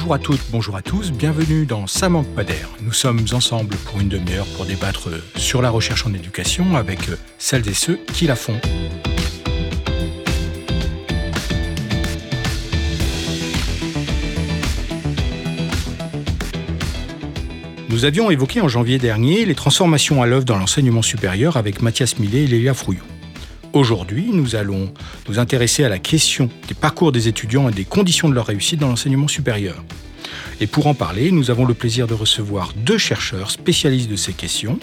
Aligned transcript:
Bonjour 0.00 0.14
à 0.14 0.18
toutes, 0.18 0.40
bonjour 0.50 0.76
à 0.76 0.82
tous, 0.82 1.12
bienvenue 1.12 1.66
dans 1.66 1.86
Ça 1.86 2.08
manque 2.08 2.34
pas 2.34 2.42
d'air. 2.42 2.70
Nous 2.80 2.94
sommes 2.94 3.22
ensemble 3.32 3.76
pour 3.76 4.00
une 4.00 4.08
demi-heure 4.08 4.46
pour 4.56 4.64
débattre 4.64 5.10
sur 5.36 5.60
la 5.60 5.68
recherche 5.68 6.06
en 6.06 6.14
éducation 6.14 6.74
avec 6.74 7.00
celles 7.36 7.68
et 7.68 7.74
ceux 7.74 7.98
qui 8.14 8.26
la 8.26 8.34
font. 8.34 8.58
Nous 17.90 18.06
avions 18.06 18.30
évoqué 18.30 18.62
en 18.62 18.68
janvier 18.68 18.98
dernier 18.98 19.44
les 19.44 19.54
transformations 19.54 20.22
à 20.22 20.26
l'œuvre 20.26 20.46
dans 20.46 20.56
l'enseignement 20.56 21.02
supérieur 21.02 21.58
avec 21.58 21.82
Mathias 21.82 22.18
Millet 22.18 22.44
et 22.44 22.46
Lélia 22.46 22.72
Frouillon. 22.72 23.04
Aujourd'hui, 23.72 24.30
nous 24.32 24.56
allons 24.56 24.92
nous 25.28 25.38
intéresser 25.38 25.84
à 25.84 25.88
la 25.88 26.00
question 26.00 26.50
des 26.66 26.74
parcours 26.74 27.12
des 27.12 27.28
étudiants 27.28 27.68
et 27.68 27.72
des 27.72 27.84
conditions 27.84 28.28
de 28.28 28.34
leur 28.34 28.46
réussite 28.46 28.80
dans 28.80 28.88
l'enseignement 28.88 29.28
supérieur. 29.28 29.84
Et 30.60 30.66
pour 30.66 30.88
en 30.88 30.94
parler, 30.94 31.30
nous 31.30 31.52
avons 31.52 31.64
le 31.64 31.74
plaisir 31.74 32.08
de 32.08 32.14
recevoir 32.14 32.72
deux 32.76 32.98
chercheurs 32.98 33.52
spécialistes 33.52 34.10
de 34.10 34.16
ces 34.16 34.32
questions, 34.32 34.80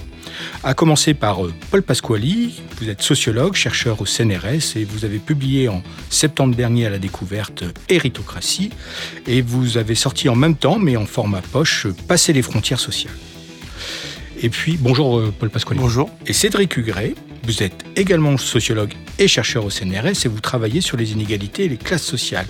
à 0.63 0.73
commencer 0.73 1.13
par 1.13 1.45
euh, 1.45 1.53
Paul 1.69 1.83
Pasquali. 1.83 2.61
Vous 2.79 2.89
êtes 2.89 3.01
sociologue, 3.01 3.55
chercheur 3.55 3.99
au 3.99 4.05
CNRS 4.05 4.77
et 4.77 4.85
vous 4.85 5.03
avez 5.03 5.19
publié 5.19 5.67
en 5.67 5.83
septembre 6.09 6.55
dernier 6.55 6.85
à 6.85 6.89
la 6.89 6.99
découverte 6.99 7.65
Héritocratie 7.89 8.71
et 9.27 9.41
vous 9.41 9.77
avez 9.77 9.95
sorti 9.95 10.29
en 10.29 10.35
même 10.35 10.55
temps, 10.55 10.79
mais 10.79 10.95
en 10.95 11.05
format 11.05 11.41
poche, 11.41 11.87
Passer 12.07 12.31
les 12.31 12.41
frontières 12.41 12.79
sociales. 12.79 13.13
Et 14.41 14.49
puis, 14.49 14.77
bonjour 14.79 15.17
euh, 15.17 15.33
Paul 15.37 15.49
Pasquali. 15.49 15.79
Bonjour. 15.79 16.09
Et 16.25 16.33
Cédric 16.33 16.77
Hugret, 16.77 17.15
vous 17.47 17.63
êtes 17.63 17.85
également 17.95 18.37
sociologue 18.37 18.93
et 19.19 19.29
chercheur 19.29 19.63
au 19.63 19.69
CNRS 19.69 20.25
et 20.25 20.27
vous 20.27 20.41
travaillez 20.41 20.81
sur 20.81 20.97
les 20.97 21.13
inégalités 21.13 21.63
et 21.63 21.69
les 21.69 21.77
classes 21.77 22.03
sociales. 22.03 22.45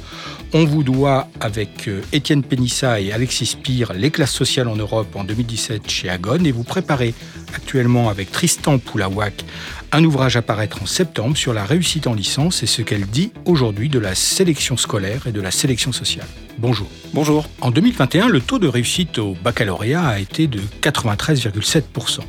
On 0.54 0.66
vous 0.66 0.82
doit, 0.82 1.28
avec 1.40 1.88
euh, 1.88 2.02
Étienne 2.12 2.42
Pénissa 2.42 3.00
et 3.00 3.12
Alexis 3.12 3.46
Spire, 3.46 3.94
les 3.94 4.10
classes 4.10 4.34
sociales 4.34 4.68
en 4.68 4.76
Europe 4.76 5.16
en 5.16 5.24
2017 5.24 5.88
chez 5.88 6.10
Agon 6.10 6.44
et 6.44 6.52
vous 6.52 6.64
préparez 6.64 7.14
actuellement 7.54 8.10
avec 8.10 8.32
Tristan 8.32 8.80
Poulawak 8.80 9.46
un 9.92 10.04
ouvrage 10.04 10.36
à 10.36 10.42
paraître 10.42 10.82
en 10.82 10.88
septembre 10.88 11.38
sur 11.38 11.54
la 11.54 11.64
réussite 11.64 12.08
en 12.08 12.16
licence 12.16 12.64
et 12.64 12.68
ce 12.68 12.82
qu'elle 12.82 13.06
dit 13.06 13.32
aujourd'hui 13.46 13.90
de 13.90 14.00
la 14.00 14.16
sélection 14.16 14.78
scolaire 14.78 15.28
et 15.28 15.32
de 15.32 15.42
la 15.42 15.52
sélection 15.52 15.92
sociale. 15.92 16.28
Bonjour. 16.58 16.88
Bonjour. 17.14 17.48
En 17.62 17.70
2021, 17.70 18.30
le 18.30 18.42
taux 18.42 18.58
de 18.58 18.68
réussite 18.68 19.20
au 19.20 19.38
baccalauréat 19.44 20.08
a 20.08 20.20
été 20.20 20.48
de 20.48 20.60
93,7% 20.82 22.22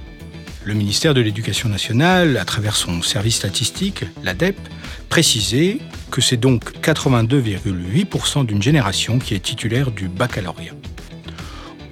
le 0.65 0.75
ministère 0.75 1.15
de 1.15 1.21
l'Éducation 1.21 1.69
nationale, 1.69 2.37
à 2.37 2.45
travers 2.45 2.77
son 2.77 3.03
service 3.03 3.37
statistique, 3.37 4.05
l'ADEP, 4.23 4.57
précisait 5.09 5.79
que 6.11 6.21
c'est 6.21 6.37
donc 6.37 6.73
82,8% 6.83 8.45
d'une 8.47 8.63
génération 8.63 9.19
qui 9.19 9.35
est 9.35 9.41
titulaire 9.41 9.91
du 9.91 10.09
baccalauréat. 10.09 10.73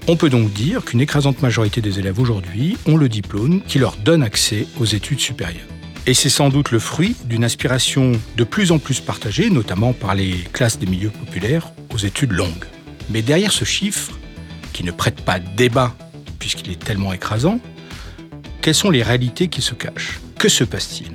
On 0.08 0.16
peut 0.16 0.30
donc 0.30 0.52
dire 0.52 0.84
qu'une 0.84 1.00
écrasante 1.00 1.42
majorité 1.42 1.80
des 1.80 1.98
élèves 1.98 2.20
aujourd'hui 2.20 2.76
ont 2.86 2.96
le 2.96 3.08
diplôme 3.08 3.62
qui 3.62 3.78
leur 3.78 3.96
donne 3.96 4.22
accès 4.22 4.66
aux 4.78 4.84
études 4.84 5.20
supérieures. 5.20 5.66
Et 6.06 6.14
c'est 6.14 6.28
sans 6.28 6.50
doute 6.50 6.70
le 6.70 6.78
fruit 6.78 7.16
d'une 7.24 7.42
aspiration 7.42 8.12
de 8.36 8.44
plus 8.44 8.70
en 8.70 8.78
plus 8.78 9.00
partagée, 9.00 9.50
notamment 9.50 9.92
par 9.92 10.14
les 10.14 10.34
classes 10.52 10.78
des 10.78 10.86
milieux 10.86 11.10
populaires, 11.10 11.72
aux 11.92 11.98
études 11.98 12.32
longues. 12.32 12.64
Mais 13.10 13.22
derrière 13.22 13.50
ce 13.50 13.64
chiffre, 13.64 14.12
qui 14.72 14.84
ne 14.84 14.92
prête 14.92 15.22
pas 15.22 15.40
débat 15.40 15.96
puisqu'il 16.38 16.70
est 16.70 16.78
tellement 16.78 17.12
écrasant, 17.12 17.60
quelles 18.66 18.74
sont 18.74 18.90
les 18.90 19.04
réalités 19.04 19.46
qui 19.46 19.62
se 19.62 19.74
cachent. 19.74 20.18
Que 20.40 20.48
se 20.48 20.64
passe-t-il? 20.64 21.12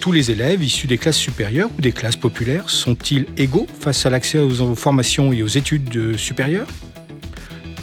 Tous 0.00 0.10
les 0.10 0.32
élèves 0.32 0.60
issus 0.60 0.88
des 0.88 0.98
classes 0.98 1.16
supérieures 1.16 1.70
ou 1.78 1.80
des 1.80 1.92
classes 1.92 2.16
populaires 2.16 2.68
sont-ils 2.68 3.26
égaux 3.36 3.68
face 3.78 4.04
à 4.06 4.10
l'accès 4.10 4.40
aux 4.40 4.74
formations 4.74 5.32
et 5.32 5.44
aux 5.44 5.46
études 5.46 6.16
supérieures? 6.16 6.66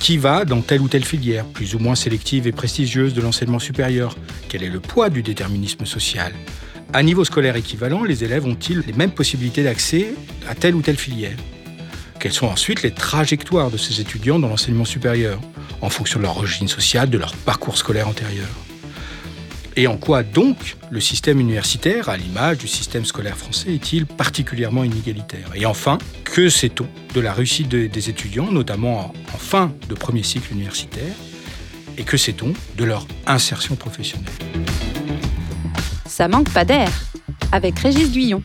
Qui 0.02 0.18
va 0.18 0.44
dans 0.44 0.60
telle 0.60 0.82
ou 0.82 0.90
telle 0.90 1.06
filière, 1.06 1.46
plus 1.46 1.74
ou 1.74 1.80
moins 1.80 1.96
sélective 1.96 2.48
et 2.48 2.52
prestigieuse 2.52 3.14
de 3.14 3.22
l'enseignement 3.22 3.60
supérieur? 3.60 4.18
Quel 4.50 4.62
est 4.62 4.70
le 4.70 4.82
poids 4.82 5.10
du 5.10 5.24
déterminisme 5.24 5.86
social? 5.86 6.34
À 6.92 7.02
niveau 7.02 7.24
scolaire 7.24 7.56
équivalent, 7.56 8.04
les 8.04 8.26
élèves 8.26 8.46
ont-ils 8.46 8.84
les 8.86 8.92
mêmes 8.92 9.12
possibilités 9.12 9.64
d'accès 9.64 10.14
à 10.50 10.54
telle 10.54 10.76
ou 10.76 10.82
telle 10.82 10.98
filière? 10.98 11.38
Quelles 12.20 12.34
sont 12.34 12.48
ensuite 12.48 12.84
les 12.84 12.92
trajectoires 12.92 13.72
de 13.72 13.78
ces 13.78 14.02
étudiants 14.02 14.38
dans 14.38 14.50
l'enseignement 14.50 14.84
supérieur 14.84 15.40
en 15.80 15.90
fonction 15.90 16.20
de 16.20 16.26
leur 16.26 16.36
origine 16.36 16.68
sociale, 16.68 17.10
de 17.10 17.18
leur 17.18 17.34
parcours 17.38 17.78
scolaire 17.78 18.10
antérieur? 18.10 18.50
Et 19.78 19.88
en 19.88 19.98
quoi 19.98 20.24
donc 20.24 20.78
le 20.90 21.02
système 21.02 21.40
universitaire, 21.40 22.08
à 22.08 22.16
l'image 22.16 22.60
du 22.60 22.68
système 22.68 23.04
scolaire 23.04 23.38
français, 23.38 23.74
est-il 23.74 24.06
particulièrement 24.06 24.84
inégalitaire? 24.84 25.50
Et 25.54 25.66
enfin, 25.66 25.98
que 26.24 26.48
sait-on 26.50 26.88
de 27.14 27.20
la 27.20 27.34
réussite 27.34 27.68
des 27.68 28.10
étudiants, 28.10 28.52
notamment 28.52 29.14
en 29.34 29.38
fin 29.38 29.74
de 29.90 29.94
premier 29.94 30.24
cycle 30.24 30.54
universitaire? 30.54 31.14
Et 31.98 32.04
que 32.04 32.18
sait-on 32.18 32.54
de 32.78 32.84
leur 32.86 33.06
insertion 33.26 33.76
professionnelle? 33.76 34.32
Ça 36.06 36.28
manque 36.28 36.52
pas 36.52 36.64
d'air, 36.64 36.90
avec 37.52 37.78
Régis 37.80 38.12
Guyon. 38.12 38.44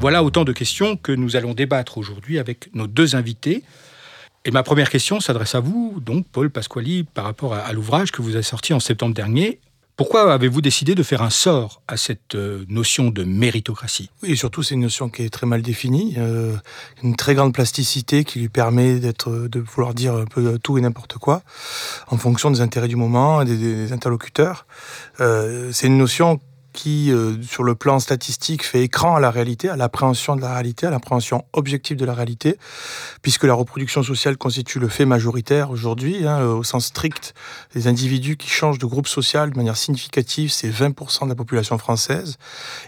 Voilà 0.00 0.22
autant 0.22 0.44
de 0.44 0.52
questions 0.52 0.96
que 0.96 1.12
nous 1.12 1.36
allons 1.36 1.54
débattre 1.54 1.98
aujourd'hui 1.98 2.38
avec 2.38 2.72
nos 2.72 2.86
deux 2.86 3.16
invités. 3.16 3.64
Et 4.48 4.50
ma 4.50 4.62
première 4.62 4.88
question 4.88 5.20
s'adresse 5.20 5.54
à 5.54 5.60
vous, 5.60 6.00
donc 6.00 6.24
Paul 6.32 6.48
Pasquali, 6.48 7.04
par 7.04 7.26
rapport 7.26 7.52
à, 7.52 7.70
l'ouvrage 7.74 8.12
que 8.12 8.22
vous 8.22 8.34
avez 8.34 8.42
sorti 8.42 8.72
en 8.72 8.80
septembre 8.80 9.14
dernier. 9.14 9.60
Pourquoi 9.94 10.32
avez-vous 10.32 10.62
décidé 10.62 10.94
de 10.94 11.02
faire 11.02 11.20
un 11.20 11.28
sort 11.28 11.82
à 11.86 11.98
cette 11.98 12.34
euh, 12.34 12.64
notion 12.66 13.10
de 13.10 13.24
méritocratie? 13.24 14.08
Oui, 14.22 14.30
et 14.30 14.36
surtout 14.36 14.62
c'est 14.62 14.74
une 14.74 14.80
notion 14.80 15.10
qui 15.10 15.22
est 15.22 15.28
très 15.28 15.46
mal 15.46 15.60
définie, 15.60 16.14
euh, 16.16 16.56
une 17.02 17.14
très 17.14 17.34
grande 17.34 17.52
plasticité 17.52 18.24
qui 18.24 18.38
lui 18.38 18.48
permet 18.48 19.00
d'être, 19.00 19.30
de 19.30 19.60
vouloir 19.60 19.92
dire 19.92 20.14
un 20.14 20.24
peu 20.24 20.58
tout 20.58 20.78
et 20.78 20.80
n'importe 20.80 21.18
quoi, 21.18 21.42
en 22.06 22.16
fonction 22.16 22.50
des 22.50 22.62
intérêts 22.62 22.88
du 22.88 22.96
moment 22.96 23.42
et 23.42 23.44
des, 23.44 23.92
interlocuteurs. 23.92 24.66
Euh, 25.20 25.68
c'est 25.74 25.88
une 25.88 25.98
notion 25.98 26.40
qui, 26.78 27.10
euh, 27.10 27.34
sur 27.42 27.64
le 27.64 27.74
plan 27.74 27.98
statistique, 27.98 28.64
fait 28.64 28.84
écran 28.84 29.16
à 29.16 29.20
la 29.20 29.32
réalité, 29.32 29.68
à 29.68 29.74
l'appréhension 29.74 30.36
de 30.36 30.42
la 30.42 30.54
réalité, 30.54 30.86
à 30.86 30.90
l'appréhension 30.90 31.44
objective 31.52 31.96
de 31.96 32.04
la 32.04 32.14
réalité, 32.14 32.56
puisque 33.20 33.42
la 33.42 33.54
reproduction 33.54 34.04
sociale 34.04 34.36
constitue 34.36 34.78
le 34.78 34.86
fait 34.86 35.04
majoritaire 35.04 35.72
aujourd'hui, 35.72 36.24
hein, 36.24 36.40
au 36.44 36.62
sens 36.62 36.86
strict. 36.86 37.34
Les 37.74 37.88
individus 37.88 38.36
qui 38.36 38.48
changent 38.48 38.78
de 38.78 38.86
groupe 38.86 39.08
social 39.08 39.50
de 39.50 39.56
manière 39.56 39.76
significative, 39.76 40.52
c'est 40.52 40.70
20% 40.70 41.24
de 41.24 41.30
la 41.30 41.34
population 41.34 41.78
française, 41.78 42.36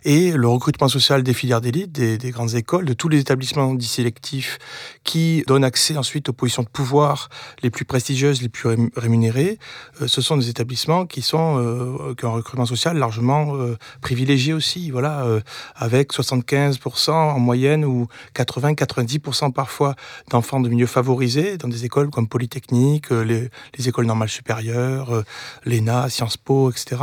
et 0.05 0.31
le 0.31 0.47
recrutement 0.47 0.87
social 0.87 1.25
des 1.25 1.35
filières 1.35 1.61
d'élite, 1.61 1.91
des, 1.91 2.17
des, 2.17 2.31
grandes 2.31 2.55
écoles, 2.55 2.85
de 2.85 2.93
tous 2.93 3.09
les 3.09 3.19
établissements 3.19 3.75
dits 3.75 3.87
sélectifs, 3.87 4.59
qui 5.03 5.43
donnent 5.49 5.65
accès 5.65 5.97
ensuite 5.97 6.29
aux 6.29 6.33
positions 6.33 6.63
de 6.63 6.69
pouvoir 6.69 7.29
les 7.65 7.71
plus 7.71 7.85
prestigieuses, 7.85 8.41
les 8.41 8.49
plus 8.49 8.69
rémunérées, 8.95 9.59
euh, 10.01 10.07
ce 10.07 10.21
sont 10.21 10.37
des 10.37 10.49
établissements 10.49 11.07
qui 11.07 11.23
sont 11.23 11.59
euh, 11.59 12.15
qui 12.15 12.25
ont 12.25 12.29
un 12.29 12.37
recrutement 12.37 12.67
social 12.67 12.97
largement 12.97 13.57
privilégié 14.01 14.53
aussi, 14.53 14.91
voilà, 14.91 15.25
euh, 15.25 15.41
avec 15.75 16.13
75% 16.13 17.11
en 17.11 17.39
moyenne 17.39 17.85
ou 17.85 18.07
80-90% 18.35 19.53
parfois 19.53 19.95
d'enfants 20.31 20.61
de 20.61 20.69
milieux 20.69 20.87
favorisés 20.87 21.57
dans 21.57 21.69
des 21.69 21.85
écoles 21.85 22.11
comme 22.11 22.29
Polytechnique, 22.29 23.13
euh, 23.13 23.23
les, 23.23 23.51
les 23.77 23.89
écoles 23.89 24.07
normales 24.07 24.29
supérieures, 24.29 25.15
euh, 25.15 25.25
l'ENA, 25.65 26.09
Sciences 26.09 26.37
Po, 26.37 26.71
etc. 26.71 27.03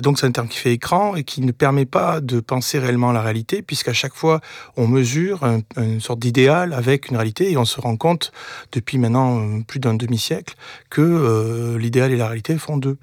Donc 0.00 0.18
c'est 0.18 0.26
un 0.26 0.32
terme 0.32 0.48
qui 0.48 0.58
fait 0.58 0.72
écran 0.72 1.16
et 1.16 1.24
qui 1.24 1.40
ne 1.40 1.52
permet 1.52 1.86
pas 1.86 2.20
de 2.20 2.40
penser 2.40 2.78
réellement 2.78 3.12
la 3.12 3.22
réalité, 3.22 3.62
puisqu'à 3.62 3.92
chaque 3.92 4.14
fois 4.14 4.40
on 4.76 4.86
mesure 4.86 5.44
une 5.76 6.00
sorte 6.00 6.18
d'idéal 6.18 6.72
avec 6.72 7.08
une 7.08 7.16
réalité 7.16 7.50
et 7.50 7.56
on 7.56 7.64
se 7.64 7.80
rend 7.80 7.96
compte 7.96 8.32
depuis 8.72 8.98
maintenant 8.98 9.62
plus 9.62 9.80
d'un 9.80 9.94
demi-siècle 9.94 10.54
que 10.90 11.76
l'idéal 11.78 12.12
et 12.12 12.16
la 12.16 12.26
réalité 12.26 12.56
font 12.58 12.76
deux. 12.76 12.98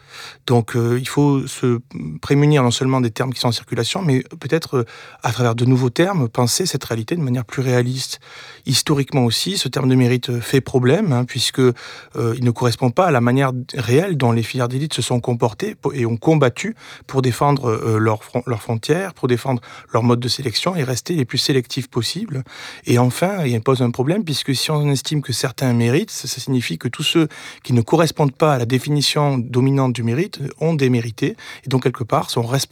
Donc 0.48 0.74
il 0.76 1.08
faut 1.08 1.48
se 1.48 1.80
prémunir 2.22 2.64
non 2.64 2.72
seulement 2.72 2.91
des 3.00 3.12
termes 3.12 3.32
qui 3.32 3.40
sont 3.40 3.48
en 3.48 3.54
circulation, 3.54 4.02
mais 4.02 4.24
peut-être 4.40 4.80
euh, 4.80 4.86
à 5.24 5.32
travers 5.32 5.56
de 5.56 5.66
nouveaux 5.66 5.90
termes, 5.90 6.28
penser 6.28 6.66
cette 6.66 6.84
réalité 6.84 7.16
de 7.16 7.22
manière 7.22 7.46
plus 7.46 7.62
réaliste. 7.62 8.20
Historiquement 8.66 9.24
aussi, 9.24 9.58
ce 9.58 9.70
terme 9.70 9.88
de 9.88 9.96
mérite 9.96 10.30
euh, 10.30 10.42
fait 10.42 10.60
problème, 10.60 11.14
hein, 11.14 11.24
puisque 11.24 11.60
euh, 11.60 11.72
ne 12.16 12.52
correspond 12.52 12.90
pas 12.90 13.06
à 13.06 13.12
la 13.12 13.22
manière 13.22 13.52
réelle 13.76 14.18
dont 14.18 14.32
les 14.32 14.44
filières 14.44 14.68
d'élite 14.68 14.94
se 14.94 15.02
sont 15.02 15.20
comportées 15.20 15.76
et 15.94 16.06
ont 16.06 16.18
combattu 16.18 16.76
pour 17.06 17.22
défendre 17.22 17.98
leurs 17.98 18.62
frontières, 18.62 19.14
pour 19.14 19.28
défendre 19.28 19.62
leur 19.94 20.04
mode 20.04 20.20
de 20.20 20.28
sélection 20.28 20.76
et 20.76 20.84
rester 20.84 21.14
les 21.14 21.26
plus 21.26 21.38
sélectifs 21.38 21.88
possibles. 21.88 22.44
Et 22.86 22.98
enfin, 22.98 23.46
il 23.46 23.62
pose 23.62 23.82
un 23.82 23.92
problème, 23.92 24.24
puisque 24.24 24.56
si 24.56 24.72
on 24.72 24.90
estime 24.90 25.22
que 25.22 25.34
certains 25.34 25.74
méritent, 25.74 26.10
ça, 26.10 26.28
ça 26.28 26.42
signifie 26.42 26.78
que 26.78 26.88
tous 26.88 27.04
ceux 27.04 27.28
qui 27.64 27.74
ne 27.74 27.82
correspondent 27.82 28.36
pas 28.36 28.56
à 28.56 28.58
la 28.58 28.66
définition 28.66 29.38
dominante 29.38 29.94
du 29.94 30.04
mérite 30.04 30.40
ont 30.60 30.74
démérité, 30.74 31.36
et 31.66 31.70
donc 31.70 31.84
quelque 31.84 32.04
part 32.04 32.30
sont 32.30 32.42
responsables 32.42 32.71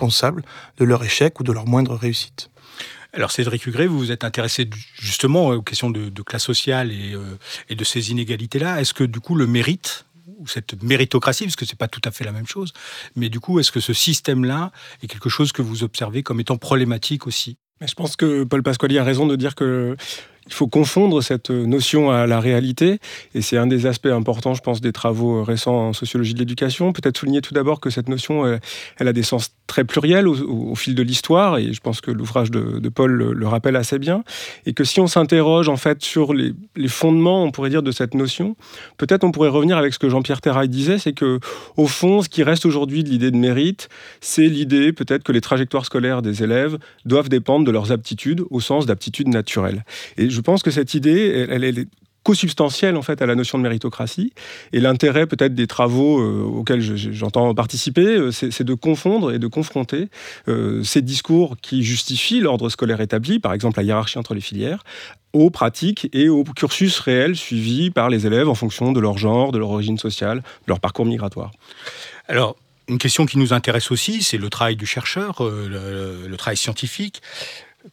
de 0.78 0.86
leur 0.86 1.04
échec 1.04 1.40
ou 1.40 1.44
de 1.44 1.52
leur 1.52 1.68
moindre 1.68 1.96
réussite. 1.96 2.50
Alors 3.14 3.32
Cédric 3.32 3.66
Hugret, 3.66 3.88
vous 3.88 3.98
vous 3.98 4.12
êtes 4.12 4.24
intéressé 4.24 4.70
justement 5.00 5.48
aux 5.50 5.62
questions 5.62 5.90
de, 5.90 6.22
classe 6.22 6.44
sociale 6.44 6.92
et, 6.92 7.14
euh, 7.14 7.38
et 7.68 7.76
de 7.76 7.84
ces 7.84 8.12
inégalités-là. 8.12 8.80
Est-ce 8.80 8.94
que 8.94 9.04
du 9.04 9.20
coup 9.20 9.36
le 9.36 9.48
mérite 9.48 10.06
ou 10.40 10.48
cette 10.48 10.82
méritocratie, 10.82 11.44
parce 11.44 11.56
que 11.56 11.66
c'est 11.66 11.78
pas 11.78 11.88
tout 11.88 12.02
à 12.06 12.12
fait 12.12 12.24
la 12.24 12.32
même 12.32 12.48
chose, 12.48 12.74
mais 13.16 13.30
du 13.30 13.40
coup, 13.40 13.60
est-ce 13.60 13.72
que 13.72 13.82
ce 13.82 13.94
système-là 13.94 14.72
est 15.04 15.08
quelque 15.08 15.30
chose 15.30 15.52
que 15.52 15.62
vous 15.62 15.84
observez 15.84 16.24
comme 16.24 16.40
étant 16.40 16.58
problématique 16.58 17.28
aussi? 17.28 17.58
Mais 17.82 17.88
je 17.88 17.96
pense 17.96 18.16
que 18.16 18.44
Paul 18.44 18.64
Pasquali 18.64 18.98
a 18.98 19.04
raison 19.04 19.28
de 19.28 19.36
dire 19.36 19.56
que 19.56 19.96
il 20.50 20.54
faut 20.54 20.68
confondre 20.68 21.22
cette 21.22 21.52
notion 21.52 22.10
à 22.10 22.26
la 22.26 22.40
réalité, 22.40 23.00
et 23.36 23.42
c'est 23.42 23.58
un 23.58 23.68
des 23.68 23.86
aspects 23.86 24.08
importants, 24.08 24.56
je 24.56 24.62
pense, 24.62 24.82
des 24.82 24.92
travaux 24.92 25.44
récents 25.44 25.90
en 25.90 25.94
sociologie 25.94 26.34
de 26.34 26.40
l'éducation. 26.40 26.92
Peut-être 26.92 27.18
souligner 27.18 27.42
tout 27.42 27.54
d'abord 27.54 27.80
que 27.80 27.92
cette 27.92 28.10
notion, 28.10 28.60
elle, 28.98 29.08
a 29.08 29.14
des 29.14 29.24
sens 29.24 29.52
très 29.68 29.84
pluriels 29.84 30.28
au, 30.28 30.74
fil 30.76 30.96
de 30.96 31.04
l'histoire, 31.04 31.60
et 31.60 31.72
je 31.72 31.80
pense 31.82 32.02
que 32.02 32.10
l'ouvrage 32.10 32.50
de, 32.50 32.90
Paul 32.90 33.12
le, 33.12 33.48
rappelle 33.48 33.76
assez 33.76 34.00
bien, 34.00 34.24
et 34.66 34.74
que 34.74 34.84
si 34.84 35.00
on 35.00 35.08
s'interroge 35.08 35.70
en 35.70 35.78
fait 35.78 36.04
sur 36.04 36.34
les, 36.34 36.54
fondements, 36.88 37.44
on 37.44 37.52
pourrait 37.52 37.70
dire, 37.70 37.84
de 37.84 37.92
cette 37.92 38.16
notion, 38.16 38.56
peut-être 38.98 39.24
on 39.24 39.32
pourrait 39.32 39.50
revenir 39.50 39.78
avec 39.78 39.94
ce 39.94 40.00
que 40.00 40.10
Jean-Pierre 40.10 40.42
Terrail 40.42 40.68
disait, 40.68 40.98
c'est 40.98 41.14
que 41.14 41.40
au 41.78 41.86
fond, 41.86 42.24
ce 42.24 42.30
qui 42.30 42.42
reste 42.42 42.66
aujourd'hui 42.66 43.04
de 43.04 43.10
l'idée 43.10 43.30
de 43.30 43.38
mérite, 43.38 43.90
c'est 44.20 44.48
l'idée 44.48 44.94
peut-être 44.94 45.24
que 45.24 45.32
les 45.32 45.42
trajectoires 45.42 45.86
scolaires 45.86 46.24
des 46.24 46.44
élèves 46.44 46.80
doivent 47.06 47.30
dépendre 47.30 47.66
de 47.66 47.72
leurs 47.72 47.92
aptitudes 47.92 48.44
au 48.50 48.60
sens 48.60 48.88
d'aptitudes 48.88 49.28
naturelles. 49.28 49.86
Et 50.18 50.30
je 50.30 50.39
pense 50.42 50.64
que 50.64 50.72
cette 50.72 50.94
idée, 50.94 51.48
elle, 51.50 51.64
est 51.64 51.88
co-substantielle 52.24 52.96
en 52.96 53.02
fait 53.02 53.22
à 53.22 53.26
la 53.26 53.36
notion 53.36 53.58
de 53.58 53.64
méritocratie. 53.64 54.34
Et 54.74 54.80
l'intérêt 54.80 55.28
peut-être 55.28 55.56
des 55.56 55.68
travaux 55.68 56.20
euh, 56.20 56.44
auxquels 56.44 56.82
j'entends 56.82 57.54
participer, 57.54 58.06
euh, 58.06 58.32
c'est 58.32 58.64
de 58.64 58.74
confondre 58.74 59.32
et 59.32 59.40
de 59.40 59.48
confronter 59.48 60.10
euh, 60.48 60.84
ces 60.84 61.02
discours 61.02 61.58
qui 61.62 61.84
justifient 61.84 62.42
l'ordre 62.42 62.70
scolaire 62.70 63.02
établi, 63.02 63.40
par 63.40 63.54
exemple 63.54 63.80
la 63.80 63.84
hiérarchie 63.84 64.18
entre 64.18 64.34
les 64.34 64.42
filières, 64.42 64.84
aux 65.34 65.50
pratiques 65.50 66.10
et 66.14 66.30
aux 66.30 66.44
cursus 66.44 67.00
réels 67.00 67.36
suivis 67.36 67.92
par 67.92 68.10
les 68.10 68.26
élèves 68.26 68.50
en 68.50 68.56
fonction 68.56 68.92
de 68.92 69.00
leur 69.00 69.18
genre, 69.18 69.52
de 69.52 69.60
leur 69.60 69.70
origine 69.70 69.98
sociale, 69.98 70.40
de 70.40 70.68
leur 70.68 70.80
parcours 70.80 71.06
migratoire. 71.06 71.52
Alors, 72.28 72.56
une 72.88 72.98
question 72.98 73.28
qui 73.28 73.38
nous 73.38 73.54
intéresse 73.54 73.92
aussi, 73.92 74.24
c'est 74.24 74.40
le 74.40 74.50
travail 74.50 74.76
du 74.76 74.88
chercheur, 74.88 75.44
le 75.44 76.36
travail 76.38 76.58
scientifique. 76.58 77.22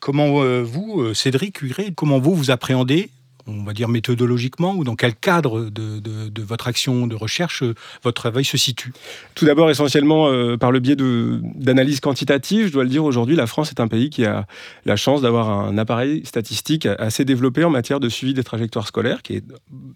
Comment 0.00 0.42
euh, 0.42 0.62
vous, 0.62 1.00
euh, 1.00 1.14
Cédric 1.14 1.60
comment 1.94 2.18
vous 2.18 2.34
vous 2.34 2.50
appréhendez 2.50 3.10
on 3.48 3.62
va 3.62 3.72
dire 3.72 3.86
méthodologiquement, 3.86 4.74
ou 4.74 4.82
dans 4.82 4.96
quel 4.96 5.14
cadre 5.14 5.70
de, 5.70 6.42
votre 6.42 6.66
action 6.66 7.06
de 7.06 7.14
recherche 7.14 7.62
euh, 7.62 7.76
votre 8.02 8.20
travail 8.20 8.44
se 8.44 8.56
situe? 8.56 8.92
Tout 9.36 9.44
d'abord, 9.44 9.70
essentiellement 9.70 10.28
par 10.58 10.72
le 10.72 10.80
biais 10.80 10.96
d'analyses 10.96 12.00
quantitatives. 12.00 12.66
Je 12.66 12.72
dois 12.72 12.82
le 12.82 12.90
dire, 12.90 13.04
aujourd'hui, 13.04 13.36
la 13.36 13.46
France 13.46 13.70
est 13.70 13.78
un 13.78 13.86
pays 13.86 14.10
qui 14.10 14.24
a 14.24 14.48
la 14.84 14.96
chance 14.96 15.22
d'avoir 15.22 15.48
un 15.48 15.78
appareil 15.78 16.26
statistique 16.26 16.86
assez 16.86 17.24
développé 17.24 17.62
en 17.62 17.70
matière 17.70 18.00
de 18.00 18.08
suivi 18.08 18.34
des 18.34 18.42
trajectoires 18.42 18.88
scolaires, 18.88 19.22
qui 19.22 19.34
est 19.34 19.44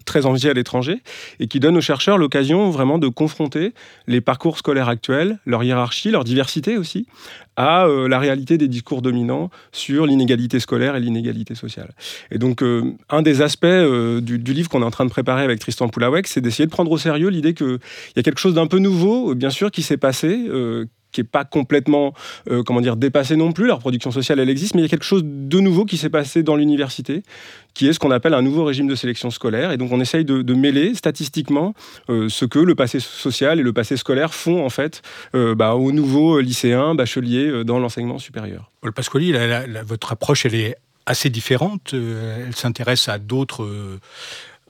très 0.04 0.26
envié 0.26 0.50
à 0.50 0.52
l'étranger, 0.52 1.02
et 1.40 1.48
qui 1.48 1.58
donne 1.58 1.76
aux 1.76 1.80
chercheurs 1.80 2.18
l'occasion 2.18 2.70
vraiment 2.70 2.98
de 2.98 3.08
confronter 3.08 3.74
les 4.06 4.20
parcours 4.20 4.58
scolaires 4.58 4.88
actuels, 4.88 5.40
leur 5.44 5.64
hiérarchie, 5.64 6.12
leur 6.12 6.22
diversité 6.22 6.78
aussi, 6.78 7.08
à 7.60 7.86
euh, 7.86 8.08
la 8.08 8.18
réalité 8.18 8.56
des 8.56 8.68
discours 8.68 9.02
dominants 9.02 9.50
sur 9.70 10.06
l'inégalité 10.06 10.60
scolaire 10.60 10.96
et 10.96 11.00
l'inégalité 11.00 11.54
sociale. 11.54 11.90
Et 12.30 12.38
donc, 12.38 12.62
euh, 12.62 12.94
un 13.10 13.20
des 13.20 13.42
aspects 13.42 13.64
euh, 13.66 14.22
du, 14.22 14.38
livre 14.38 14.70
qu'on 14.70 14.80
est 14.80 14.86
en 14.86 14.90
train 14.90 15.04
de 15.04 15.10
préparer 15.10 15.42
avec 15.42 15.58
Tristan 15.58 15.88
Poulawek, 15.88 16.26
c'est 16.26 16.40
d'essayer 16.40 16.64
de 16.64 16.70
prendre 16.70 16.90
au 16.90 16.96
sérieux 16.96 17.28
l'idée 17.28 17.52
qu'il 17.52 17.78
y 18.16 18.18
a 18.18 18.22
quelque 18.22 18.40
chose 18.40 18.54
d'un 18.54 18.66
peu 18.66 18.78
nouveau, 18.78 19.34
bien 19.34 19.50
sûr, 19.50 19.70
qui 19.70 19.82
s'est 19.82 19.98
passé, 19.98 20.48
qui 21.12 21.20
n'est 21.20 21.26
pas 21.26 21.44
complètement 21.44 22.14
euh, 22.50 22.62
comment 22.62 22.80
dire, 22.80 22.96
dépassé 22.96 23.36
non 23.36 23.52
plus. 23.52 23.66
La 23.66 23.74
reproduction 23.74 24.10
sociale, 24.10 24.40
elle 24.40 24.50
existe, 24.50 24.74
mais 24.74 24.80
il 24.80 24.84
y 24.84 24.86
a 24.86 24.88
quelque 24.88 25.04
chose 25.04 25.22
de 25.24 25.60
nouveau 25.60 25.84
qui 25.84 25.96
s'est 25.96 26.10
passé 26.10 26.42
dans 26.42 26.56
l'université, 26.56 27.22
qui 27.74 27.88
est 27.88 27.92
ce 27.92 27.98
qu'on 27.98 28.10
appelle 28.10 28.34
un 28.34 28.42
nouveau 28.42 28.64
régime 28.64 28.86
de 28.86 28.94
sélection 28.94 29.30
scolaire. 29.30 29.72
Et 29.72 29.76
donc 29.76 29.92
on 29.92 30.00
essaye 30.00 30.24
de, 30.24 30.54
mêler 30.54 30.94
statistiquement 30.94 31.74
euh, 32.10 32.28
ce 32.28 32.44
que 32.44 32.58
le 32.58 32.74
passé 32.74 33.00
social 33.00 33.60
et 33.60 33.62
le 33.62 33.72
passé 33.72 33.96
scolaire 33.96 34.34
font 34.34 34.64
en 34.64 34.68
fait 34.68 35.00
euh, 35.34 35.54
bah, 35.54 35.74
aux 35.74 35.92
nouveaux 35.92 36.40
lycéens, 36.40 36.94
bacheliers 36.94 37.64
dans 37.64 37.78
l'enseignement 37.78 38.18
supérieur. 38.18 38.70
Paul 38.80 38.92
Pasquali, 38.92 39.32
votre 39.86 40.12
approche, 40.12 40.44
elle 40.44 40.54
est 40.54 40.76
assez 41.06 41.30
différente. 41.30 41.94
elle 41.94 42.54
s'intéresse 42.54 43.08
à 43.08 43.18
d'autres... 43.18 43.98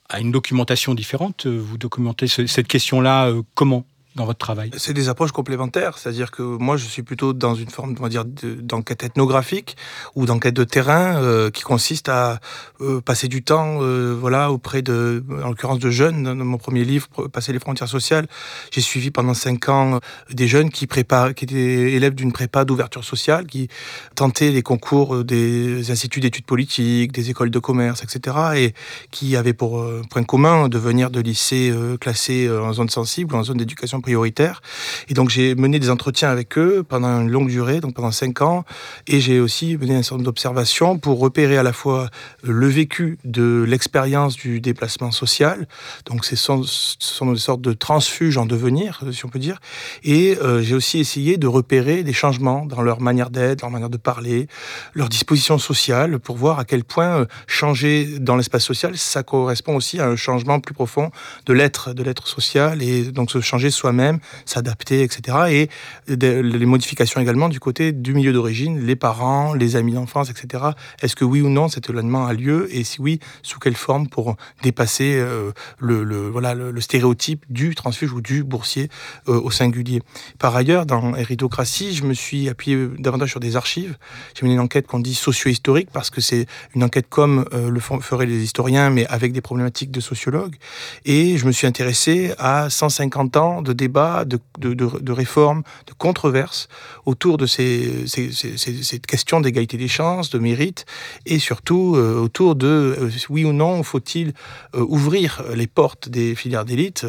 à 0.09 0.21
une 0.21 0.31
documentation 0.31 0.95
différente. 0.95 1.47
Vous 1.47 1.77
documentez 1.77 2.29
cette 2.29 2.69
question-là 2.69 3.33
comment? 3.55 3.85
Dans 4.17 4.25
votre 4.25 4.39
travail? 4.39 4.71
C'est 4.77 4.93
des 4.93 5.09
approches 5.09 5.33
complémentaires, 5.33 5.99
c'est-à-dire 5.99 6.31
que 6.31 6.43
moi 6.43 6.77
je 6.77 6.85
suis 6.85 7.03
plutôt 7.03 7.33
dans 7.33 7.55
une 7.55 7.71
forme, 7.71 7.95
on 8.01 8.09
dire, 8.09 8.25
d'enquête 8.25 9.05
ethnographique 9.05 9.77
ou 10.15 10.27
d'enquête 10.27 10.55
de 10.55 10.65
terrain 10.65 11.17
euh, 11.23 11.51
qui 11.51 11.62
consiste 11.62 12.09
à 12.09 12.41
euh, 12.81 13.01
passer 13.01 13.29
du 13.29 13.43
temps, 13.43 13.79
euh, 13.81 14.17
voilà, 14.19 14.51
auprès 14.51 14.83
de, 14.83 15.25
en 15.43 15.49
l'occurrence 15.49 15.79
de 15.79 15.91
jeunes. 15.91 16.25
Dans 16.25 16.35
mon 16.35 16.59
premier 16.59 16.85
livre, 16.85 17.09
Passer 17.33 17.53
les 17.53 17.59
frontières 17.59 17.89
sociales, 17.89 18.27
j'ai 18.71 18.81
suivi 18.81 19.11
pendant 19.11 19.35
cinq 19.35 19.69
ans 19.69 20.01
des 20.31 20.49
jeunes 20.49 20.71
qui 20.71 20.87
qui 20.87 21.45
étaient 21.45 21.93
élèves 21.93 22.15
d'une 22.15 22.33
prépa 22.33 22.65
d'ouverture 22.65 23.05
sociale, 23.05 23.47
qui 23.47 23.69
tentaient 24.15 24.51
les 24.51 24.62
concours 24.62 25.25
des 25.25 25.91
instituts 25.91 26.21
d'études 26.21 26.45
politiques, 26.45 27.12
des 27.12 27.31
écoles 27.31 27.51
de 27.51 27.59
commerce, 27.59 28.03
etc., 28.03 28.37
et 28.57 28.75
qui 29.11 29.37
avaient 29.37 29.53
pour 29.53 29.85
point 30.11 30.25
commun 30.25 30.69
de 30.69 30.79
venir 30.79 31.11
de 31.11 31.21
lycées 31.21 31.73
classés 32.01 32.51
en 32.51 32.73
zone 32.73 32.89
sensible 32.89 33.35
ou 33.35 33.39
en 33.39 33.45
zone 33.45 33.59
d'éducation 33.59 34.00
prioritaire. 34.00 34.62
Et 35.08 35.14
donc 35.14 35.31
j'ai 35.31 35.55
mené 35.55 35.79
des 35.79 35.91
entretiens 35.91 36.31
avec 36.31 36.58
eux 36.58 36.85
pendant 36.87 37.20
une 37.20 37.31
longue 37.31 37.49
durée, 37.49 37.81
donc 37.81 37.94
pendant 37.94 38.11
cinq 38.11 38.43
ans, 38.43 38.64
et 39.06 39.20
j'ai 39.20 39.41
aussi 39.41 39.76
mené 39.76 39.97
un 39.97 40.02
certain 40.02 40.17
nombre 40.17 40.26
d'observations 40.26 40.99
pour 40.99 41.19
repérer 41.19 41.56
à 41.56 41.62
la 41.62 41.73
fois 41.73 42.08
le 42.43 42.67
vécu 42.67 43.19
de 43.25 43.64
l'expérience 43.67 44.37
du 44.37 44.61
déplacement 44.61 45.11
social, 45.11 45.67
donc 46.06 46.25
ce 46.25 46.37
sont, 46.37 46.62
sont 46.64 47.32
des 47.32 47.38
sortes 47.38 47.61
de 47.61 47.73
transfuges 47.73 48.37
en 48.37 48.47
devenir, 48.47 49.00
si 49.12 49.25
on 49.25 49.29
peut 49.29 49.38
dire, 49.38 49.61
et 50.05 50.38
euh, 50.43 50.62
j'ai 50.62 50.75
aussi 50.75 50.99
essayé 50.99 51.37
de 51.37 51.47
repérer 51.47 52.02
des 52.02 52.12
changements 52.12 52.67
dans 52.67 52.82
leur 52.82 53.00
manière 53.00 53.31
d'être, 53.31 53.62
leur 53.62 53.70
manière 53.70 53.91
de 53.91 53.97
parler, 53.97 54.49
leur 54.94 55.08
disposition 55.08 55.58
sociale, 55.58 56.19
pour 56.19 56.37
voir 56.37 56.58
à 56.58 56.64
quel 56.64 56.85
point 56.85 57.20
euh, 57.20 57.26
changer 57.47 58.19
dans 58.19 58.37
l'espace 58.37 58.64
social, 58.64 58.97
ça 58.97 59.23
correspond 59.23 59.76
aussi 59.76 60.00
à 60.00 60.06
un 60.06 60.17
changement 60.17 60.61
plus 60.61 60.75
profond 60.75 61.11
de 61.47 61.52
l'être, 61.52 61.93
de 61.93 62.02
l'être 62.02 62.26
social, 62.26 62.82
et 62.82 63.05
donc 63.05 63.31
se 63.31 63.41
changer 63.41 63.70
soit 63.70 63.90
même 63.93 64.19
s'adapter, 64.45 65.03
etc. 65.03 65.39
Et 65.51 65.69
les 66.09 66.67
modifications 66.67 67.21
également 67.21 67.49
du 67.49 67.61
côté 67.61 67.93
du 67.93 68.15
milieu 68.15 68.33
d'origine, 68.33 68.85
les 68.85 68.97
parents, 68.97 69.55
les 69.55 69.77
amis 69.77 69.93
d'enfance, 69.93 70.31
etc. 70.31 70.65
Est-ce 71.03 71.17
que 71.17 71.25
oui 71.25 71.41
ou 71.41 71.49
non 71.49 71.69
cet 71.69 71.89
éloignement 71.89 72.27
a 72.27 72.33
lieu 72.33 72.69
Et 72.75 72.85
si 72.85 73.01
oui, 73.01 73.21
sous 73.43 73.59
quelle 73.59 73.77
forme 73.77 74.09
pour 74.09 74.37
dépasser 74.63 75.15
euh, 75.17 75.53
le, 75.79 76.29
voilà, 76.29 76.55
le, 76.55 76.81
stéréotype 76.81 77.45
du 77.49 77.75
transfuge 77.75 78.13
ou 78.13 78.21
du 78.21 78.43
boursier 78.45 78.89
euh, 79.29 79.41
au 79.41 79.51
singulier? 79.51 80.03
Par 80.38 80.55
ailleurs, 80.57 80.87
dans 80.87 81.14
Héritocratie, 81.14 81.95
je 81.95 82.05
me 82.05 82.14
suis 82.14 82.49
appuyé 82.49 82.88
davantage 82.99 83.31
sur 83.31 83.41
des 83.41 83.57
archives. 83.57 83.97
J'ai 84.35 84.45
mené 84.45 84.55
une 84.55 84.61
enquête 84.61 84.87
qu'on 84.87 85.00
dit 85.00 85.14
socio-historique 85.14 85.88
parce 85.93 86.11
que 86.11 86.21
c'est 86.21 86.47
une 86.75 86.85
enquête 86.85 87.07
comme 87.09 87.47
euh, 87.53 87.71
le 87.71 87.81
feraient 87.81 88.26
les 88.26 88.43
historiens, 88.43 88.91
mais 88.91 89.07
avec 89.07 89.33
des 89.33 89.41
problématiques 89.41 89.91
de 89.91 90.00
sociologues. 90.00 90.57
Et 91.05 91.37
je 91.37 91.47
me 91.47 91.53
suis 91.53 91.67
intéressé 91.67 92.33
à 92.38 92.71
150 92.71 93.37
ans 93.37 93.62
de 93.62 93.73
débats, 93.81 94.25
de, 94.25 94.39
de, 94.59 94.75
de, 94.75 95.13
réformes, 95.13 95.63
de 95.87 95.95
controverses 95.97 96.69
autour 97.07 97.39
de 97.39 97.47
ces, 97.47 98.07
ces, 98.07 98.31
ces, 98.33 98.99
questions 99.01 99.41
d'égalité 99.41 99.77
des 99.77 99.89
chances, 99.89 100.31
de 100.31 100.39
mérite, 100.39 100.85
et 101.27 101.39
surtout 101.39 101.95
euh, 101.97 102.21
autour 102.21 102.55
de 102.55 102.67
euh, 102.67 103.11
oui 103.31 103.45
ou 103.45 103.53
non 103.53 103.83
faut-il 103.83 104.33
euh, 104.75 104.85
ouvrir 104.87 105.43
les 105.55 105.67
portes 105.67 106.09
des 106.09 106.35
filières 106.35 106.65
d'élite 106.65 107.07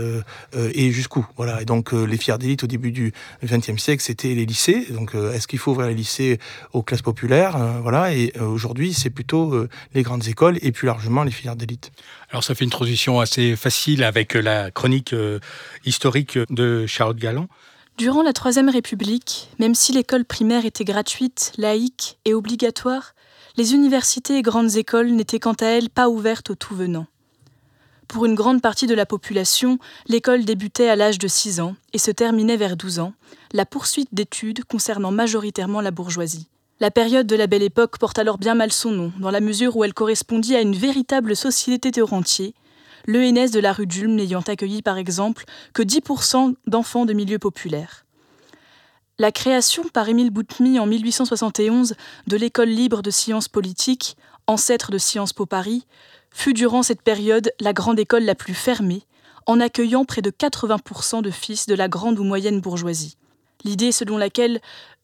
et 0.54 0.92
jusqu'où. 0.92 1.26
Voilà. 1.36 1.62
Et 1.62 1.66
donc 1.66 1.92
les 1.92 2.18
filières 2.18 2.40
d'élite 2.40 2.64
au 2.64 2.68
début 2.68 2.92
du 2.92 3.14
XXe 3.44 3.78
siècle, 3.78 4.02
c'était 4.04 4.34
les 4.34 4.46
lycées. 4.46 4.88
Donc 4.92 5.14
est-ce 5.16 5.48
qu'il 5.48 5.60
faut 5.60 5.72
ouvrir 5.72 5.88
les 5.88 5.96
lycées 5.96 6.40
aux 6.74 6.84
classes 6.84 7.02
populaires 7.02 7.58
Voilà. 7.82 8.14
Et 8.14 8.34
aujourd'hui, 8.40 8.94
c'est 8.94 9.10
plutôt 9.10 9.68
les 9.94 10.04
grandes 10.04 10.28
écoles 10.28 10.58
et 10.62 10.72
plus 10.72 10.86
largement 10.86 11.24
les 11.24 11.32
filières 11.32 11.56
d'élite. 11.56 11.92
Alors 12.30 12.44
ça 12.44 12.56
fait 12.56 12.64
une 12.64 12.72
transition 12.72 13.20
assez 13.20 13.56
facile 13.56 14.04
avec 14.04 14.34
la 14.34 14.72
chronique 14.72 15.14
historique 15.86 16.38
de 16.50 16.61
Charlotte 16.88 17.18
Galland. 17.18 17.48
Durant 17.98 18.24
la 18.24 18.34
Troisième 18.34 18.70
République, 18.70 19.50
même 19.60 19.76
si 19.76 19.92
l'école 19.92 20.26
primaire 20.26 20.66
était 20.66 20.86
gratuite, 20.86 21.52
laïque 21.58 22.18
et 22.26 22.34
obligatoire, 22.34 23.14
les 23.58 23.74
universités 23.74 24.38
et 24.38 24.42
grandes 24.42 24.76
écoles 24.76 25.12
n'étaient 25.12 25.40
quant 25.40 25.54
à 25.54 25.66
elles 25.66 25.90
pas 25.90 26.10
ouvertes 26.10 26.50
aux 26.50 26.56
tout 26.56 26.76
venants. 26.76 27.08
Pour 28.08 28.26
une 28.26 28.36
grande 28.36 28.62
partie 28.62 28.88
de 28.88 28.96
la 28.96 29.06
population, 29.06 29.78
l'école 30.08 30.44
débutait 30.44 30.90
à 30.90 30.96
l'âge 30.96 31.18
de 31.18 31.28
6 31.28 31.62
ans 31.62 31.76
et 31.94 31.98
se 31.98 32.12
terminait 32.12 32.58
vers 32.58 32.76
12 32.76 33.00
ans, 33.00 33.14
la 33.54 33.66
poursuite 33.66 34.10
d'études 34.14 34.66
concernant 34.66 35.12
majoritairement 35.12 35.80
la 35.80 35.92
bourgeoisie. 35.92 36.48
La 36.82 36.92
période 36.92 37.28
de 37.28 37.36
la 37.36 37.48
Belle 37.48 37.64
Époque 37.64 38.00
porte 38.00 38.20
alors 38.20 38.38
bien 38.38 38.56
mal 38.56 38.72
son 38.72 38.92
nom, 38.92 39.14
dans 39.20 39.32
la 39.32 39.40
mesure 39.40 39.78
où 39.78 39.84
elle 39.84 39.94
correspondit 39.94 40.56
à 40.56 40.62
une 40.62 40.76
véritable 40.76 41.36
société 41.36 41.92
de 41.92 42.02
rentiers, 42.02 42.56
l'ENS 43.06 43.52
de 43.52 43.60
la 43.60 43.74
rue 43.74 43.88
d'Ulm 43.88 44.16
n'ayant 44.16 44.42
accueilli 44.42 44.82
par 44.82 44.98
exemple 44.98 45.46
que 45.74 45.84
10% 45.84 46.56
d'enfants 46.68 47.06
de 47.06 47.14
milieux 47.14 47.40
populaires. 47.40 48.06
La 49.20 49.32
création 49.32 49.84
par 49.94 50.10
Émile 50.10 50.32
Boutmy 50.32 50.80
en 50.80 50.88
1871 50.88 51.96
de 52.28 52.38
l'École 52.38 52.70
libre 52.70 53.02
de 53.02 53.12
sciences 53.12 53.48
politiques, 53.48 54.18
ancêtre 54.48 54.92
de 54.92 54.98
Sciences 54.98 55.34
Po 55.34 55.46
Paris, 55.46 55.86
fut 56.32 56.54
durant 56.54 56.82
cette 56.82 57.02
période 57.02 57.52
la 57.60 57.74
grande 57.74 58.00
école 58.00 58.24
la 58.24 58.36
plus 58.36 58.54
fermée, 58.54 59.04
en 59.46 59.60
accueillant 59.60 60.06
près 60.06 60.22
de 60.22 60.32
80% 60.32 61.22
de 61.22 61.30
fils 61.30 61.68
de 61.68 61.76
la 61.76 61.88
grande 61.88 62.20
ou 62.20 62.24
moyenne 62.24 62.62
bourgeoisie. 62.62 63.18
L'idée 63.64 63.92
selon 63.92 64.18
laquelle 64.18 64.60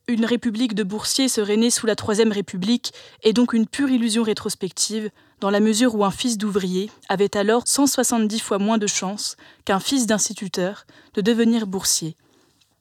une 0.08 0.26
république 0.26 0.74
de 0.74 0.84
boursiers 0.84 1.28
serait 1.28 1.58
née 1.58 1.70
sous 1.70 1.86
la 1.86 1.96
Troisième 1.96 2.32
République 2.32 2.94
est 3.24 3.34
donc 3.34 3.54
une 3.54 3.68
pure 3.68 3.90
illusion 3.90 4.24
rétrospective, 4.24 5.10
dans 5.40 5.50
la 5.50 5.60
mesure 5.60 5.96
où 5.96 6.04
un 6.04 6.12
fils 6.12 6.38
d'ouvrier 6.38 6.90
avait 7.10 7.38
alors 7.38 7.64
170 7.66 8.40
fois 8.40 8.58
moins 8.58 8.78
de 8.78 8.88
chances 8.88 9.38
qu'un 9.66 9.80
fils 9.80 10.08
d'instituteur 10.08 10.86
de 11.14 11.22
devenir 11.22 11.68
boursier. 11.68 12.16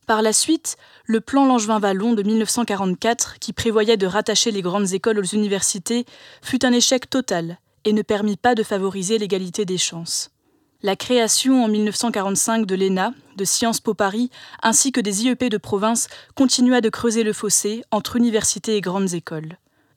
Par 0.06 0.22
la 0.22 0.32
suite, 0.32 0.76
le 1.04 1.20
plan 1.20 1.46
Langevin-Vallon 1.46 2.12
de 2.12 2.22
1944, 2.22 3.38
qui 3.40 3.52
prévoyait 3.52 3.96
de 3.96 4.06
rattacher 4.06 4.52
les 4.52 4.62
grandes 4.62 4.92
écoles 4.92 5.18
aux 5.18 5.34
universités, 5.34 6.06
fut 6.42 6.64
un 6.64 6.72
échec 6.72 7.10
total 7.10 7.58
et 7.84 7.92
ne 7.92 8.02
permit 8.02 8.36
pas 8.36 8.54
de 8.54 8.62
favoriser 8.62 9.18
l'égalité 9.18 9.64
des 9.64 9.78
chances. 9.78 10.30
La 10.82 10.94
création 10.94 11.64
en 11.64 11.68
1945 11.68 12.66
de 12.66 12.74
l'ENA, 12.76 13.14
de 13.36 13.44
Sciences 13.44 13.80
Po 13.80 13.94
Paris, 13.94 14.30
ainsi 14.62 14.92
que 14.92 15.00
des 15.00 15.24
IEP 15.24 15.44
de 15.50 15.58
province 15.58 16.06
continua 16.36 16.80
de 16.80 16.88
creuser 16.88 17.24
le 17.24 17.32
fossé 17.32 17.82
entre 17.90 18.14
universités 18.14 18.76
et 18.76 18.80
grandes 18.80 19.14
écoles. 19.14 19.56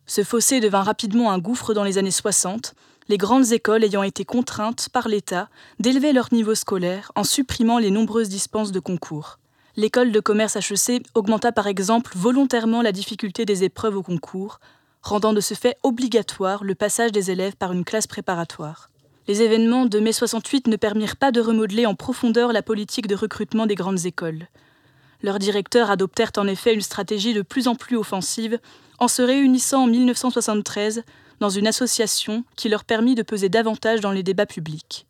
Ce 0.09 0.23
fossé 0.23 0.59
devint 0.59 0.81
rapidement 0.81 1.31
un 1.31 1.37
gouffre 1.37 1.75
dans 1.75 1.83
les 1.83 1.99
années 1.99 2.09
60, 2.09 2.73
les 3.09 3.17
grandes 3.17 3.51
écoles 3.51 3.83
ayant 3.83 4.01
été 4.01 4.25
contraintes 4.25 4.89
par 4.89 5.07
l'État 5.07 5.49
d'élever 5.79 6.13
leur 6.13 6.33
niveau 6.33 6.55
scolaire 6.55 7.11
en 7.13 7.23
supprimant 7.23 7.77
les 7.77 7.91
nombreuses 7.91 8.27
dispenses 8.27 8.71
de 8.71 8.79
concours. 8.79 9.37
L'école 9.75 10.11
de 10.11 10.19
commerce 10.19 10.55
HEC 10.55 11.03
augmenta 11.13 11.51
par 11.51 11.67
exemple 11.67 12.13
volontairement 12.15 12.81
la 12.81 12.91
difficulté 12.91 13.45
des 13.45 13.63
épreuves 13.63 13.97
au 13.97 14.01
concours, 14.01 14.59
rendant 15.03 15.31
de 15.31 15.41
ce 15.41 15.53
fait 15.53 15.77
obligatoire 15.83 16.63
le 16.63 16.73
passage 16.73 17.11
des 17.11 17.29
élèves 17.29 17.55
par 17.55 17.71
une 17.71 17.85
classe 17.85 18.07
préparatoire. 18.07 18.89
Les 19.27 19.43
événements 19.43 19.85
de 19.85 19.99
mai 19.99 20.11
68 20.11 20.69
ne 20.69 20.75
permirent 20.75 21.17
pas 21.17 21.31
de 21.31 21.39
remodeler 21.39 21.85
en 21.85 21.93
profondeur 21.93 22.51
la 22.51 22.63
politique 22.63 23.05
de 23.05 23.13
recrutement 23.13 23.67
des 23.67 23.75
grandes 23.75 24.07
écoles. 24.07 24.47
Leurs 25.21 25.37
directeurs 25.37 25.91
adoptèrent 25.91 26.31
en 26.37 26.47
effet 26.47 26.73
une 26.73 26.81
stratégie 26.81 27.35
de 27.35 27.43
plus 27.43 27.67
en 27.67 27.75
plus 27.75 27.95
offensive 27.95 28.57
en 28.99 29.07
se 29.07 29.21
réunissant 29.21 29.83
en 29.83 29.87
1973 29.87 31.03
dans 31.39 31.49
une 31.49 31.67
association 31.67 32.43
qui 32.55 32.69
leur 32.69 32.83
permit 32.83 33.15
de 33.15 33.23
peser 33.23 33.49
davantage 33.49 34.01
dans 34.01 34.11
les 34.11 34.23
débats 34.23 34.45
publics. 34.45 35.05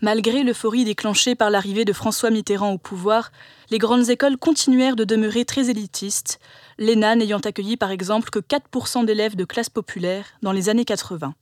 Malgré 0.00 0.42
l'euphorie 0.42 0.84
déclenchée 0.84 1.36
par 1.36 1.48
l'arrivée 1.48 1.84
de 1.84 1.92
François 1.92 2.30
Mitterrand 2.30 2.72
au 2.72 2.78
pouvoir, 2.78 3.30
les 3.70 3.78
grandes 3.78 4.10
écoles 4.10 4.36
continuèrent 4.36 4.96
de 4.96 5.04
demeurer 5.04 5.44
très 5.44 5.70
élitistes, 5.70 6.40
l'ENA 6.78 7.14
n'ayant 7.14 7.38
accueilli 7.38 7.76
par 7.76 7.92
exemple 7.92 8.30
que 8.30 8.40
4% 8.40 9.04
d'élèves 9.04 9.36
de 9.36 9.44
classe 9.44 9.70
populaire 9.70 10.26
dans 10.42 10.50
les 10.50 10.68
années 10.68 10.84
80. 10.84 11.34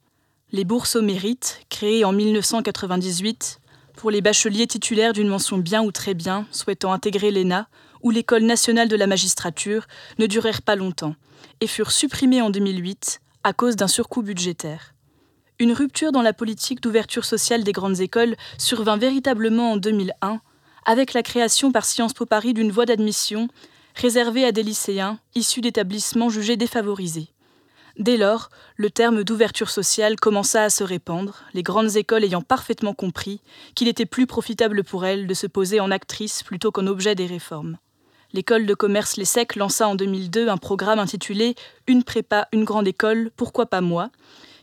Les 0.53 0.65
bourses 0.65 0.97
au 0.97 1.03
mérite, 1.03 1.63
créées 1.71 2.05
en 2.05 2.13
1998, 2.13 3.61
pour 3.97 4.11
les 4.11 4.21
bacheliers 4.21 4.67
titulaires 4.67 5.15
d'une 5.15 5.29
mention 5.29 5.57
bien 5.57 5.83
ou 5.83 5.91
très 5.91 6.13
bien 6.13 6.47
souhaitant 6.51 6.93
intégrer 6.93 7.31
l'ENA 7.31 7.67
ou 8.03 8.11
l'École 8.11 8.45
nationale 8.45 8.89
de 8.89 8.97
la 8.97 9.07
magistrature, 9.07 9.87
ne 10.19 10.27
durèrent 10.27 10.63
pas 10.63 10.77
longtemps 10.77 11.15
et 11.61 11.67
furent 11.67 11.93
supprimées 11.93 12.43
en 12.43 12.51
2008 12.51 13.21
à 13.45 13.53
cause 13.53 13.77
d'un 13.77 13.89
surcoût 13.89 14.23
budgétaire. 14.23 14.95
Une 15.59 15.73
rupture 15.73 16.13
dans 16.13 16.23
la 16.23 16.33
politique 16.33 16.81
d'ouverture 16.81 17.25
sociale 17.25 17.65
des 17.65 17.73
grandes 17.73 18.01
écoles 18.01 18.37
survint 18.59 18.97
véritablement 18.97 19.73
en 19.73 19.77
2001 19.77 20.41
avec 20.87 21.13
la 21.13 21.23
création 21.23 21.71
par 21.71 21.85
Sciences 21.85 22.15
Po 22.15 22.25
Paris 22.27 22.55
d'une 22.55 22.73
voie 22.73 22.87
d'admission 22.87 23.49
réservée 23.95 24.45
à 24.45 24.53
des 24.53 24.63
lycéens 24.63 25.19
issus 25.35 25.61
d'établissements 25.61 26.31
jugés 26.31 26.57
défavorisés. 26.57 27.29
Dès 27.99 28.17
lors, 28.17 28.49
le 28.77 28.89
terme 28.89 29.25
d'ouverture 29.25 29.69
sociale 29.69 30.17
commença 30.17 30.63
à 30.63 30.71
se 30.71 30.85
répandre, 30.85 31.43
les 31.53 31.63
grandes 31.63 31.97
écoles 31.97 32.25
ayant 32.25 32.41
parfaitement 32.41 32.95
compris 32.95 33.43
qu'il 33.75 33.89
était 33.89 34.07
plus 34.07 34.27
profitable 34.27 34.85
pour 34.85 35.05
elles 35.05 35.27
de 35.27 35.35
se 35.35 35.47
poser 35.47 35.81
en 35.81 35.91
actrice 35.91 36.43
plutôt 36.43 36.71
qu'en 36.71 36.87
objet 36.87 37.15
des 37.15 37.27
réformes. 37.27 37.77
L'école 38.33 38.67
de 38.67 38.75
commerce 38.75 39.17
l'ESSEC 39.17 39.57
lança 39.57 39.89
en 39.89 39.97
2002 39.97 40.49
un 40.49 40.57
programme 40.57 40.99
intitulé 40.99 41.57
Une 41.87 42.05
prépa, 42.05 42.49
une 42.53 42.65
grande 42.65 42.87
école, 42.87 43.31
pourquoi 43.37 43.67
pas 43.67 43.81
moi 43.81 44.11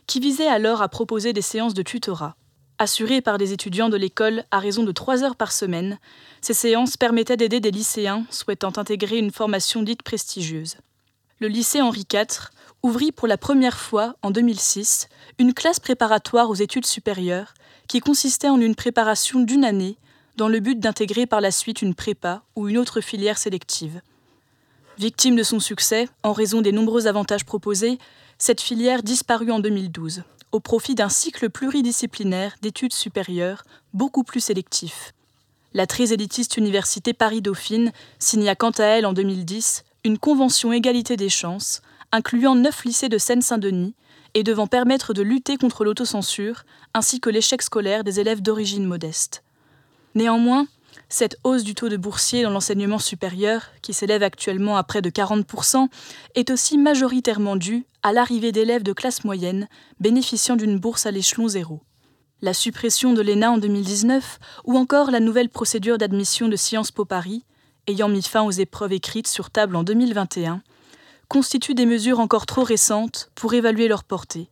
qui 0.08 0.20
visait 0.20 0.48
alors 0.48 0.82
à 0.82 0.88
proposer 0.88 1.32
des 1.32 1.42
séances 1.42 1.74
de 1.74 1.82
tutorat. 1.82 2.34
Assurées 2.78 3.20
par 3.20 3.38
des 3.38 3.52
étudiants 3.52 3.90
de 3.90 3.96
l'école 3.96 4.44
à 4.50 4.58
raison 4.58 4.82
de 4.82 4.90
trois 4.90 5.22
heures 5.22 5.36
par 5.36 5.52
semaine, 5.52 5.98
ces 6.40 6.54
séances 6.54 6.96
permettaient 6.96 7.36
d'aider 7.36 7.60
des 7.60 7.70
lycéens 7.70 8.24
souhaitant 8.30 8.72
intégrer 8.76 9.18
une 9.18 9.30
formation 9.30 9.82
dite 9.82 10.02
prestigieuse. 10.02 10.76
Le 11.40 11.48
lycée 11.48 11.82
Henri 11.82 12.06
IV 12.10 12.50
ouvrit 12.82 13.12
pour 13.12 13.28
la 13.28 13.36
première 13.36 13.78
fois, 13.78 14.16
en 14.22 14.30
2006, 14.30 15.08
une 15.38 15.52
classe 15.52 15.78
préparatoire 15.78 16.48
aux 16.48 16.54
études 16.54 16.86
supérieures 16.86 17.52
qui 17.86 18.00
consistait 18.00 18.48
en 18.48 18.60
une 18.60 18.74
préparation 18.74 19.40
d'une 19.40 19.64
année 19.64 19.98
dans 20.38 20.48
le 20.48 20.60
but 20.60 20.78
d'intégrer 20.78 21.26
par 21.26 21.40
la 21.40 21.50
suite 21.50 21.82
une 21.82 21.96
prépa 21.96 22.42
ou 22.54 22.68
une 22.68 22.78
autre 22.78 23.00
filière 23.00 23.38
sélective. 23.38 24.00
Victime 24.96 25.34
de 25.34 25.42
son 25.42 25.58
succès, 25.58 26.08
en 26.22 26.32
raison 26.32 26.60
des 26.60 26.70
nombreux 26.70 27.08
avantages 27.08 27.44
proposés, 27.44 27.98
cette 28.38 28.60
filière 28.60 29.02
disparut 29.02 29.50
en 29.50 29.58
2012, 29.58 30.22
au 30.52 30.60
profit 30.60 30.94
d'un 30.94 31.08
cycle 31.08 31.50
pluridisciplinaire 31.50 32.54
d'études 32.62 32.92
supérieures 32.92 33.64
beaucoup 33.94 34.22
plus 34.22 34.38
sélectif. 34.38 35.12
La 35.74 35.88
très 35.88 36.12
élitiste 36.12 36.56
université 36.56 37.12
Paris-Dauphine 37.12 37.90
signa 38.20 38.54
quant 38.54 38.70
à 38.70 38.84
elle 38.84 39.06
en 39.06 39.12
2010 39.14 39.82
une 40.04 40.18
convention 40.18 40.72
égalité 40.72 41.16
des 41.16 41.30
chances, 41.30 41.82
incluant 42.12 42.54
neuf 42.54 42.84
lycées 42.84 43.08
de 43.08 43.18
Seine-Saint-Denis 43.18 43.96
et 44.34 44.44
devant 44.44 44.68
permettre 44.68 45.14
de 45.14 45.22
lutter 45.22 45.56
contre 45.56 45.84
l'autocensure 45.84 46.62
ainsi 46.94 47.18
que 47.18 47.28
l'échec 47.28 47.60
scolaire 47.60 48.04
des 48.04 48.20
élèves 48.20 48.40
d'origine 48.40 48.84
modeste. 48.84 49.42
Néanmoins, 50.18 50.66
cette 51.08 51.36
hausse 51.44 51.62
du 51.62 51.76
taux 51.76 51.88
de 51.88 51.96
boursiers 51.96 52.42
dans 52.42 52.50
l'enseignement 52.50 52.98
supérieur, 52.98 53.68
qui 53.82 53.92
s'élève 53.92 54.24
actuellement 54.24 54.76
à 54.76 54.82
près 54.82 55.00
de 55.00 55.10
40%, 55.10 55.86
est 56.34 56.50
aussi 56.50 56.76
majoritairement 56.76 57.54
due 57.54 57.86
à 58.02 58.12
l'arrivée 58.12 58.50
d'élèves 58.50 58.82
de 58.82 58.92
classe 58.92 59.22
moyenne 59.22 59.68
bénéficiant 60.00 60.56
d'une 60.56 60.76
bourse 60.76 61.06
à 61.06 61.12
l'échelon 61.12 61.46
zéro. 61.46 61.82
La 62.42 62.52
suppression 62.52 63.12
de 63.12 63.22
l'ENA 63.22 63.52
en 63.52 63.58
2019 63.58 64.40
ou 64.64 64.76
encore 64.76 65.12
la 65.12 65.20
nouvelle 65.20 65.50
procédure 65.50 65.98
d'admission 65.98 66.48
de 66.48 66.56
Sciences 66.56 66.90
Po 66.90 67.04
Paris, 67.04 67.44
ayant 67.86 68.08
mis 68.08 68.22
fin 68.22 68.42
aux 68.42 68.50
épreuves 68.50 68.94
écrites 68.94 69.28
sur 69.28 69.50
table 69.50 69.76
en 69.76 69.84
2021, 69.84 70.62
constituent 71.28 71.76
des 71.76 71.86
mesures 71.86 72.18
encore 72.18 72.46
trop 72.46 72.64
récentes 72.64 73.30
pour 73.36 73.54
évaluer 73.54 73.86
leur 73.86 74.02
portée. 74.02 74.50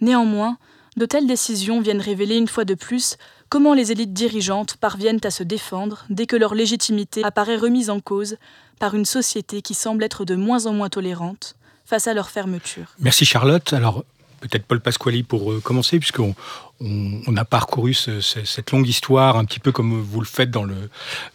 Néanmoins, 0.00 0.58
de 0.96 1.04
telles 1.04 1.26
décisions 1.26 1.80
viennent 1.80 2.00
révéler 2.00 2.36
une 2.36 2.48
fois 2.48 2.64
de 2.64 2.74
plus 2.74 3.18
comment 3.48 3.74
les 3.74 3.92
élites 3.92 4.12
dirigeantes 4.12 4.76
parviennent 4.76 5.20
à 5.24 5.30
se 5.30 5.42
défendre 5.42 6.04
dès 6.10 6.26
que 6.26 6.36
leur 6.36 6.54
légitimité 6.54 7.24
apparaît 7.24 7.56
remise 7.56 7.90
en 7.90 8.00
cause 8.00 8.36
par 8.78 8.94
une 8.94 9.04
société 9.04 9.62
qui 9.62 9.74
semble 9.74 10.04
être 10.04 10.24
de 10.24 10.34
moins 10.34 10.66
en 10.66 10.72
moins 10.72 10.88
tolérante 10.88 11.56
face 11.84 12.06
à 12.06 12.14
leur 12.14 12.30
fermeture. 12.30 12.94
Merci 12.98 13.24
Charlotte. 13.24 13.72
Alors 13.72 14.04
peut-être 14.40 14.64
Paul 14.64 14.80
Pasquali 14.80 15.22
pour 15.22 15.52
euh, 15.52 15.60
commencer, 15.60 15.98
puisqu'on 15.98 16.34
on, 16.80 17.36
a 17.36 17.44
parcouru 17.44 17.94
cette 17.94 18.70
longue 18.70 18.86
histoire 18.86 19.36
un 19.36 19.44
petit 19.44 19.60
peu 19.60 19.72
comme 19.72 19.98
vous 19.98 20.20
le 20.20 20.26
faites 20.26 20.50
dans 20.50 20.64
le 20.64 20.74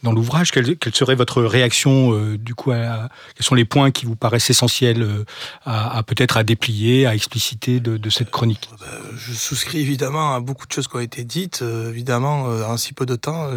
dans 0.04 0.12
l'ouvrage. 0.12 0.52
Quelle, 0.52 0.78
serait 0.94 1.16
votre 1.16 1.42
réaction 1.42 2.14
euh, 2.14 2.38
du 2.38 2.54
coup 2.54 2.72
à, 2.72 3.10
Quels 3.36 3.46
sont 3.46 3.56
les 3.56 3.66
points 3.66 3.90
qui 3.92 4.06
vous 4.06 4.16
paraissent 4.16 4.50
essentiels 4.52 5.02
euh, 5.02 5.26
à, 5.66 6.04
peut-être 6.04 6.38
à 6.38 6.44
déplier, 6.44 7.08
à 7.08 7.16
expliciter 7.16 7.80
de, 7.80 8.10
cette 8.10 8.30
chronique? 8.30 8.70
Bah, 8.80 8.86
Je 9.16 9.34
souscris 9.34 9.80
évidemment 9.80 10.36
à 10.36 10.40
beaucoup 10.40 10.68
de 10.68 10.72
choses 10.72 10.88
qui 10.88 10.96
ont 10.96 11.00
été 11.00 11.24
dites. 11.24 11.62
Euh, 11.64 11.90
évidemment, 11.90 12.44
en 12.44 12.78
si 12.78 12.94
peu 12.94 13.06
de 13.06 13.16
temps, 13.16 13.50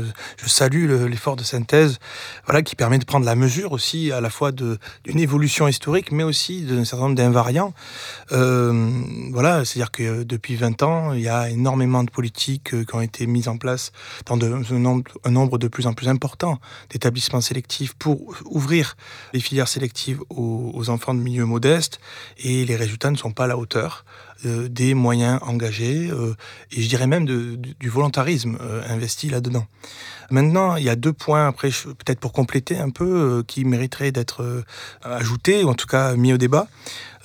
je 0.43 0.49
salue 0.49 0.91
l'effort 1.09 1.37
de 1.37 1.43
synthèse, 1.43 1.99
voilà, 2.47 2.62
qui 2.62 2.76
permet 2.76 2.99
de 2.99 3.05
prendre 3.05 3.26
la 3.26 3.35
mesure 3.35 3.73
aussi 3.73 4.11
à 4.11 4.21
la 4.21 4.31
fois 4.31 4.53
d'une 4.53 4.79
évolution 5.19 5.69
historique, 5.69 6.12
mais 6.12 6.23
aussi 6.23 6.62
d'un 6.62 6.85
certain 6.85 7.05
nombre 7.05 7.17
d'invariants. 7.17 7.75
voilà, 8.31 9.64
c'est-à-dire 9.64 9.91
que 9.91 10.23
depuis 10.23 10.57
20 10.57 10.83
ans, 10.83 11.12
il 11.12 11.21
y 11.21 11.29
a 11.29 11.50
énormément 11.50 11.74
de 11.76 12.11
politiques 12.11 12.75
euh, 12.75 12.85
qui 12.85 12.95
ont 12.95 13.00
été 13.00 13.26
mises 13.26 13.49
en 13.49 13.57
place 13.57 13.93
dans 14.26 14.37
un, 14.37 14.78
nombre, 15.31 15.59
de 15.59 15.69
plus 15.69 15.87
en 15.87 15.93
plus 15.93 16.09
important 16.09 16.59
d'établissements 16.90 17.40
sélectifs 17.40 17.95
pour 17.95 18.35
ouvrir 18.45 18.97
les 19.33 19.40
filières 19.40 19.69
sélectives 19.69 20.21
aux, 20.31 20.90
enfants 20.90 21.14
de 21.14 21.21
milieux 21.21 21.45
modestes 21.45 22.00
et 22.38 22.64
les 22.64 22.76
résultats 22.76 23.11
ne 23.11 23.16
sont 23.16 23.33
pas 23.33 23.45
à 23.45 23.47
la 23.47 23.57
hauteur 23.57 24.04
euh, 24.45 24.69
des 24.69 24.95
moyens 24.95 25.40
engagés 25.43 26.11
euh, 26.11 26.35
et 26.71 26.83
je 26.83 26.88
dirais 26.88 27.07
même 27.07 27.25
du 27.25 27.88
volontarisme 27.88 28.59
investi 28.88 29.31
là-dedans. 29.31 29.66
Maintenant, 30.31 30.76
il 30.76 30.85
y 30.85 30.88
a 30.88 30.97
deux 30.97 31.12
points, 31.12 31.49
après, 31.49 31.69
peut-être 31.71 32.19
pour 32.19 32.33
compléter 32.33 32.78
un 32.78 32.90
peu, 32.90 33.45
qui 33.47 33.64
mériteraient 33.64 34.11
d'être 34.11 34.64
ajoutés, 35.02 35.64
ou 35.64 35.69
en 35.69 35.75
tout 35.75 35.87
cas 35.87 36.14
mis 36.16 36.33
au 36.33 36.38
débat. 36.38 36.66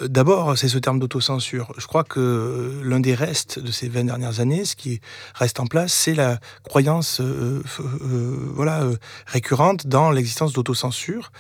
D'abord, 0.02 0.58
c'est 0.58 0.70
ce 0.70 0.78
terme 0.78 1.00
d'autocensure. 1.00 1.74
Je 1.78 1.86
crois 1.86 2.04
que 2.04 2.82
l'un 2.84 3.00
des 3.00 3.14
restes 3.14 3.60
de 3.60 3.72
ces 3.72 3.90
20 3.90 4.06
dernières 4.06 4.40
années, 4.40 4.64
ce 4.64 4.76
qui 4.76 5.02
reste 5.36 5.60
en 5.60 5.68
place, 5.68 5.92
c'est 5.92 6.14
la 6.14 6.40
croyance 6.64 7.20
euh, 7.20 7.62
euh, 7.80 8.52
voilà, 8.56 8.84
euh, 8.84 8.96
récurrente 9.26 9.88
dans 9.88 10.12
l'existence 10.12 10.54
d'autocensure. 10.54 11.32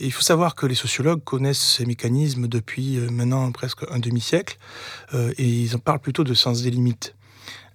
Il 0.00 0.12
faut 0.12 0.22
savoir 0.22 0.56
que 0.56 0.66
les 0.66 0.74
sociologues 0.74 1.22
connaissent 1.22 1.76
ces 1.76 1.86
mécanismes 1.86 2.48
depuis 2.48 2.98
maintenant 3.10 3.50
presque 3.52 3.84
un 3.90 3.98
demi-siècle 3.98 4.58
et 5.14 5.44
ils 5.44 5.76
en 5.76 5.78
parlent 5.78 6.00
plutôt 6.00 6.24
de 6.24 6.34
sens 6.34 6.62
des 6.62 6.70
limites. 6.70 7.14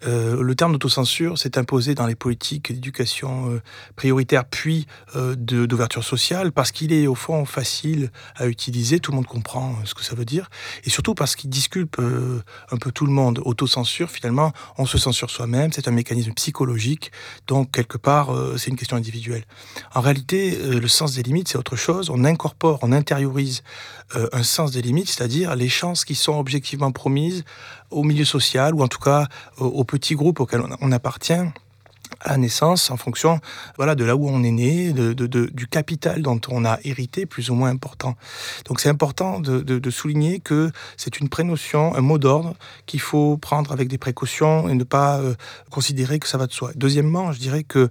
Euh, 0.06 0.42
le 0.42 0.56
terme 0.56 0.74
d'autocensure 0.74 1.38
s'est 1.38 1.58
imposé 1.58 1.96
dans 1.96 2.06
les 2.06 2.16
politiques 2.16 2.72
d'éducation 2.72 3.50
euh, 3.52 3.62
prioritaire 3.96 4.46
puis 4.46 4.88
euh, 5.16 5.36
d'ouverture 5.36 6.04
sociale 6.04 6.52
parce 6.52 6.72
qu'il 6.72 6.94
est 6.94 7.08
au 7.08 7.16
fond 7.16 7.46
facile 7.46 8.12
à 8.36 8.48
utiliser, 8.48 9.00
tout 9.00 9.12
le 9.12 9.16
monde 9.16 9.25
comprend 9.25 9.75
ce 9.86 9.94
que 9.94 10.04
ça 10.04 10.16
veut 10.16 10.25
dire, 10.25 10.50
et 10.84 10.90
surtout 10.90 11.16
parce 11.16 11.36
qu'il 11.36 11.50
disculpe 11.50 12.00
un 12.72 12.78
peu 12.78 12.92
tout 12.92 13.06
le 13.06 13.12
monde. 13.12 13.42
Autocensure, 13.46 14.10
finalement, 14.10 14.52
on 14.78 14.86
se 14.86 14.98
censure 14.98 15.30
soi-même, 15.30 15.72
c'est 15.72 15.88
un 15.88 15.92
mécanisme 15.92 16.34
psychologique, 16.34 17.12
donc 17.48 17.72
quelque 17.72 17.98
part, 17.98 18.34
c'est 18.58 18.70
une 18.70 18.75
question 18.75 18.98
individuelle. 18.98 19.44
En 19.94 20.02
réalité, 20.02 20.58
le 20.58 20.88
sens 20.88 21.16
des 21.16 21.24
limites, 21.24 21.48
c'est 21.50 21.58
autre 21.58 21.75
chose. 21.75 22.10
On 22.10 22.24
incorpore, 22.24 22.80
on 22.82 22.92
intériorise 22.92 23.64
un 24.14 24.44
sens 24.44 24.72
des 24.72 24.82
limites, 24.82 25.10
c'est-à-dire 25.10 25.56
les 25.56 25.70
chances 25.70 26.06
qui 26.06 26.16
sont 26.16 26.38
objectivement 26.38 26.92
promises 26.92 27.44
au 27.92 28.04
milieu 28.04 28.25
social 28.25 28.75
ou 28.75 28.82
en 28.84 28.88
tout 28.88 29.00
cas 29.00 29.28
au, 29.58 29.84
petit 29.86 30.15
groupe 30.15 30.39
auquel 30.39 30.62
on, 30.82 30.92
appartient 30.92 31.34
à 32.22 32.38
naissance 32.38 32.92
en 32.92 32.98
fonction 32.98 33.39
voilà 33.77 33.96
de 33.96 34.04
là 34.06 34.15
où 34.15 34.30
on 34.30 34.44
est 34.44 34.51
né, 34.51 34.94
de, 34.94 35.13
du 35.13 35.68
capital 35.68 36.22
dont 36.22 36.39
on 36.50 36.63
a 36.63 36.80
hérité 36.84 37.25
plus 37.25 37.50
ou 37.50 37.56
moins 37.56 37.70
important. 37.70 38.15
Donc 38.65 38.80
c'est 38.80 38.89
important 38.89 39.39
de, 39.39 39.89
souligner 39.89 40.39
que 40.39 40.72
c'est 40.98 41.20
une 41.20 41.30
prénotion, 41.30 41.96
un 41.96 42.01
mot 42.01 42.18
d'ordre 42.18 42.56
qu'il 42.86 43.00
faut 43.00 43.38
prendre 43.38 43.72
avec 43.72 43.88
des 43.88 43.98
précautions 43.98 44.68
et 44.68 44.74
ne 44.74 44.84
pas 44.84 45.20
euh, 45.20 45.36
considérer 45.70 46.20
que 46.20 46.27
ça 46.27 46.38
va 46.38 46.48
de 46.48 46.54
soi. 46.54 46.72
Deuxièmement, 46.75 47.32
je 47.32 47.39
dirais 47.39 47.63
que 47.63 47.89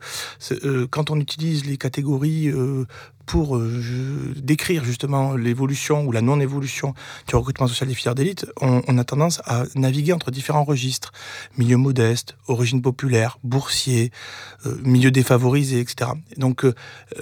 euh, 0.51 0.87
quand 0.91 1.11
on 1.11 1.19
utilise 1.19 1.65
les 1.65 1.77
catégories 1.77 2.49
euh, 2.49 2.87
pour 3.27 3.57
euh, 3.57 4.35
décrire 4.37 4.85
justement 4.85 5.37
l'évolution 5.37 6.05
ou 6.05 6.13
la 6.13 6.21
non-évolution 6.21 6.95
du 7.29 7.37
recrutement 7.37 7.67
social 7.67 7.89
des 7.89 7.95
filières 7.95 8.15
d'élite, 8.15 8.47
on, 8.61 8.99
a 8.99 9.05
tendance 9.05 9.41
à 9.45 9.65
naviguer 9.75 10.13
entre 10.13 10.31
différents 10.31 10.65
registres. 10.65 11.13
Milieu 11.59 11.77
modeste, 11.77 12.37
origine 12.49 12.83
populaire, 12.83 13.39
boursier, 13.43 14.11
euh, 14.67 14.77
milieu 14.83 15.11
défavorisé, 15.11 15.81
etc. 15.81 16.11
Donc 16.37 16.65
euh, 16.65 16.75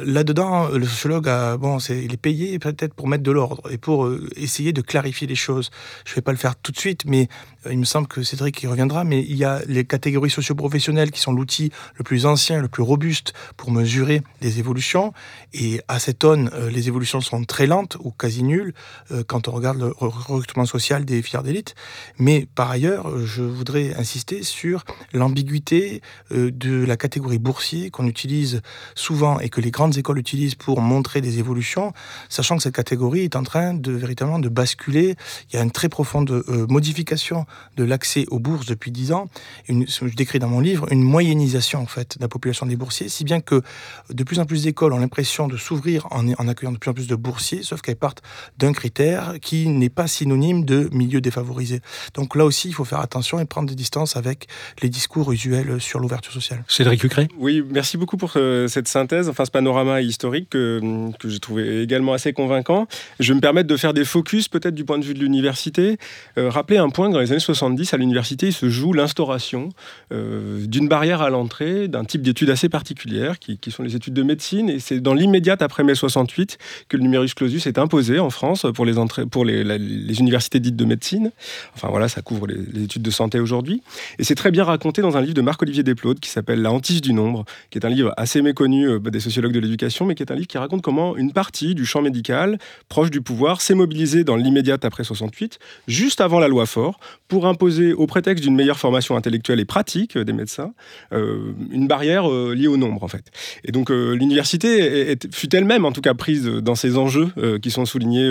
là-dedans, 0.02 0.68
le 0.68 0.86
sociologue, 0.86 1.28
a, 1.28 1.56
bon, 1.56 1.78
c'est, 1.78 2.02
il 2.02 2.12
est 2.12 2.18
payé 2.18 2.58
peut-être 2.58 2.94
pour 2.94 3.08
mettre 3.08 3.22
de 3.22 3.32
l'ordre 3.32 3.70
et 3.70 3.78
pour 3.78 4.10
essayer 4.36 4.72
de 4.72 4.82
clarifier 4.82 5.26
les 5.26 5.34
choses. 5.34 5.70
Je 6.04 6.12
ne 6.12 6.14
vais 6.16 6.22
pas 6.22 6.32
le 6.32 6.38
faire 6.38 6.56
tout 6.56 6.72
de 6.72 6.78
suite, 6.78 7.04
mais 7.04 7.28
il 7.70 7.78
me 7.78 7.84
semble 7.84 8.08
que 8.08 8.22
Cédric 8.22 8.62
y 8.62 8.66
reviendra, 8.66 9.04
mais 9.04 9.20
il 9.20 9.36
y 9.36 9.44
a 9.44 9.60
les 9.66 9.84
catégories 9.84 10.30
socioprofessionnelles 10.30 11.10
qui 11.10 11.20
sont 11.20 11.32
l'outil 11.32 11.70
le 11.94 12.04
plus 12.04 12.26
ancien, 12.26 12.60
le 12.60 12.68
plus 12.68 12.82
robuste 12.82 13.32
pour 13.56 13.70
mesurer 13.70 14.22
les 14.40 14.58
évolutions. 14.58 15.12
Et 15.52 15.80
à 15.88 15.98
cette 15.98 16.24
aune, 16.24 16.50
euh, 16.54 16.70
les 16.70 16.88
évolutions 16.88 17.20
sont 17.20 17.44
très 17.44 17.66
lentes 17.66 17.96
ou 18.00 18.10
quasi 18.10 18.42
nulles 18.42 18.74
euh, 19.10 19.22
quand 19.26 19.48
on 19.48 19.52
regarde 19.52 19.78
le 19.78 19.92
recrutement 19.96 20.66
social 20.66 21.04
des 21.04 21.22
filières 21.22 21.42
d'élite. 21.42 21.74
Mais 22.18 22.46
par 22.54 22.70
ailleurs, 22.70 23.24
je 23.24 23.42
voudrais 23.42 23.94
insister 23.94 24.42
sur 24.42 24.84
l'ambiguïté 25.12 26.02
euh, 26.32 26.50
de 26.50 26.84
la 26.84 26.96
catégorie 26.96 27.38
boursier 27.38 27.90
qu'on 27.90 28.06
utilise 28.06 28.60
souvent 28.94 29.38
et 29.40 29.48
que 29.48 29.60
les 29.60 29.70
grandes 29.70 29.96
écoles 29.96 30.18
utilisent 30.18 30.54
pour 30.54 30.80
montrer 30.80 31.20
des 31.20 31.38
évolutions, 31.38 31.92
sachant 32.28 32.56
que 32.56 32.62
cette 32.62 32.74
catégorie 32.74 33.20
est 33.20 33.36
en 33.36 33.42
train 33.42 33.74
de 33.74 33.92
véritablement 33.92 34.38
de 34.38 34.48
basculer. 34.48 35.14
Il 35.50 35.56
y 35.56 35.58
a 35.58 35.62
une 35.62 35.70
très 35.70 35.88
profonde 35.88 36.44
modification 36.68 37.46
de 37.76 37.84
l'accès 37.84 38.26
aux 38.30 38.38
bourses 38.38 38.66
depuis 38.66 38.90
dix 38.90 39.12
ans. 39.12 39.28
Une, 39.68 39.86
je 39.88 40.14
décris 40.14 40.38
dans 40.38 40.48
mon 40.48 40.60
livre 40.60 40.86
une 40.90 41.02
moyennisation 41.02 41.80
en 41.80 41.86
fait 41.86 42.18
de 42.18 42.22
la 42.22 42.28
population 42.28 42.66
des 42.66 42.76
boursiers, 42.76 43.08
si 43.08 43.24
bien 43.24 43.40
que 43.40 43.62
de 44.10 44.24
plus 44.24 44.40
en 44.40 44.46
plus 44.46 44.64
d'écoles 44.64 44.92
ont 44.92 44.98
l'impression 44.98 45.48
de 45.48 45.56
s'ouvrir 45.56 46.06
en, 46.10 46.28
en, 46.28 46.48
accueillant 46.48 46.72
de 46.72 46.78
plus 46.78 46.90
en 46.90 46.94
plus 46.94 47.06
de 47.06 47.14
boursiers, 47.14 47.62
sauf 47.62 47.80
qu'elles 47.80 47.96
partent 47.96 48.22
d'un 48.58 48.72
critère 48.72 49.34
qui 49.40 49.68
n'est 49.68 49.88
pas 49.88 50.06
synonyme 50.06 50.64
de 50.64 50.88
milieu 50.92 51.20
défavorisé. 51.20 51.80
Donc 52.14 52.36
là 52.36 52.44
aussi, 52.44 52.68
il 52.68 52.74
faut 52.74 52.84
faire 52.84 53.00
attention 53.00 53.40
et 53.40 53.44
prendre 53.44 53.68
des 53.68 53.74
distances 53.74 54.16
avec 54.16 54.48
les 54.82 54.88
discours 54.88 55.32
usuels 55.32 55.80
sur 55.80 55.98
l'ouverture 55.98 56.32
sociale. 56.32 56.64
Cédric 56.68 57.02
Lucré 57.02 57.28
Oui, 57.38 57.62
merci 57.70 57.96
beaucoup 57.96 58.16
pour 58.16 58.32
euh, 58.36 58.68
cette 58.68 58.88
synthèse, 58.88 59.28
enfin 59.28 59.44
ce 59.44 59.50
panorama 59.50 60.00
historique 60.00 60.50
que, 60.50 60.80
que 61.18 61.28
j'ai 61.28 61.40
trouvé 61.40 61.82
également 61.82 62.12
assez 62.12 62.32
convaincant. 62.32 62.86
Je 63.20 63.32
vais 63.32 63.36
me 63.36 63.40
permettre 63.40 63.68
de 63.68 63.76
faire 63.76 63.94
des 63.94 64.04
focus 64.04 64.48
peut-être 64.48 64.74
du 64.74 64.84
point 64.84 64.98
de 64.98 65.04
vue 65.04 65.14
de 65.14 65.20
l'université. 65.20 65.98
Euh, 66.38 66.50
rappeler 66.50 66.78
un 66.78 66.90
point 66.90 67.08
que 67.08 67.14
dans 67.14 67.20
les 67.20 67.30
années 67.30 67.40
70, 67.42 67.94
à 67.94 67.96
l'université, 67.96 68.48
il 68.48 68.52
se 68.52 68.68
joue 68.68 68.92
l'instauration 68.92 69.68
euh, 70.12 70.64
d'une 70.66 70.88
barrière 70.88 71.22
à 71.22 71.30
l'entrée, 71.30 71.88
d'un 71.88 72.04
type 72.04 72.22
d'études 72.22 72.50
assez 72.50 72.68
particulière, 72.68 73.38
qui, 73.38 73.58
sont 73.70 73.82
les 73.82 73.96
études 73.96 74.14
de 74.14 74.22
médecine. 74.22 74.68
Et 74.68 74.78
c'est 74.78 75.00
dans 75.00 75.14
l'immédiate 75.14 75.62
après 75.62 75.84
mai 75.84 75.94
68 75.94 76.58
que 76.88 76.96
le 76.96 77.02
numerus 77.02 77.34
clausus 77.34 77.66
est 77.66 77.78
imposé 77.78 78.18
en 78.18 78.30
France 78.30 78.66
pour 78.74 78.84
les, 78.84 78.98
entrées, 78.98 79.26
pour 79.26 79.44
les, 79.44 80.20
universités 80.20 80.60
dites 80.60 80.76
de 80.76 80.84
médecine. 80.84 81.32
Enfin 81.74 81.88
voilà, 81.88 82.08
ça 82.08 82.22
couvre 82.22 82.46
les, 82.46 82.84
études 82.84 83.02
de 83.02 83.10
santé 83.10 83.40
aujourd'hui. 83.40 83.82
Et 84.18 84.24
c'est 84.24 84.34
très 84.34 84.50
bien 84.50 84.64
raconté 84.64 85.02
dans 85.02 85.16
un 85.16 85.20
livre 85.20 85.34
de 85.34 85.42
Marc-Olivier 85.42 85.82
Desplaudes 85.82 86.20
qui 86.20 86.30
s'appelle 86.30 86.62
La 86.62 86.72
hantise 86.72 87.00
du 87.00 87.12
nombre, 87.12 87.44
qui 87.70 87.78
est 87.78 87.84
un 87.84 87.90
livre 87.90 88.12
assez 88.16 88.42
méconnu 88.42 88.88
euh, 88.88 88.98
des 88.98 89.20
sociologues 89.20 89.52
de 89.52 89.60
l'éducation, 89.60 90.06
mais 90.06 90.14
qui 90.14 90.22
est 90.22 90.32
un 90.32 90.36
livre 90.36 90.48
qui 90.48 90.58
raconte 90.58 90.82
comment 90.82 91.16
une 91.16 91.32
partie 91.32 91.74
du 91.74 91.84
champ 91.84 92.02
médical, 92.02 92.58
proche 92.88 93.10
du 93.10 93.20
pouvoir, 93.20 93.60
s'est 93.60 93.74
mobilisée 93.74 94.24
dans 94.24 94.36
l'immédiate 94.36 94.84
après 94.84 95.04
68, 95.04 95.58
juste 95.88 96.20
avant 96.20 96.38
la 96.38 96.48
loi 96.48 96.66
Fort, 96.66 96.98
pour 97.32 97.46
imposer, 97.46 97.94
au 97.94 98.06
prétexte 98.06 98.44
d'une 98.44 98.54
meilleure 98.54 98.78
formation 98.78 99.16
intellectuelle 99.16 99.58
et 99.58 99.64
pratique 99.64 100.18
des 100.18 100.34
médecins, 100.34 100.74
euh, 101.14 101.54
une 101.70 101.86
barrière 101.86 102.30
euh, 102.30 102.54
liée 102.54 102.66
au 102.66 102.76
nombre, 102.76 103.02
en 103.02 103.08
fait. 103.08 103.24
Et 103.64 103.72
donc, 103.72 103.90
euh, 103.90 104.12
l'université 104.12 105.16
fut 105.32 105.56
elle-même, 105.56 105.86
en 105.86 105.92
tout 105.92 106.02
cas, 106.02 106.12
prise 106.12 106.44
dans 106.44 106.74
ces 106.74 106.98
enjeux 106.98 107.30
qui 107.62 107.70
sont 107.70 107.86
soulignés 107.86 108.30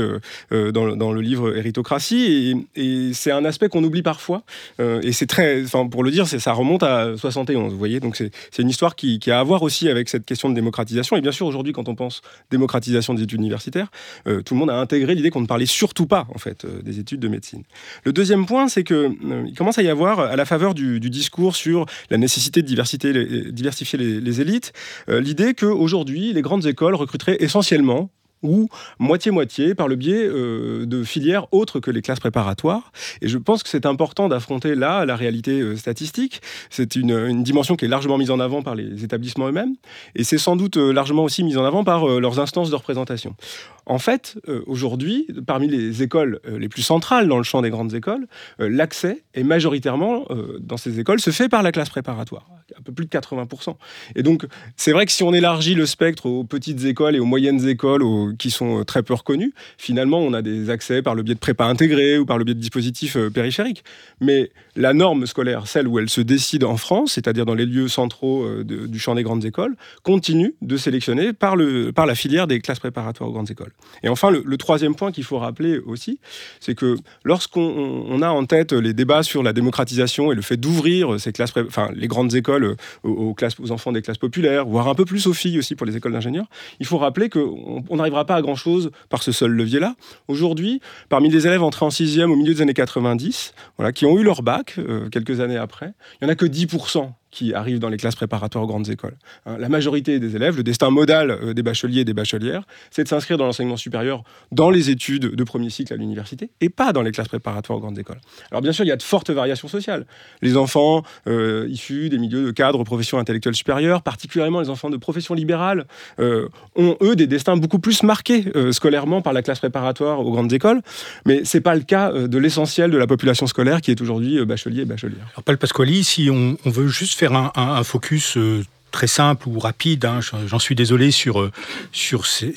dans, 0.51 1.11
le 1.11 1.21
livre 1.21 1.57
Héritocratie. 1.57 2.55
Et, 2.75 3.13
c'est 3.13 3.31
un 3.31 3.43
aspect 3.43 3.69
qu'on 3.69 3.83
oublie 3.83 4.03
parfois. 4.03 4.43
et 4.79 5.11
c'est 5.13 5.25
très, 5.25 5.63
enfin, 5.63 5.87
pour 5.87 6.03
le 6.03 6.11
dire, 6.11 6.27
ça 6.27 6.53
remonte 6.53 6.83
à 6.83 7.17
71, 7.17 7.71
vous 7.71 7.79
voyez. 7.79 7.99
Donc, 7.99 8.15
c'est 8.15 8.61
une 8.61 8.69
histoire 8.69 8.95
qui, 8.95 9.17
qui, 9.17 9.31
a 9.31 9.39
à 9.39 9.43
voir 9.43 9.63
aussi 9.63 9.89
avec 9.89 10.09
cette 10.09 10.25
question 10.25 10.47
de 10.47 10.53
démocratisation. 10.53 11.17
Et 11.17 11.21
bien 11.21 11.31
sûr, 11.31 11.47
aujourd'hui, 11.47 11.73
quand 11.73 11.89
on 11.89 11.95
pense 11.95 12.21
démocratisation 12.51 13.15
des 13.15 13.23
études 13.23 13.39
universitaires, 13.39 13.89
tout 14.25 14.53
le 14.53 14.59
monde 14.59 14.69
a 14.69 14.79
intégré 14.79 15.15
l'idée 15.15 15.31
qu'on 15.31 15.41
ne 15.41 15.47
parlait 15.47 15.65
surtout 15.65 16.05
pas, 16.05 16.27
en 16.35 16.37
fait, 16.37 16.67
des 16.83 16.99
études 16.99 17.19
de 17.19 17.27
médecine. 17.27 17.63
Le 18.03 18.13
deuxième 18.13 18.45
point, 18.45 18.67
c'est 18.67 18.83
qu'il 18.91 19.31
euh, 19.31 19.45
commence 19.57 19.77
à 19.77 19.83
y 19.83 19.89
avoir, 19.89 20.19
à 20.19 20.35
la 20.35 20.45
faveur 20.45 20.73
du, 20.73 20.99
discours 20.99 21.55
sur 21.55 21.85
la 22.09 22.17
nécessité 22.17 22.61
de 22.61 22.67
diversifier 22.67 23.97
les, 23.97 24.41
élites, 24.41 24.73
euh, 25.09 25.21
l'idée 25.21 25.53
qu'aujourd'hui, 25.53 26.33
les 26.33 26.41
grandes 26.41 26.65
écoles 26.65 26.95
recruteraient 26.95 27.37
essentiellement 27.39 28.09
ou 28.43 28.69
moitié-moitié 28.97 29.75
par 29.75 29.87
le 29.87 29.95
biais 29.95 30.25
euh, 30.25 30.87
de 30.87 31.03
filières 31.03 31.45
autres 31.51 31.79
que 31.79 31.91
les 31.91 32.01
classes 32.01 32.19
préparatoires. 32.19 32.91
Et 33.21 33.27
je 33.27 33.37
pense 33.37 33.61
que 33.61 33.69
c'est 33.69 33.85
important 33.85 34.29
d'affronter 34.29 34.73
là 34.73 35.05
la 35.05 35.15
réalité 35.15 35.75
statistique. 35.77 36.41
C'est 36.71 36.95
une, 36.95 37.43
dimension 37.43 37.75
qui 37.75 37.85
est 37.85 37.87
largement 37.87 38.17
mise 38.17 38.31
en 38.31 38.39
avant 38.39 38.63
par 38.63 38.73
les 38.73 39.03
établissements 39.03 39.47
eux-mêmes, 39.47 39.75
et 40.15 40.23
c'est 40.23 40.39
sans 40.39 40.55
doute 40.55 40.77
largement 40.77 41.23
aussi 41.23 41.43
mise 41.43 41.57
en 41.57 41.65
avant 41.65 41.83
par 41.83 42.07
leurs 42.07 42.39
instances 42.39 42.71
de 42.71 42.75
représentation. 42.75 43.35
En 43.85 43.99
fait, 43.99 44.37
euh, 44.47 44.61
aujourd'hui, 44.67 45.27
parmi 45.45 45.67
les 45.67 46.03
écoles 46.03 46.39
euh, 46.47 46.59
les 46.59 46.69
plus 46.69 46.81
centrales 46.81 47.27
dans 47.27 47.37
le 47.37 47.43
champ 47.43 47.61
des 47.61 47.69
grandes 47.69 47.93
écoles, 47.93 48.27
euh, 48.59 48.69
l'accès 48.69 49.23
est 49.33 49.43
majoritairement 49.43 50.25
dans 50.59 50.77
ces 50.77 50.99
écoles 50.99 51.19
se 51.19 51.31
fait 51.31 51.49
par 51.49 51.63
la 51.63 51.71
classe 51.71 51.89
préparatoire, 51.89 52.47
un 52.77 52.81
peu 52.81 52.91
plus 52.91 53.05
de 53.05 53.09
80%. 53.09 53.75
Et 54.15 54.23
donc, 54.23 54.45
c'est 54.75 54.91
vrai 54.91 55.05
que 55.05 55.11
si 55.11 55.23
on 55.23 55.33
élargit 55.33 55.73
le 55.73 55.85
spectre 55.85 56.25
aux 56.25 56.43
petites 56.43 56.85
écoles 56.85 57.15
et 57.15 57.19
aux 57.19 57.25
moyennes 57.25 57.67
écoles 57.67 58.03
qui 58.37 58.51
sont 58.51 58.83
très 58.83 59.03
peu 59.03 59.13
reconnues, 59.13 59.53
finalement, 59.77 60.19
on 60.19 60.33
a 60.33 60.41
des 60.41 60.69
accès 60.69 61.01
par 61.01 61.15
le 61.15 61.23
biais 61.23 61.33
de 61.33 61.39
prépa 61.39 61.65
intégrés 61.65 62.17
ou 62.17 62.25
par 62.25 62.37
le 62.37 62.43
biais 62.43 62.53
de 62.53 62.59
dispositifs 62.59 63.17
périphériques. 63.33 63.83
Mais 64.19 64.51
la 64.75 64.93
norme 64.93 65.25
scolaire, 65.25 65.67
celle 65.67 65.87
où 65.87 65.99
elle 65.99 66.09
se 66.09 66.21
décide 66.21 66.63
en 66.63 66.77
France, 66.77 67.13
c'est-à-dire 67.13 67.45
dans 67.45 67.55
les 67.55 67.65
lieux 67.65 67.87
centraux 67.87 68.45
du 68.63 68.99
champ 68.99 69.15
des 69.15 69.23
grandes 69.23 69.45
écoles, 69.45 69.75
continue 70.03 70.55
de 70.61 70.77
sélectionner 70.77 71.33
par, 71.33 71.55
le, 71.55 71.91
par 71.91 72.05
la 72.05 72.15
filière 72.15 72.47
des 72.47 72.59
classes 72.59 72.79
préparatoires 72.79 73.29
aux 73.29 73.33
grandes 73.33 73.51
écoles. 73.51 73.71
Et 74.03 74.09
enfin, 74.09 74.31
le, 74.31 74.57
troisième 74.57 74.95
point 74.95 75.11
qu'il 75.11 75.23
faut 75.23 75.39
rappeler 75.39 75.79
aussi, 75.79 76.19
c'est 76.59 76.75
que 76.75 76.95
lorsqu'on 77.23 78.21
a 78.21 78.29
en 78.29 78.45
tête 78.45 78.73
les 78.73 78.93
débats 78.93 79.23
sur 79.23 79.43
la 79.43 79.53
démocratisation 79.53 80.31
et 80.31 80.35
le 80.35 80.41
fait 80.41 80.57
d'ouvrir 80.57 81.19
ces 81.19 81.31
classes, 81.31 81.53
enfin 81.67 81.89
les 81.93 82.07
grandes 82.07 82.35
écoles 82.35 82.75
aux, 83.03 83.33
classes, 83.33 83.59
aux 83.59 83.71
enfants 83.71 83.91
des 83.91 84.01
classes 84.01 84.17
populaires, 84.17 84.65
voire 84.65 84.87
un 84.87 84.95
peu 84.95 85.05
plus 85.05 85.27
aux 85.27 85.33
filles 85.33 85.57
aussi 85.57 85.75
pour 85.75 85.85
les 85.85 85.97
écoles 85.97 86.13
d'ingénieurs, 86.13 86.47
il 86.79 86.85
faut 86.85 86.97
rappeler 86.97 87.29
qu'on 87.29 87.83
n'arrivera 87.89 88.25
pas 88.25 88.35
à 88.35 88.41
grand 88.41 88.55
chose 88.55 88.91
par 89.09 89.23
ce 89.23 89.31
seul 89.31 89.51
levier-là. 89.51 89.95
Aujourd'hui, 90.27 90.81
parmi 91.09 91.29
les 91.29 91.47
élèves 91.47 91.63
entrés 91.63 91.85
en 91.85 91.89
sixième 91.89 92.31
au 92.31 92.35
milieu 92.35 92.53
des 92.53 92.61
années 92.61 92.73
90, 92.73 93.53
voilà, 93.77 93.91
qui 93.91 94.05
ont 94.05 94.17
eu 94.17 94.23
leur 94.23 94.43
bac 94.43 94.60
euh, 94.77 95.09
quelques 95.09 95.39
années 95.39 95.57
après, 95.57 95.93
il 96.13 96.25
n'y 96.25 96.29
en 96.29 96.33
a 96.33 96.35
que 96.35 96.45
10% 96.45 97.11
qui 97.31 97.53
arrivent 97.53 97.79
dans 97.79 97.89
les 97.89 97.97
classes 97.97 98.15
préparatoires 98.15 98.63
aux 98.63 98.67
grandes 98.67 98.89
écoles. 98.89 99.15
Hein, 99.45 99.57
la 99.57 99.69
majorité 99.69 100.19
des 100.19 100.35
élèves, 100.35 100.57
le 100.57 100.63
destin 100.63 100.89
modal 100.89 101.31
euh, 101.31 101.53
des 101.53 101.63
bacheliers 101.63 102.01
et 102.01 102.05
des 102.05 102.13
bachelières, 102.13 102.63
c'est 102.91 103.03
de 103.03 103.07
s'inscrire 103.07 103.37
dans 103.37 103.45
l'enseignement 103.45 103.77
supérieur 103.77 104.23
dans 104.51 104.69
les 104.69 104.89
études 104.89 105.33
de 105.35 105.43
premier 105.43 105.69
cycle 105.69 105.93
à 105.93 105.95
l'université 105.95 106.49
et 106.59 106.69
pas 106.69 106.93
dans 106.93 107.01
les 107.01 107.11
classes 107.11 107.29
préparatoires 107.29 107.77
aux 107.77 107.81
grandes 107.81 107.97
écoles. 107.97 108.19
Alors 108.51 108.61
bien 108.61 108.73
sûr, 108.73 108.83
il 108.85 108.89
y 108.89 108.91
a 108.91 108.97
de 108.97 109.03
fortes 109.03 109.29
variations 109.29 109.67
sociales. 109.67 110.05
Les 110.41 110.57
enfants 110.57 111.03
euh, 111.27 111.67
issus 111.69 112.09
des 112.09 112.17
milieux 112.17 112.43
de 112.43 112.51
cadres, 112.51 112.83
professions 112.83 113.17
intellectuelles 113.17 113.55
supérieures, 113.55 114.01
particulièrement 114.01 114.59
les 114.59 114.69
enfants 114.69 114.89
de 114.89 114.97
professions 114.97 115.33
libérales, 115.33 115.85
euh, 116.19 116.49
ont 116.75 116.97
eux 117.01 117.15
des 117.15 117.27
destins 117.27 117.55
beaucoup 117.55 117.79
plus 117.79 118.03
marqués 118.03 118.45
scolairement 118.71 119.21
par 119.21 119.33
la 119.33 119.41
classe 119.41 119.59
préparatoire 119.59 120.19
aux 120.19 120.31
grandes 120.31 120.51
écoles, 120.51 120.81
mais 121.25 121.41
c'est 121.45 121.61
pas 121.61 121.75
le 121.75 121.81
cas 121.81 122.11
de 122.11 122.37
l'essentiel 122.37 122.91
de 122.91 122.97
la 122.97 123.07
population 123.07 123.47
scolaire 123.47 123.81
qui 123.81 123.91
est 123.91 124.01
aujourd'hui 124.01 124.43
bachelier 124.45 124.81
et 124.81 124.85
bachelière. 124.85 125.27
Alors 125.33 125.43
Paul 125.43 125.57
Pasquali, 125.57 126.03
si 126.03 126.29
on, 126.29 126.57
on 126.65 126.69
veut 126.69 126.87
juste 126.87 127.13
un, 127.29 127.83
focus 127.83 128.37
euh, 128.37 128.65
très 128.91 129.07
simple 129.07 129.47
ou 129.47 129.59
rapide. 129.59 130.05
Hein. 130.05 130.19
J'en 130.45 130.59
suis 130.59 130.75
désolé 130.75 131.11
sur, 131.11 131.41
euh, 131.41 131.51
sur 131.91 132.25
ces, 132.25 132.53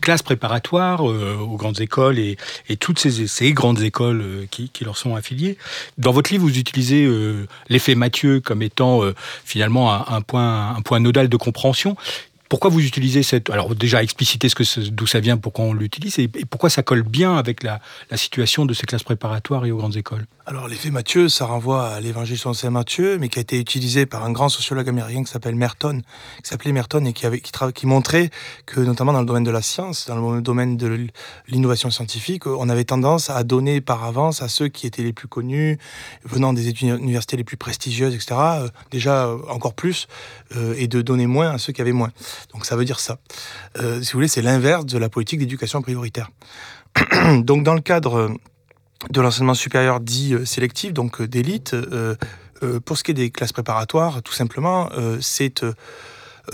classes 0.00 0.22
préparatoires 0.22 1.08
euh, 1.08 1.36
aux 1.36 1.56
grandes 1.56 1.80
écoles 1.80 2.18
et, 2.18 2.36
toutes 2.78 2.98
ces, 2.98 3.52
grandes 3.52 3.82
écoles 3.82 4.46
qui, 4.50 4.70
leur 4.84 4.96
sont 4.96 5.16
affiliées. 5.16 5.56
Dans 5.96 6.12
votre 6.12 6.30
livre, 6.30 6.44
vous 6.44 6.58
utilisez 6.58 7.08
l'effet 7.68 7.94
Mathieu 7.94 8.40
comme 8.40 8.62
étant 8.62 9.02
finalement 9.44 9.92
un, 9.92 10.20
point, 10.20 10.74
un 10.76 10.82
point 10.82 11.00
nodal 11.00 11.28
de 11.28 11.36
compréhension. 11.36 11.96
Pourquoi 12.48 12.70
vous 12.70 12.80
utilisez 12.80 13.22
cette... 13.22 13.50
Alors 13.50 13.74
déjà, 13.74 14.02
expliciter 14.02 14.48
d'où 14.90 15.06
ça 15.06 15.20
vient, 15.20 15.36
pourquoi 15.36 15.66
on 15.66 15.72
l'utilise, 15.72 16.18
et, 16.18 16.28
pourquoi 16.28 16.70
ça 16.70 16.82
colle 16.82 17.02
bien 17.02 17.36
avec 17.36 17.62
la, 17.62 17.80
situation 18.14 18.64
de 18.64 18.74
ces 18.74 18.86
classes 18.86 19.02
préparatoires 19.02 19.66
et 19.66 19.70
aux 19.70 19.76
grandes 19.76 19.96
écoles? 19.96 20.26
Alors 20.46 20.66
l'effet 20.66 20.90
Matthieu, 20.90 21.28
ça 21.28 21.44
renvoie 21.44 21.88
à 21.88 22.00
l'évangile 22.00 22.38
selon 22.38 22.54
saint 22.54 22.70
Matthieu, 22.70 23.18
mais 23.18 23.28
qui 23.28 23.38
a 23.38 23.42
été 23.42 23.60
utilisé 23.60 24.06
par 24.06 24.24
un 24.24 24.32
grand 24.32 24.48
sociologue 24.48 24.88
américain 24.88 25.22
qui 25.22 25.30
s'appelle 25.30 25.54
Merton, 25.54 26.00
qui 26.42 26.48
s'appelait 26.48 26.72
Merton 26.72 27.04
et 27.04 27.12
qui, 27.12 27.26
avait, 27.26 27.40
qui, 27.40 27.52
qui, 27.74 27.86
montrait 27.86 28.30
que 28.64 28.80
notamment 28.80 29.12
dans 29.12 29.20
le 29.20 29.26
domaine 29.26 29.44
de 29.44 29.50
la 29.50 29.60
science, 29.60 30.06
dans 30.06 30.32
le 30.32 30.40
domaine 30.40 30.78
de 30.78 31.06
l'innovation 31.48 31.90
scientifique, 31.90 32.46
on 32.46 32.70
avait 32.70 32.84
tendance 32.84 33.28
à 33.28 33.44
donner 33.44 33.82
par 33.82 34.04
avance 34.04 34.40
à 34.40 34.48
ceux 34.48 34.68
qui 34.68 34.86
étaient 34.86 35.02
les 35.02 35.12
plus 35.12 35.28
connus, 35.28 35.78
venant 36.24 36.54
des 36.54 36.70
universités 36.70 37.36
les 37.36 37.44
plus 37.44 37.56
prestigieuses, 37.58 38.14
etc., 38.14 38.34
euh, 38.38 38.68
déjà 38.90 39.26
euh, 39.26 39.38
encore 39.48 39.74
plus, 39.74 40.08
euh, 40.56 40.74
et 40.78 40.88
de 40.88 41.02
donner 41.02 41.26
moins 41.26 41.50
à 41.50 41.58
ceux 41.58 41.72
qui 41.72 41.80
avaient 41.82 41.92
moins. 41.92 42.10
Donc 42.52 42.66
ça 42.66 42.76
veut 42.76 42.84
dire 42.84 43.00
ça. 43.00 43.18
si 43.76 44.12
vous 44.12 44.18
voulez, 44.18 44.28
c'est 44.28 44.42
l'inverse 44.42 44.86
de 44.86 44.98
la 44.98 45.08
politique 45.08 45.38
d'éducation 45.40 45.82
prioritaire. 45.82 46.30
Donc 47.42 47.62
dans 47.62 47.74
le 47.74 47.80
cadre 47.80 48.30
de 49.10 49.20
l'enseignement 49.20 49.54
supérieur 49.54 50.00
dit 50.00 50.34
euh, 50.34 50.44
sélectif, 50.44 50.92
donc 50.92 51.20
euh, 51.20 51.28
d'élite. 51.28 51.74
Euh, 51.74 52.16
pour 52.84 52.98
ce 52.98 53.04
qui 53.04 53.12
est 53.12 53.14
des 53.14 53.30
classes 53.30 53.52
préparatoires, 53.52 54.20
tout 54.24 54.32
simplement, 54.32 54.90
c'est 55.20 55.64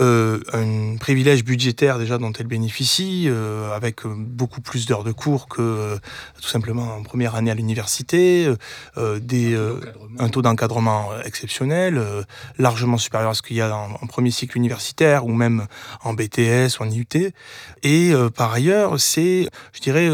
euh, 0.01 0.39
un 0.51 0.97
privilège 0.97 1.43
budgétaire 1.45 1.97
déjà 1.97 2.17
dont 2.17 2.31
elle 2.33 2.47
bénéficie, 2.47 3.25
euh, 3.27 3.73
avec 3.73 4.05
beaucoup 4.05 4.61
plus 4.61 4.85
d'heures 4.85 5.03
de 5.03 5.11
cours 5.11 5.47
que 5.47 5.61
euh, 5.61 5.97
tout 6.41 6.49
simplement 6.49 6.95
en 6.95 7.03
première 7.03 7.35
année 7.35 7.51
à 7.51 7.55
l'université, 7.55 8.47
des, 9.21 9.57
un 10.19 10.29
taux 10.29 10.41
d'encadrement 10.41 11.09
exceptionnel, 11.23 12.01
largement 12.57 12.97
supérieur 12.97 13.31
à 13.31 13.33
ce 13.33 13.41
qu'il 13.41 13.57
y 13.57 13.61
a 13.61 13.75
en, 13.75 14.07
premier 14.07 14.31
cycle 14.31 14.57
universitaire 14.57 15.25
ou 15.25 15.33
même 15.33 15.67
en 16.03 16.13
BTS 16.13 16.79
ou 16.79 16.83
en 16.83 16.89
IUT. 16.89 17.31
Et 17.83 18.13
par 18.35 18.53
ailleurs, 18.53 18.99
c'est, 18.99 19.49
je 19.73 19.79
dirais, 19.81 20.09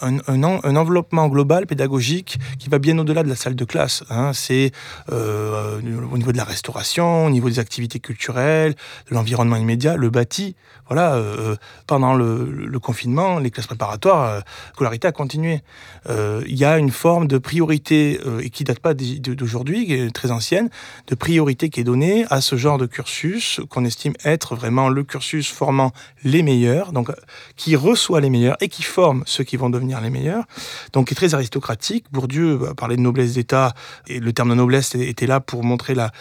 un, 0.00 0.18
un, 0.26 0.42
un, 0.42 0.76
enveloppement 0.76 1.28
global 1.28 1.66
pédagogique 1.66 2.38
qui 2.58 2.68
va 2.68 2.78
bien 2.78 2.98
au-delà 2.98 3.22
de 3.22 3.28
la 3.28 3.36
salle 3.36 3.54
de 3.54 3.64
classe. 3.64 4.04
Hein. 4.10 4.32
C'est 4.32 4.72
au 5.08 6.18
niveau 6.18 6.32
de 6.32 6.36
la 6.36 6.44
restauration, 6.44 7.26
au 7.26 7.30
niveau 7.30 7.48
des 7.48 7.58
activités 7.58 8.00
culturelles, 8.00 8.74
de 9.08 9.14
l'environnement 9.14 9.25
immédiat, 9.26 9.96
le 9.96 10.10
bâti. 10.10 10.56
Voilà, 10.88 11.14
euh, 11.14 11.56
pendant 11.88 12.14
le, 12.14 12.78
confinement, 12.78 13.40
les 13.40 13.50
classes 13.50 13.66
préparatoires, 13.66 14.30
euh, 14.30 14.40
scolarité 14.74 15.08
a 15.08 15.12
continué. 15.12 15.62
Euh, 16.08 16.42
il 16.46 16.56
y 16.56 16.64
a 16.64 16.78
une 16.78 16.90
forme 16.90 17.26
de 17.26 17.38
priorité, 17.38 18.20
et 18.40 18.50
qui 18.50 18.62
date 18.62 18.78
pas 18.78 18.94
d'aujourd'hui, 18.94 19.86
qui 19.86 19.94
est 19.94 20.14
très 20.14 20.30
ancienne, 20.30 20.70
de 21.08 21.14
priorité 21.16 21.70
qui 21.70 21.80
est 21.80 21.84
donnée 21.84 22.24
à 22.30 22.40
ce 22.40 22.56
genre 22.56 22.78
de 22.78 22.86
cursus 22.86 23.60
qu'on 23.68 23.84
estime 23.84 24.14
être 24.24 24.54
vraiment 24.54 24.88
le 24.88 25.02
cursus 25.02 25.50
formant 25.50 25.92
les 26.22 26.42
meilleurs, 26.42 26.92
donc 26.92 27.10
qui 27.56 27.74
reçoit 27.74 28.20
les 28.20 28.30
meilleurs 28.30 28.56
et 28.60 28.68
qui 28.68 28.82
forme 28.82 29.24
ceux 29.26 29.42
qui 29.42 29.56
vont 29.56 29.70
devenir 29.70 30.00
les 30.00 30.10
meilleurs. 30.10 30.44
Donc, 30.92 31.08
qui 31.08 31.14
est 31.14 31.16
très 31.16 31.34
aristocratique. 31.34 32.04
Bourdieu 32.12 32.60
parlait 32.76 32.96
de 32.96 33.00
noblesse 33.00 33.34
d'État, 33.34 33.74
et 34.06 34.20
le 34.20 34.32
terme 34.32 34.50
de 34.50 34.54
noblesse 34.54 34.94
était 34.94 35.26
là 35.26 35.40
pour 35.40 35.64
montrer 35.64 35.94
la, 35.94 36.12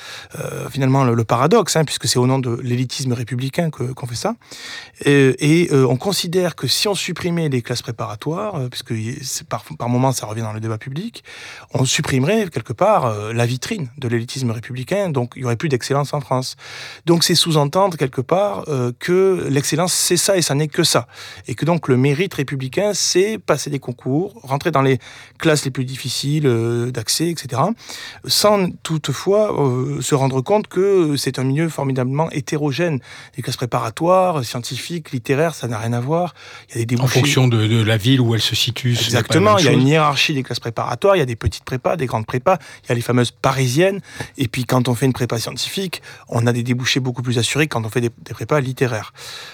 finalement 0.71 1.03
le, 1.03 1.23
paradoxe, 1.23 1.75
hein, 1.75 1.85
puisque 1.85 2.07
c'est 2.07 2.19
au 2.19 2.27
nom 2.27 2.39
de 2.39 2.59
républicain 3.13 3.69
qu'on 3.69 4.07
fait 4.07 4.15
ça. 4.15 4.35
Et, 5.03 5.69
euh, 5.71 5.85
on 5.87 5.97
considère 5.97 6.55
que 6.55 6.67
si 6.67 6.87
on 6.87 6.95
supprimait 6.95 7.49
les 7.49 7.61
classes 7.61 7.81
préparatoires, 7.81 8.55
euh, 8.55 8.69
puisque 8.69 8.93
par, 9.49 9.63
par 9.77 9.89
moment 9.89 10.11
ça 10.11 10.25
revient 10.25 10.41
dans 10.41 10.53
le 10.53 10.59
débat 10.59 10.77
public, 10.77 11.23
on 11.73 11.85
supprimerait 11.85 12.49
quelque 12.49 12.73
part 12.73 13.05
euh, 13.05 13.33
la 13.33 13.45
vitrine 13.45 13.89
de 13.97 14.07
l'élitisme 14.07 14.51
républicain, 14.51 15.09
donc 15.09 15.33
il 15.35 15.41
y 15.41 15.45
aurait 15.45 15.55
plus 15.55 15.69
d'excellence 15.69 16.13
en 16.13 16.21
France. 16.21 16.55
Donc 17.05 17.23
c'est 17.23 17.35
sous-entendre 17.35 17.97
quelque 17.97 18.21
part 18.21 18.65
que 18.99 19.47
l'excellence 19.49 19.93
c'est 19.93 20.17
ça 20.17 20.37
et 20.37 20.41
ça 20.41 20.55
n'est 20.55 20.67
que 20.67 20.83
ça, 20.83 21.07
et 21.47 21.55
que 21.55 21.65
donc 21.65 21.87
le 21.87 21.97
mérite 21.97 22.33
républicain 22.33 22.91
c'est 22.93 23.37
passer 23.37 23.69
des 23.69 23.79
concours, 23.79 24.39
rentrer 24.43 24.71
dans 24.71 24.81
les 24.81 24.99
classes 25.37 25.65
les 25.65 25.71
plus 25.71 25.85
difficiles 25.85 26.49
d'accès, 26.91 27.29
etc., 27.29 27.61
sans 28.25 28.69
toutefois 28.83 29.55
se 30.01 30.15
rendre 30.15 30.41
compte 30.41 30.67
que 30.67 31.15
c'est 31.17 31.39
un 31.39 31.43
milieu 31.43 31.69
formidablement 31.69 32.29
hétérogène 32.31 32.74
les 32.79 33.43
classes 33.43 33.57
préparatoires, 33.57 34.43
scientifiques, 34.43 35.11
littéraires, 35.11 35.55
ça 35.55 35.67
n'a 35.67 35.77
rien 35.77 35.93
à 35.93 35.99
voir. 35.99 36.33
Il 36.73 36.79
y 36.79 36.81
a 36.81 36.85
des 36.85 36.99
En 36.99 37.07
fonction 37.07 37.47
de, 37.47 37.83
la 37.83 37.97
ville 37.97 38.21
où 38.21 38.33
elle 38.35 38.41
se 38.41 38.55
situe. 38.55 38.91
Exactement. 38.91 39.57
Il 39.57 39.65
y 39.65 39.67
a 39.67 39.71
une 39.71 39.87
hiérarchie 39.87 40.33
des 40.33 40.43
classes 40.43 40.59
préparatoires. 40.59 41.15
Il 41.15 41.19
y 41.19 41.23
a 41.23 41.25
des 41.25 41.35
petites 41.35 41.63
prépas, 41.63 41.95
des 41.95 42.05
grandes 42.05 42.25
prépas. 42.25 42.57
Il 42.83 42.89
y 42.89 42.91
a 42.91 42.95
les 42.95 43.01
fameuses 43.01 43.31
parisiennes. 43.31 44.01
Et 44.37 44.47
puis 44.47 44.65
quand 44.65 44.87
on 44.87 44.95
fait 44.95 45.05
une 45.05 45.13
prépa 45.13 45.39
scientifique, 45.39 46.01
on 46.29 46.47
a 46.47 46.53
des 46.53 46.63
débouchés 46.63 46.99
beaucoup 46.99 47.21
plus 47.21 47.37
assurés 47.37 47.67
quand 47.67 47.85
on 47.85 47.89
fait 47.89 48.01
des, 48.01 48.09
prépas 48.09 48.59
littéraires. 48.59 49.13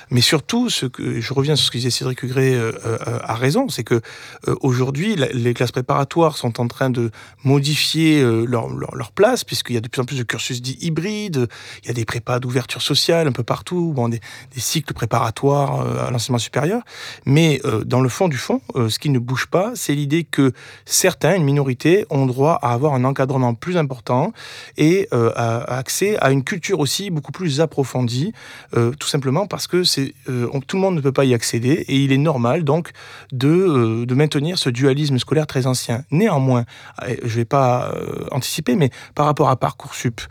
Mais 0.09 0.21
surtout, 0.21 0.69
ce 0.69 0.85
que 0.85 1.19
je 1.19 1.33
reviens 1.33 1.55
sur 1.55 1.65
ce 1.65 1.71
que 1.71 1.77
disait 1.77 1.91
Cédric 1.91 2.23
Hugré 2.23 2.55
euh, 2.55 2.71
euh, 2.85 3.19
à 3.23 3.35
raison, 3.35 3.69
c'est 3.69 3.83
que 3.83 4.01
euh, 4.47 4.55
aujourd'hui, 4.61 5.15
les 5.15 5.53
classes 5.53 5.71
préparatoires 5.71 6.37
sont 6.37 6.59
en 6.59 6.67
train 6.67 6.89
de 6.89 7.11
modifier 7.43 8.21
leur, 8.21 8.69
leur, 8.69 9.11
place, 9.11 9.43
puisqu'il 9.43 9.73
y 9.73 9.77
a 9.77 9.81
de 9.81 9.87
plus 9.87 10.01
en 10.01 10.05
plus 10.05 10.17
de 10.17 10.23
cursus 10.23 10.61
dits 10.61 10.77
hybrides. 10.81 11.47
Il 11.83 11.87
y 11.87 11.91
a 11.91 11.93
des 11.93 12.05
prépas 12.05 12.39
d'ouverture 12.39 12.81
sociale 12.81 13.10
un 13.19 13.31
peu 13.31 13.43
partout, 13.43 13.91
bon, 13.93 14.09
des, 14.09 14.19
cycles 14.55 14.93
préparatoires 14.93 15.81
euh, 15.81 16.07
à 16.07 16.11
l'enseignement 16.11 16.37
supérieur. 16.37 16.81
Mais 17.25 17.59
euh, 17.65 17.83
dans 17.83 18.01
le 18.01 18.09
fond 18.09 18.27
du 18.27 18.37
fond, 18.37 18.61
euh, 18.75 18.89
ce 18.89 18.99
qui 18.99 19.09
ne 19.09 19.19
bouge 19.19 19.47
pas, 19.47 19.71
c'est 19.75 19.93
l'idée 19.93 20.23
que 20.23 20.53
certains, 20.85 21.35
une 21.35 21.43
minorité, 21.43 22.05
ont 22.09 22.25
droit 22.25 22.59
à 22.61 22.73
avoir 22.73 22.93
un 22.93 23.03
encadrement 23.03 23.53
plus 23.53 23.77
important 23.77 24.33
et 24.77 25.07
à, 25.11 25.77
accès 25.77 26.17
à 26.19 26.31
une 26.31 26.43
culture 26.43 26.79
aussi 26.79 27.09
beaucoup 27.09 27.31
plus 27.31 27.61
approfondie, 27.61 28.33
tout 28.71 29.07
simplement 29.07 29.47
parce 29.47 29.67
que 29.67 29.83
tout 29.85 30.75
le 30.77 30.81
monde 30.81 30.95
ne 30.95 31.01
peut 31.01 31.11
pas 31.11 31.25
y 31.25 31.33
accéder 31.33 31.85
et 31.87 31.95
il 31.95 32.11
est 32.11 32.17
normal 32.17 32.63
donc 32.63 32.91
de, 33.31 34.05
maintenir 34.13 34.57
ce 34.57 34.69
dualisme 34.69 35.17
scolaire 35.17 35.47
très 35.47 35.67
ancien. 35.67 36.03
Néanmoins, 36.11 36.65
je 37.07 37.23
ne 37.23 37.29
vais 37.29 37.45
pas 37.45 37.93
anticiper, 38.31 38.75
mais 38.75 38.89
par 39.15 39.25
rapport 39.25 39.49
à 39.49 39.55
Parcoursup, 39.55 40.21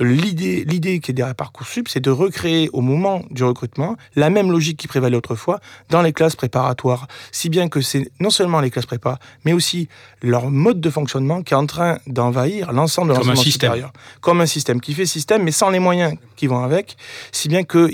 l'idée, 0.00 1.00
qui 1.00 1.10
est 1.10 1.14
derrière 1.14 1.34
Parcoursup, 1.34 1.88
c'est 1.88 2.00
de 2.00 2.10
recréer 2.30 2.70
au 2.72 2.80
moment 2.80 3.22
du 3.30 3.44
recrutement 3.44 3.96
la 4.14 4.30
même 4.30 4.50
logique 4.50 4.78
qui 4.78 4.88
prévalait 4.88 5.16
autrefois 5.16 5.60
dans 5.90 6.02
les 6.02 6.12
classes 6.12 6.36
préparatoires. 6.36 7.06
Si 7.32 7.48
bien 7.48 7.68
que 7.68 7.80
c'est 7.80 8.10
non 8.20 8.30
seulement 8.30 8.60
les 8.60 8.70
classes 8.70 8.86
prépa, 8.86 9.18
mais 9.44 9.52
aussi 9.52 9.88
leur 10.22 10.50
mode 10.50 10.80
de 10.80 10.90
fonctionnement 10.90 11.42
qui 11.42 11.54
est 11.54 11.56
en 11.56 11.66
train 11.66 11.98
d'envahir 12.06 12.72
l'ensemble 12.72 13.12
de 13.12 13.16
l'enseignement 13.16 13.42
supérieur. 13.42 13.92
Comme 14.20 14.40
un 14.40 14.46
système 14.46 14.80
qui 14.80 14.94
fait 14.94 15.06
système, 15.06 15.42
mais 15.42 15.52
sans 15.52 15.70
les 15.70 15.78
moyens 15.78 16.14
qui 16.36 16.46
vont 16.46 16.62
avec. 16.62 16.96
Si 17.32 17.48
bien 17.48 17.64
qu'on 17.64 17.88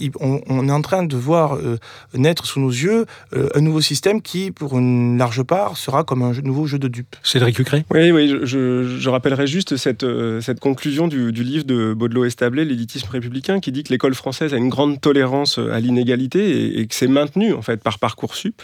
on 0.46 0.68
est 0.68 0.72
en 0.72 0.82
train 0.82 1.02
de 1.02 1.16
voir 1.16 1.56
euh, 1.56 1.78
naître 2.14 2.46
sous 2.46 2.60
nos 2.60 2.70
yeux 2.70 3.06
euh, 3.32 3.48
un 3.54 3.60
nouveau 3.60 3.80
système 3.80 4.22
qui, 4.22 4.50
pour 4.52 4.78
une 4.78 5.18
large 5.18 5.42
part, 5.42 5.76
sera 5.76 6.04
comme 6.04 6.22
un 6.22 6.32
nouveau 6.42 6.66
jeu 6.66 6.78
de 6.78 6.88
dupes. 6.88 7.16
Cédric 7.22 7.58
Hucré 7.58 7.84
Oui, 7.90 8.10
oui 8.12 8.28
je, 8.44 8.98
je, 8.98 9.08
rappellerai 9.08 9.46
juste 9.46 9.76
cette, 9.76 10.04
euh, 10.04 10.40
cette 10.40 10.60
conclusion 10.60 11.08
du, 11.08 11.32
du 11.32 11.42
livre 11.42 11.64
de 11.64 11.94
Baudelot 11.94 12.24
Establé, 12.24 12.64
L'élitisme 12.64 13.08
républicain, 13.10 13.60
qui 13.60 13.72
dit 13.72 13.82
que 13.82 13.92
l'école 13.92 14.14
française 14.14 14.25
a 14.54 14.56
une 14.56 14.68
grande 14.68 15.00
tolérance 15.00 15.58
à 15.58 15.80
l'inégalité 15.80 16.78
et, 16.80 16.86
que 16.86 16.94
c'est 16.94 17.06
maintenu 17.06 17.52
en 17.52 17.62
fait 17.62 17.82
par 17.82 17.98
Parcoursup 17.98 18.62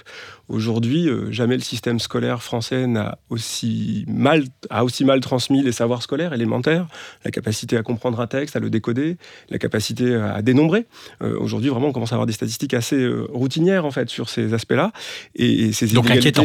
Aujourd'hui, 0.52 1.08
jamais 1.30 1.54
le 1.54 1.62
système 1.62 1.98
scolaire 1.98 2.42
français 2.42 2.86
n'a 2.86 3.16
aussi 3.30 4.04
mal, 4.06 4.44
a 4.68 4.84
aussi 4.84 5.06
mal 5.06 5.20
transmis 5.20 5.62
les 5.62 5.72
savoirs 5.72 6.02
scolaires 6.02 6.34
élémentaires, 6.34 6.86
la 7.24 7.30
capacité 7.30 7.78
à 7.78 7.82
comprendre 7.82 8.20
un 8.20 8.26
texte, 8.26 8.54
à 8.54 8.60
le 8.60 8.68
décoder, 8.68 9.16
la 9.48 9.56
capacité 9.56 10.14
à 10.14 10.42
dénombrer. 10.42 10.84
Aujourd'hui, 11.20 11.70
vraiment, 11.70 11.88
on 11.88 11.92
commence 11.92 12.12
à 12.12 12.16
avoir 12.16 12.26
des 12.26 12.34
statistiques 12.34 12.74
assez 12.74 13.08
routinières 13.30 13.86
en 13.86 13.90
fait 13.90 14.10
sur 14.10 14.28
ces 14.28 14.52
aspects-là. 14.52 14.92
Et, 15.36 15.72
ces 15.72 15.86
Donc 15.86 16.10
inquiétant. 16.10 16.44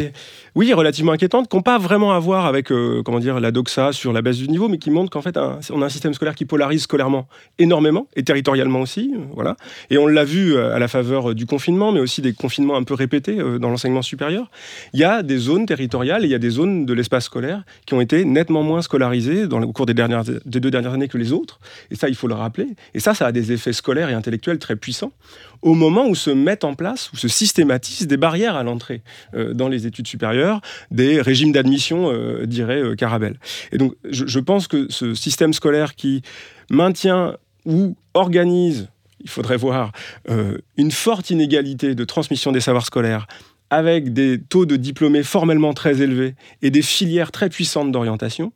Oui, 0.56 0.74
relativement 0.74 1.12
inquiétantes, 1.12 1.50
qui 1.50 1.58
n'ont 1.58 1.62
pas 1.62 1.78
vraiment 1.78 2.14
à 2.14 2.20
voir 2.20 2.46
avec 2.46 2.70
comment 3.04 3.20
dire 3.20 3.42
la 3.42 3.52
doxa 3.52 3.92
sur 3.92 4.14
la 4.14 4.22
baisse 4.22 4.38
du 4.38 4.48
niveau, 4.48 4.70
mais 4.70 4.78
qui 4.78 4.90
montrent 4.90 5.10
qu'en 5.10 5.22
fait, 5.22 5.38
on 5.38 5.82
a 5.82 5.86
un 5.86 5.90
système 5.90 6.14
scolaire 6.14 6.36
qui 6.36 6.46
polarise 6.46 6.84
scolairement 6.84 7.28
énormément 7.60 8.08
et 8.16 8.24
territorialement 8.24 8.80
aussi, 8.80 9.14
voilà. 9.34 9.58
Et 9.90 9.98
on 9.98 10.08
l'a 10.08 10.24
vu 10.24 10.58
à 10.58 10.80
la 10.80 10.88
faveur 10.88 11.36
du 11.36 11.46
confinement, 11.46 11.92
mais 11.92 12.00
aussi 12.00 12.22
des 12.22 12.32
confinements 12.32 12.78
un 12.78 12.84
peu 12.84 12.94
répétés 12.94 13.36
dans 13.36 13.70
l'enseignement 13.70 13.97
supérieur. 14.02 14.50
Il 14.94 15.00
y 15.00 15.04
a 15.04 15.24
des 15.24 15.38
zones 15.38 15.66
territoriales 15.66 16.24
et 16.24 16.28
il 16.28 16.32
y 16.32 16.36
a 16.36 16.40
des 16.40 16.50
zones 16.50 16.86
de 16.86 16.94
l'espace 16.94 17.26
scolaire 17.26 17.64
qui 17.86 17.94
ont 17.94 18.02
été 18.02 18.26
nettement 18.26 18.64
moins 18.64 18.82
scolarisées 18.82 19.48
dans, 19.48 19.62
au 19.62 19.72
cours 19.72 19.86
des, 19.86 19.94
deux 19.94 20.72
dernières 20.72 20.94
années 20.94 21.08
que 21.08 21.18
les 21.18 21.32
autres. 21.32 21.60
Et 21.92 21.96
ça, 21.96 22.10
il 22.10 22.16
faut 22.16 22.28
le 22.28 22.36
rappeler. 22.36 22.68
Et 22.94 23.00
ça, 23.00 23.14
ça 23.14 23.28
a 23.28 23.32
des 23.32 23.52
effets 23.52 23.74
scolaires 23.74 24.10
et 24.10 24.14
intellectuels 24.14 24.60
très 24.60 24.76
puissants 24.76 25.12
au 25.62 25.74
moment 25.74 26.08
où 26.08 26.16
se 26.16 26.30
mettent 26.30 26.64
en 26.64 26.76
place, 26.76 27.12
où 27.14 27.18
se 27.18 27.28
systématisent 27.28 28.08
des 28.08 28.18
barrières 28.18 28.56
à 28.56 28.64
l'entrée 28.64 29.02
euh, 29.34 29.54
dans 29.54 29.68
les 29.68 29.88
études 29.88 30.08
supérieures, 30.08 30.62
des 30.92 31.22
régimes 31.22 31.52
d'admission, 31.52 32.12
euh, 32.12 32.46
dirait 32.46 32.82
euh, 32.82 32.96
Carabel. 32.96 33.40
Et 33.72 33.78
donc, 33.78 33.94
je, 34.10 34.26
je 34.26 34.40
pense 34.40 34.68
que 34.68 34.88
ce 34.90 35.14
système 35.14 35.54
scolaire 35.54 35.96
qui 35.96 36.22
maintient 36.70 37.36
ou 37.66 37.96
organise 38.14 38.88
il 39.20 39.30
faudrait 39.32 39.58
voir 39.58 39.92
une 40.78 40.92
forte 40.92 41.32
inégalité 41.32 41.96
de 41.96 42.06
transmission 42.06 42.52
des 42.52 42.62
savoirs 42.62 42.86
scolaires 42.86 43.26
avec 43.70 44.14
des 44.14 44.40
taux 44.40 44.66
de 44.66 44.76
diplômés 44.76 45.24
formellement 45.24 45.74
très 45.74 46.02
élevés 46.02 46.36
et 46.62 46.72
des 46.72 46.82
filières 46.82 47.32
très 47.32 47.50
puissantes 47.50 47.92
d'orientation, 47.92 48.54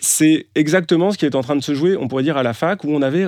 c'est 0.00 0.46
exactement 0.54 1.10
ce 1.10 1.18
qui 1.18 1.26
est 1.26 1.34
en 1.34 1.42
train 1.42 1.56
de 1.56 1.62
se 1.62 1.74
jouer, 1.74 1.96
on 1.96 2.08
pourrait 2.08 2.22
dire, 2.22 2.36
à 2.36 2.42
la 2.42 2.54
fac, 2.54 2.84
où 2.84 2.90
on 2.90 3.02
avait 3.02 3.26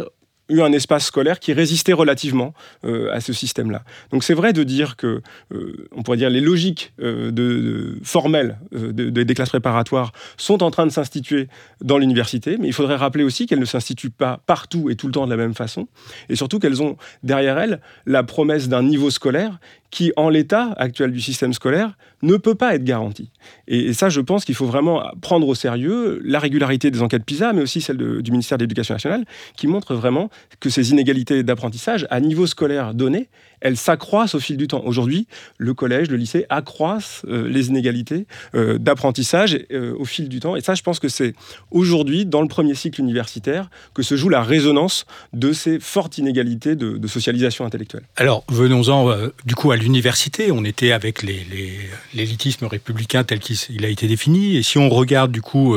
eu 0.49 0.61
un 0.61 0.73
espace 0.73 1.07
scolaire 1.07 1.41
qui 1.41 1.53
résistait 1.53 1.93
relativement 1.93 2.55
euh, 2.85 3.13
à 3.13 3.21
ce 3.21 3.33
système-là. 3.33 3.83
Donc 4.11 4.23
c'est 4.23 4.35
vrai 4.35 4.53
de 4.53 4.63
dire 4.63 4.97
que, 4.97 5.21
euh, 5.53 5.89
on 5.93 6.03
pourrait 6.03 6.19
dire, 6.19 6.31
les 6.31 6.41
logiques 6.41 6.93
euh, 7.01 7.31
de, 7.31 7.99
formelles 8.05 8.59
des 8.73 9.35
classes 9.35 9.49
préparatoires 9.49 10.13
sont 10.37 10.63
en 10.63 10.71
train 10.71 10.87
de 10.87 10.93
s'instituer 10.93 11.49
dans 11.81 11.99
l'université, 11.99 12.59
mais 12.59 12.69
il 12.69 12.73
faudrait 12.73 12.97
rappeler 12.97 13.25
aussi 13.25 13.47
qu'elles 13.47 13.61
ne 13.61 13.65
s'instituent 13.65 14.11
pas 14.11 14.41
partout 14.47 14.89
et 14.91 14.97
tout 14.97 15.07
le 15.07 15.13
temps 15.13 15.27
de 15.27 15.31
la 15.31 15.37
même 15.37 15.55
façon, 15.55 15.89
et 16.29 16.37
surtout 16.37 16.59
qu'elles 16.59 16.83
ont 16.83 16.97
derrière 17.23 17.59
elles 17.59 17.81
la 18.07 18.23
promesse 18.23 18.69
d'un 18.69 18.83
niveau 18.83 19.11
scolaire 19.11 19.59
qui, 19.91 20.13
en 20.17 20.29
l'état 20.29 20.73
actuel 20.77 21.13
du 21.13 21.21
système 21.21 21.53
scolaire, 21.53 21.97
ne 22.23 22.37
peut 22.37 22.55
pas 22.55 22.75
être 22.75 22.85
garanti. 22.85 23.31
Et, 23.69 23.93
ça, 23.93 24.09
je 24.09 24.21
pense 24.21 24.45
qu'il 24.45 24.55
faut 24.55 24.67
vraiment 24.67 25.03
prendre 25.21 25.47
au 25.49 25.55
sérieux 25.55 26.21
la 26.25 26.39
régularité 26.39 26.91
des 26.91 27.03
enquêtes 27.03 27.25
PISA, 27.25 27.53
mais 27.53 27.63
aussi 27.63 27.81
celle 27.81 27.97
du 27.97 28.31
ministère 28.31 28.59
de 28.59 28.65
l'Éducation 28.65 28.95
nationale, 28.95 29.25
qui 29.57 29.67
montre 29.67 29.95
vraiment 29.95 30.31
que 30.61 30.71
ces 30.71 30.91
inégalités 30.91 31.43
d'apprentissage 31.43 32.07
à 32.11 32.21
niveau 32.21 32.47
scolaire 32.47 32.95
donné, 32.95 33.29
elles 33.61 33.77
s'accroissent 33.77 34.35
au 34.35 34.41
fil 34.41 34.57
du 34.57 34.69
temps. 34.69 34.83
Aujourd'hui, 34.85 35.27
le 35.59 35.75
collège, 35.75 36.09
le 36.11 36.17
lycée 36.17 36.47
accroissent 36.49 37.23
euh, 37.29 37.49
les 37.49 37.69
inégalités 37.69 38.27
euh, 38.55 38.79
d'apprentissage 38.79 39.59
euh, 39.73 39.95
au 39.99 40.05
fil 40.05 40.29
du 40.29 40.41
temps. 40.41 40.57
Et 40.57 40.61
ça, 40.61 40.75
je 40.75 40.83
pense 40.83 40.99
que 40.99 41.09
c'est 41.09 41.35
aujourd'hui, 41.71 42.27
dans 42.27 42.43
le 42.43 42.49
premier 42.49 42.75
cycle 42.75 43.01
universitaire, 43.01 43.71
que 43.95 44.03
se 44.03 44.17
joue 44.17 44.29
la 44.29 44.43
résonance 44.43 45.07
de 45.33 45.53
ces 45.53 45.81
fortes 45.81 46.19
inégalités 46.19 46.77
de, 46.77 47.07
socialisation 47.07 47.65
intellectuelle. 47.65 48.03
Alors, 48.17 48.43
venons-en 48.49 49.17
du 49.45 49.55
coup 49.55 49.71
à 49.71 49.77
l'université. 49.77 50.51
On 50.51 50.65
était 50.65 50.91
avec 50.91 51.23
l'élitisme 51.23 52.67
républicain 52.67 53.23
tel 53.23 53.39
qu'il 53.39 53.85
a 53.85 53.89
été 53.89 54.09
défini. 54.09 54.57
Et 54.57 54.65
si 54.65 54.77
on 54.77 54.89
regarde 54.89 55.31
du 55.31 55.41
coup 55.41 55.77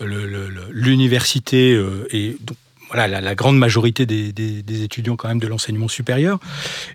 l'université 0.00 1.80
et 2.10 2.36
voilà, 2.88 3.20
la, 3.20 3.34
grande 3.34 3.58
majorité 3.58 4.06
des, 4.06 4.82
étudiants 4.82 5.16
quand 5.16 5.28
même 5.28 5.40
de 5.40 5.46
l'enseignement 5.46 5.88
supérieur, 5.88 6.38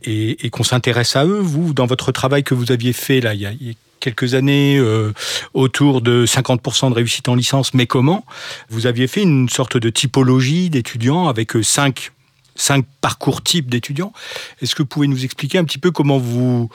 et, 0.04 0.50
qu'on 0.50 0.64
s'intéresse 0.64 1.16
à 1.16 1.26
eux. 1.26 1.40
Vous, 1.40 1.74
dans 1.74 1.86
votre 1.86 2.12
travail 2.12 2.44
que 2.44 2.54
vous 2.54 2.72
aviez 2.72 2.94
fait 2.94 3.20
là, 3.22 3.34
il 3.34 3.42
y 3.42 3.46
a, 3.46 3.74
quelques 4.00 4.34
années, 4.34 4.78
euh, 4.78 5.14
autour 5.54 6.02
de 6.02 6.26
50% 6.26 6.90
de 6.90 6.96
réussite 6.96 7.30
en 7.30 7.36
licence, 7.36 7.74
mais 7.74 7.86
comment 7.86 8.26
Vous 8.70 8.88
aviez 8.88 9.08
fait 9.08 9.22
une 9.22 9.48
sorte 9.48 9.78
de 9.78 9.90
typologie 9.90 10.70
d'étudiants 10.70 11.28
avec 11.28 11.56
euh, 11.56 11.64
cinq 11.64 12.12
cinq 12.56 12.86
parcours 13.00 13.42
types 13.42 13.70
d'étudiants? 13.70 14.12
Est-ce 14.62 14.76
que 14.76 14.84
vous 14.84 14.88
pouvez 14.88 15.08
nous 15.08 15.24
expliquer 15.24 15.58
un 15.58 15.64
petit 15.64 15.78
peu 15.78 15.92
comment 15.92 16.18
vous, 16.18 16.70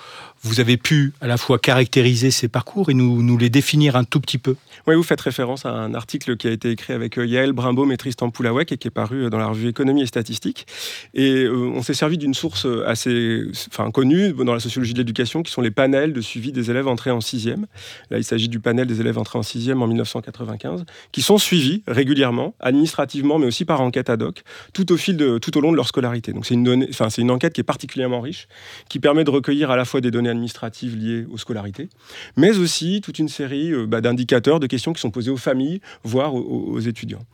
vous 0.46 0.60
avez 0.60 0.76
pu 0.76 1.12
à 1.20 1.26
la 1.26 1.36
fois 1.36 1.58
caractériser 1.58 2.30
ces 2.30 2.48
parcours 2.48 2.88
et 2.90 2.94
nous, 2.94 3.36
les 3.36 3.50
définir 3.50 3.96
un 3.96 4.04
tout 4.04 4.20
petit 4.20 4.38
peu. 4.38 4.56
Oui, 4.86 4.94
vous 4.94 5.02
faites 5.02 5.20
référence 5.20 5.66
à 5.66 5.70
un 5.70 5.94
article 5.94 6.36
qui 6.36 6.46
a 6.46 6.52
été 6.52 6.70
écrit 6.70 6.92
avec 6.92 7.18
euh, 7.18 7.26
Yael 7.26 7.52
Brimbaum 7.52 7.90
et 7.90 7.96
Tristan 7.96 8.30
Poulawek 8.30 8.72
et 8.72 8.78
qui 8.78 8.88
est 8.88 8.92
paru 8.92 9.24
euh, 9.24 9.30
dans 9.30 9.38
la 9.38 9.48
revue 9.48 9.68
Économie 9.68 10.02
et 10.02 10.06
Statistique. 10.06 10.66
Et 11.14 11.44
euh, 11.44 11.72
on 11.74 11.82
s'est 11.82 11.94
servi 11.94 12.18
d'une 12.18 12.34
source 12.34 12.66
assez 12.86 13.42
enfin, 13.68 13.90
connue 13.90 14.32
dans 14.32 14.54
la 14.54 14.60
sociologie 14.60 14.92
de 14.92 14.98
l'éducation 14.98 15.42
qui 15.42 15.50
sont 15.50 15.62
les 15.62 15.70
panels 15.70 16.12
de 16.12 16.20
suivi 16.20 16.52
des 16.52 16.70
élèves 16.70 16.86
entrés 16.86 17.10
en 17.10 17.20
sixième. 17.20 17.66
Là, 18.10 18.18
il 18.18 18.24
s'agit 18.24 18.48
du 18.48 18.60
panel 18.60 18.86
des 18.86 19.00
élèves 19.00 19.18
entrés 19.18 19.38
en 19.38 19.42
sixième 19.42 19.82
en 19.82 19.88
1995, 19.88 20.84
qui 21.10 21.22
sont 21.22 21.38
suivis 21.38 21.82
régulièrement, 21.88 22.54
administrativement, 22.60 23.38
mais 23.38 23.46
aussi 23.46 23.64
par 23.64 23.80
enquête 23.80 24.10
ad 24.10 24.22
hoc, 24.22 24.42
tout 24.72 24.92
au, 24.92 24.96
fil 24.96 25.16
de, 25.16 25.38
tout 25.38 25.56
au 25.58 25.60
long 25.60 25.72
de 25.72 25.76
leur 25.76 25.88
scolarité. 25.88 26.32
Donc 26.32 26.46
c'est 26.46 26.54
une, 26.54 26.64
donnée, 26.64 26.86
enfin, 26.90 27.10
c'est 27.10 27.22
une 27.22 27.30
enquête 27.30 27.52
qui 27.52 27.60
est 27.60 27.64
particulièrement 27.64 28.20
riche, 28.20 28.46
qui 28.88 29.00
permet 29.00 29.24
de 29.24 29.30
recueillir 29.30 29.70
à 29.70 29.76
la 29.76 29.84
fois 29.84 30.00
des 30.00 30.10
données 30.10 30.35
administratives 30.36 30.96
liées 30.96 31.26
aux 31.30 31.38
scolarités, 31.38 31.88
mais 32.36 32.56
aussi 32.58 33.00
toute 33.00 33.18
une 33.18 33.28
série 33.28 33.72
euh, 33.72 33.86
bah, 33.86 34.00
d'indicateurs, 34.00 34.60
de 34.60 34.66
questions 34.66 34.92
qui 34.92 35.00
sont 35.00 35.10
posées 35.10 35.30
aux 35.30 35.36
familles, 35.36 35.80
voire 36.04 36.34
aux, 36.34 36.78
étudiants. 36.80 37.24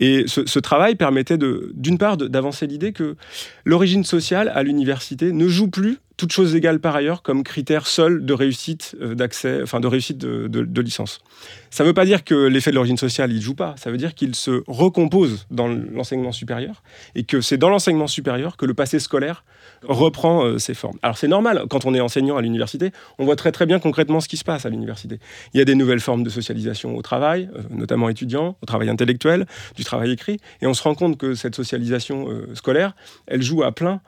Et 0.00 0.24
ce, 0.26 0.58
travail 0.58 0.96
permettait 0.96 1.38
d'une 1.38 1.98
part 1.98 2.16
d'avancer 2.16 2.66
l'idée 2.66 2.92
que 2.92 3.16
l'origine 3.64 4.04
sociale 4.04 4.50
à 4.54 4.62
l'université 4.62 5.32
ne 5.32 5.46
joue 5.46 5.68
plus 5.68 5.98
toutes 6.18 6.32
choses 6.32 6.56
égales 6.56 6.80
par 6.80 6.96
ailleurs 6.96 7.22
comme 7.22 7.44
critère 7.44 7.86
seul 7.86 8.26
de 8.26 8.34
réussite 8.34 8.96
euh, 9.00 9.14
d'accès, 9.14 9.62
enfin 9.62 9.80
de 9.80 9.86
réussite 9.86 10.18
de, 10.18 10.80
licence. 10.80 11.20
Ça 11.70 11.84
ne 11.84 11.88
veut 11.88 11.94
pas 11.94 12.04
dire 12.04 12.24
que 12.24 12.34
l'effet 12.34 12.70
de 12.70 12.76
l'origine 12.76 12.96
sociale 12.96 13.32
il 13.32 13.40
joue 13.40 13.54
pas. 13.54 13.74
Ça 13.76 13.90
veut 13.90 13.96
dire 13.96 14.14
qu'il 14.14 14.34
se 14.34 14.62
recompose 14.66 15.46
dans 15.50 15.68
l'enseignement 15.68 16.32
supérieur 16.32 16.82
et 17.14 17.24
que 17.24 17.40
c'est 17.40 17.58
dans 17.58 17.68
l'enseignement 17.68 18.06
supérieur 18.06 18.56
que 18.56 18.66
le 18.66 18.74
passé 18.74 18.98
scolaire 18.98 19.44
reprend 19.82 20.44
euh, 20.44 20.58
ses 20.58 20.74
formes. 20.74 20.98
Alors 21.02 21.18
c'est 21.18 21.28
normal 21.28 21.64
quand 21.68 21.84
on 21.84 21.94
est 21.94 22.00
enseignant 22.00 22.36
à 22.36 22.42
l'université, 22.42 22.90
on 23.18 23.24
voit 23.24 23.36
très 23.36 23.52
très 23.52 23.66
bien 23.66 23.78
concrètement 23.78 24.20
ce 24.20 24.28
qui 24.28 24.36
se 24.36 24.44
passe 24.44 24.66
à 24.66 24.70
l'université. 24.70 25.18
Il 25.54 25.58
y 25.58 25.60
a 25.60 25.64
des 25.64 25.74
nouvelles 25.74 26.00
formes 26.00 26.22
de 26.22 26.30
socialisation 26.30 26.96
au 26.96 27.02
travail, 27.02 27.50
euh, 27.54 27.62
notamment 27.70 28.08
étudiant, 28.08 28.56
au 28.62 28.66
travail 28.66 28.88
intellectuel, 28.88 29.46
du 29.76 29.84
travail 29.84 30.12
écrit, 30.12 30.38
et 30.62 30.66
on 30.66 30.74
se 30.74 30.82
rend 30.82 30.94
compte 30.94 31.18
que 31.18 31.34
cette 31.34 31.54
socialisation 31.54 32.28
scolaire, 32.54 32.94
elle 33.26 33.42
joue 33.42 33.62
à 33.62 33.72
plein 33.72 34.00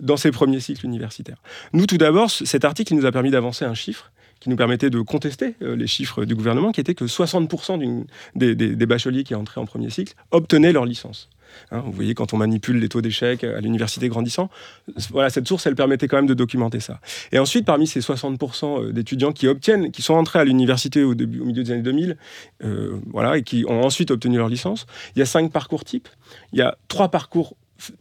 dans 0.00 0.16
ses 0.16 0.30
premiers 0.30 0.60
cycles 0.60 0.86
universitaires. 0.86 1.42
Nous, 1.72 1.86
tout 1.86 1.98
d'abord, 1.98 2.30
cet 2.30 2.64
article 2.64 2.94
nous 2.94 3.06
a 3.06 3.12
permis 3.12 3.30
d'avancer 3.30 3.64
un 3.64 3.74
chiffre 3.74 4.10
qui 4.42 4.50
nous 4.50 4.56
permettait 4.56 4.90
de 4.90 5.00
contester 5.00 5.54
euh, 5.62 5.76
les 5.76 5.86
chiffres 5.86 6.24
du 6.24 6.34
gouvernement, 6.34 6.72
qui 6.72 6.80
était 6.80 6.96
que 6.96 7.04
60% 7.04 8.04
des, 8.34 8.86
bacheliers 8.86 9.22
qui 9.22 9.36
entraient 9.36 9.60
en 9.60 9.66
premier 9.66 9.88
cycle 9.88 10.14
obtenaient 10.32 10.72
leur 10.72 10.84
licence. 10.84 11.28
Hein, 11.70 11.80
vous 11.86 11.92
voyez, 11.92 12.14
quand 12.14 12.32
on 12.32 12.38
manipule 12.38 12.80
les 12.80 12.88
taux 12.88 13.02
d'échec 13.02 13.44
à 13.44 13.60
l'université 13.60 14.08
grandissant, 14.08 14.50
voilà, 15.10 15.30
cette 15.30 15.46
source, 15.46 15.64
elle 15.66 15.76
permettait 15.76 16.08
quand 16.08 16.16
même 16.16 16.26
de 16.26 16.34
documenter 16.34 16.80
ça. 16.80 16.98
Et 17.30 17.38
ensuite, 17.38 17.64
parmi 17.64 17.86
ces 17.86 18.00
60% 18.00 18.88
euh, 18.88 18.92
d'étudiants 18.92 19.30
qui 19.30 19.46
obtiennent, 19.46 19.92
qui 19.92 20.02
sont 20.02 20.14
entrés 20.14 20.40
à 20.40 20.44
l'université 20.44 21.04
au, 21.04 21.12
au 21.12 21.44
milieu 21.44 21.62
des 21.62 21.70
années 21.70 21.82
2000, 21.82 22.16
euh, 22.64 22.98
voilà, 23.12 23.36
et 23.38 23.44
qui 23.44 23.64
ont 23.68 23.84
ensuite 23.84 24.10
obtenu 24.10 24.38
leur 24.38 24.48
licence, 24.48 24.86
il 25.14 25.20
y 25.20 25.22
a 25.22 25.26
cinq 25.26 25.52
parcours 25.52 25.84
types. 25.84 26.08
Il 26.52 26.58
y 26.58 26.62
a 26.62 26.76
trois 26.88 27.10
parcours 27.10 27.54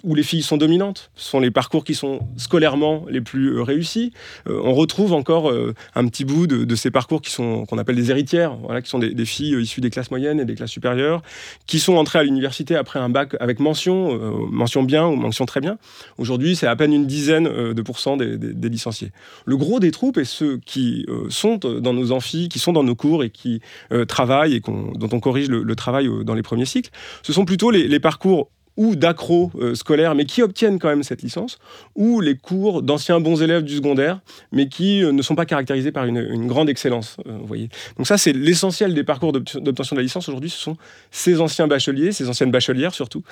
où 0.04 0.16
les 0.16 0.24
filles 0.24 0.44
sont 0.44 0.58
dominantes. 0.58 1.12
Ce 1.16 1.30
sont 1.30 1.40
les 1.40 1.52
parcours 1.52 1.84
qui 1.84 1.96
sont 1.96 2.20
scolairement 2.38 3.06
les 3.10 3.22
plus 3.22 3.56
euh, 3.56 3.64
réussis. 3.64 4.14
Euh, 4.48 4.60
on 4.64 4.74
retrouve 4.74 5.14
encore 5.14 5.50
euh, 5.50 5.74
un 5.96 6.08
petit 6.08 6.26
bout 6.26 6.48
de, 6.48 6.76
ces 6.76 6.92
parcours 6.92 7.22
qui 7.22 7.32
sont 7.32 7.66
qu'on 7.66 7.78
appelle 7.78 7.96
des 7.96 8.12
héritières, 8.12 8.58
qui 8.84 8.90
sont 8.90 9.00
des, 9.00 9.26
filles 9.26 9.62
issues 9.62 9.82
des 9.82 9.90
classes 9.90 10.10
moyennes 10.10 10.40
et 10.40 10.46
des 10.46 10.56
classes 10.56 10.72
supérieures, 10.72 11.22
qui 11.68 11.80
sont 11.80 11.96
entrées 11.96 12.20
à 12.20 12.24
l'université 12.24 12.76
après 12.76 13.00
un 13.00 13.10
bac 13.10 13.36
avec 13.40 13.60
mention, 13.60 14.18
mention 14.50 14.84
bien 14.84 15.06
ou 15.06 15.16
mention 15.16 15.46
très 15.46 15.60
bien. 15.60 15.78
Aujourd'hui, 16.18 16.56
c'est 16.56 16.66
à 16.66 16.76
peine 16.76 16.94
une 16.94 17.06
dizaine 17.06 17.74
de 17.74 17.82
pourcents 17.82 18.18
des, 18.18 18.38
licenciés. 18.70 19.12
Le 19.46 19.58
gros 19.58 19.80
des 19.80 19.92
troupes 19.92 20.18
est 20.18 20.26
ceux 20.26 20.58
qui 20.66 21.06
sont 21.30 21.58
dans 21.58 21.94
nos 21.94 22.12
amphis, 22.12 22.50
qui 22.50 22.58
sont 22.58 22.74
dans 22.74 22.84
nos 22.84 22.96
cours 22.96 23.24
et 23.24 23.30
qui 23.30 23.62
travaillent 24.08 24.56
et 24.56 24.62
dont 24.62 25.10
on 25.12 25.20
corrige 25.20 25.50
le, 25.50 25.76
travail 25.76 26.10
dans 26.24 26.34
les 26.34 26.44
premiers 26.44 26.66
cycles. 26.66 26.90
Ce 27.22 27.34
sont 27.34 27.46
plutôt 27.46 27.70
les 27.70 28.00
parcours 28.00 28.50
ou 28.78 28.96
d'accro 28.96 29.52
euh, 29.60 29.76
scolaires, 29.76 30.16
mais 30.16 30.26
qui 30.26 30.42
obtiennent 30.42 30.80
quand 30.80 30.88
même 30.88 31.04
cette 31.04 31.22
licence, 31.22 31.60
ou 31.96 32.22
les 32.22 32.36
cours 32.36 32.82
d'anciens 32.82 33.20
bons 33.20 33.42
élèves 33.42 33.64
du 33.64 33.76
secondaire, 33.76 34.20
mais 34.52 34.70
qui 34.70 35.04
euh, 35.04 35.12
ne 35.12 35.22
sont 35.22 35.36
pas 35.36 35.46
caractérisés 35.46 35.92
par 35.92 36.06
une, 36.06 36.48
grande 36.48 36.70
excellence. 36.70 37.18
Euh. 37.28 37.68
Donc 37.98 38.08
ça, 38.08 38.18
c'est 38.18 38.34
l'essentiel 38.34 38.94
des 38.94 39.04
parcours 39.04 39.34
d'obtention 39.34 39.96
de 39.96 40.00
la 40.00 40.04
licence 40.04 40.28
aujourd'hui. 40.30 40.50
Ce 40.50 40.58
sont 40.58 40.78
ces 41.12 41.42
anciens 41.42 41.68
bacheliers, 41.68 42.12
ces 42.12 42.30
anciennes 42.30 42.52
bachelières 42.52 42.94
surtout, 42.94 43.24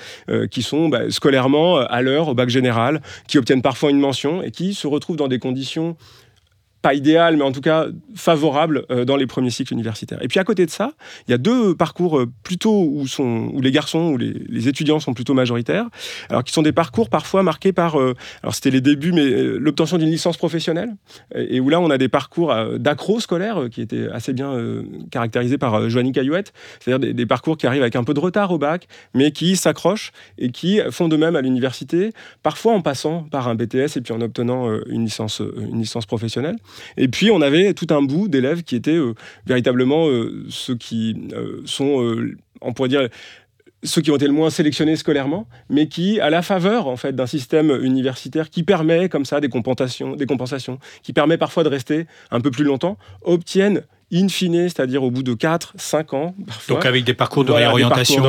qui 0.51 0.61
sont 0.61 0.89
bah, 0.89 1.09
scolairement 1.09 1.77
à 1.77 2.01
l'heure, 2.01 2.29
au 2.29 2.33
bac 2.33 2.49
général, 2.49 3.01
qui 3.27 3.37
obtiennent 3.37 3.61
parfois 3.61 3.89
une 3.89 3.99
mention 3.99 4.41
et 4.41 4.51
qui 4.51 4.73
se 4.73 4.87
retrouvent 4.87 5.17
dans 5.17 5.27
des 5.27 5.39
conditions 5.39 5.97
pas 6.81 6.93
idéal, 6.93 7.35
mais 7.35 7.43
en 7.43 7.51
tout 7.51 7.61
cas 7.61 7.87
favorable 8.15 8.85
euh, 8.89 9.03
dans 9.03 9.17
les 9.17 9.27
premiers 9.27 9.49
cycles 9.49 9.73
universitaires. 9.73 10.19
Et 10.21 10.27
puis 10.27 10.39
à 10.39 10.43
côté 10.43 10.65
de 10.65 10.71
ça, 10.71 10.93
il 11.27 11.31
y 11.31 11.33
a 11.33 11.37
deux 11.37 11.75
parcours 11.75 12.19
euh, 12.19 12.31
plutôt 12.43 12.89
où, 12.89 13.05
sont, 13.07 13.49
où 13.53 13.61
les 13.61 13.71
garçons, 13.71 14.11
où 14.13 14.17
les, 14.17 14.67
étudiants 14.67 14.99
sont 14.99 15.13
plutôt 15.13 15.33
majoritaires, 15.33 15.85
alors 16.29 16.43
qui 16.43 16.53
sont 16.53 16.61
des 16.61 16.71
parcours 16.71 17.09
parfois 17.09 17.43
marqués 17.43 17.73
par, 17.73 17.99
euh, 17.99 18.13
alors 18.43 18.53
c'était 18.53 18.71
les 18.71 18.81
débuts, 18.81 19.11
mais 19.11 19.29
l'obtention 19.29 19.97
d'une 19.97 20.09
licence 20.09 20.37
professionnelle, 20.37 20.95
et, 21.35 21.59
où 21.59 21.69
là 21.69 21.79
on 21.79 21.89
a 21.89 21.97
des 21.97 22.09
parcours 22.09 22.53
d'accro 22.77 23.19
scolaire 23.19 23.67
qui 23.71 23.81
étaient 23.81 24.07
assez 24.09 24.33
bien 24.33 24.53
caractérisés 25.11 25.57
par 25.57 25.89
Joanny 25.89 26.11
Caillouette, 26.11 26.53
c'est-à-dire 26.79 27.13
des, 27.13 27.25
parcours 27.25 27.57
qui 27.57 27.67
arrivent 27.67 27.81
avec 27.81 27.95
un 27.95 28.03
peu 28.03 28.13
de 28.13 28.19
retard 28.19 28.51
au 28.51 28.57
bac, 28.57 28.87
mais 29.13 29.31
qui 29.31 29.55
s'accrochent 29.55 30.11
et 30.37 30.51
qui 30.51 30.79
font 30.91 31.07
de 31.07 31.15
même 31.15 31.35
à 31.35 31.41
l'université, 31.41 32.11
parfois 32.43 32.73
en 32.73 32.81
passant 32.81 33.23
par 33.23 33.47
un 33.47 33.55
BTS 33.55 33.97
et 33.97 34.01
puis 34.01 34.13
en 34.13 34.21
obtenant 34.21 34.69
une 34.87 35.05
licence, 35.05 35.41
une 35.57 35.79
licence 35.79 36.05
professionnelle. 36.05 36.57
Et 36.97 37.07
puis 37.07 37.31
on 37.31 37.41
avait 37.41 37.73
tout 37.73 37.87
un 37.89 38.01
bout 38.01 38.27
d'élèves 38.27 38.63
qui 38.63 38.75
étaient 38.75 38.91
euh, 38.91 39.13
véritablement 39.45 40.07
euh, 40.07 40.45
ceux 40.49 40.75
qui 40.75 41.15
euh, 41.33 41.61
sont, 41.65 42.15
on 42.61 42.73
pourrait 42.73 42.89
dire, 42.89 43.07
ceux 43.83 44.01
qui 44.01 44.11
ont 44.11 44.15
été 44.15 44.27
le 44.27 44.33
moins 44.33 44.49
sélectionnés 44.49 44.95
scolairement, 44.95 45.47
mais 45.69 45.87
qui, 45.87 46.19
à 46.19 46.29
la 46.29 46.41
faveur 46.41 46.87
en 46.87 46.97
fait 46.97 47.15
d'un 47.15 47.27
système 47.27 47.71
universitaire 47.83 48.49
qui 48.49 48.63
permet 48.63 49.07
comme 49.07 49.25
ça 49.25 49.39
des 49.39 49.49
compensations, 49.49 50.15
des 50.15 50.25
compensations, 50.25 50.79
qui 51.01 51.13
permet 51.13 51.37
parfois 51.37 51.63
de 51.63 51.69
rester 51.69 52.05
un 52.31 52.41
peu 52.41 52.51
plus 52.51 52.65
longtemps, 52.65 52.97
obtiennent 53.21 53.83
in 54.13 54.27
fine, 54.27 54.69
c'est-à-dire 54.69 55.03
au 55.03 55.11
bout 55.11 55.23
de 55.23 55.33
4, 55.33 55.73
5 55.77 56.13
ans. 56.13 56.35
Donc 56.67 56.85
avec 56.85 57.03
des 57.03 57.13
parcours 57.13 57.45
de, 57.45 57.51
réorientation. 57.51 58.23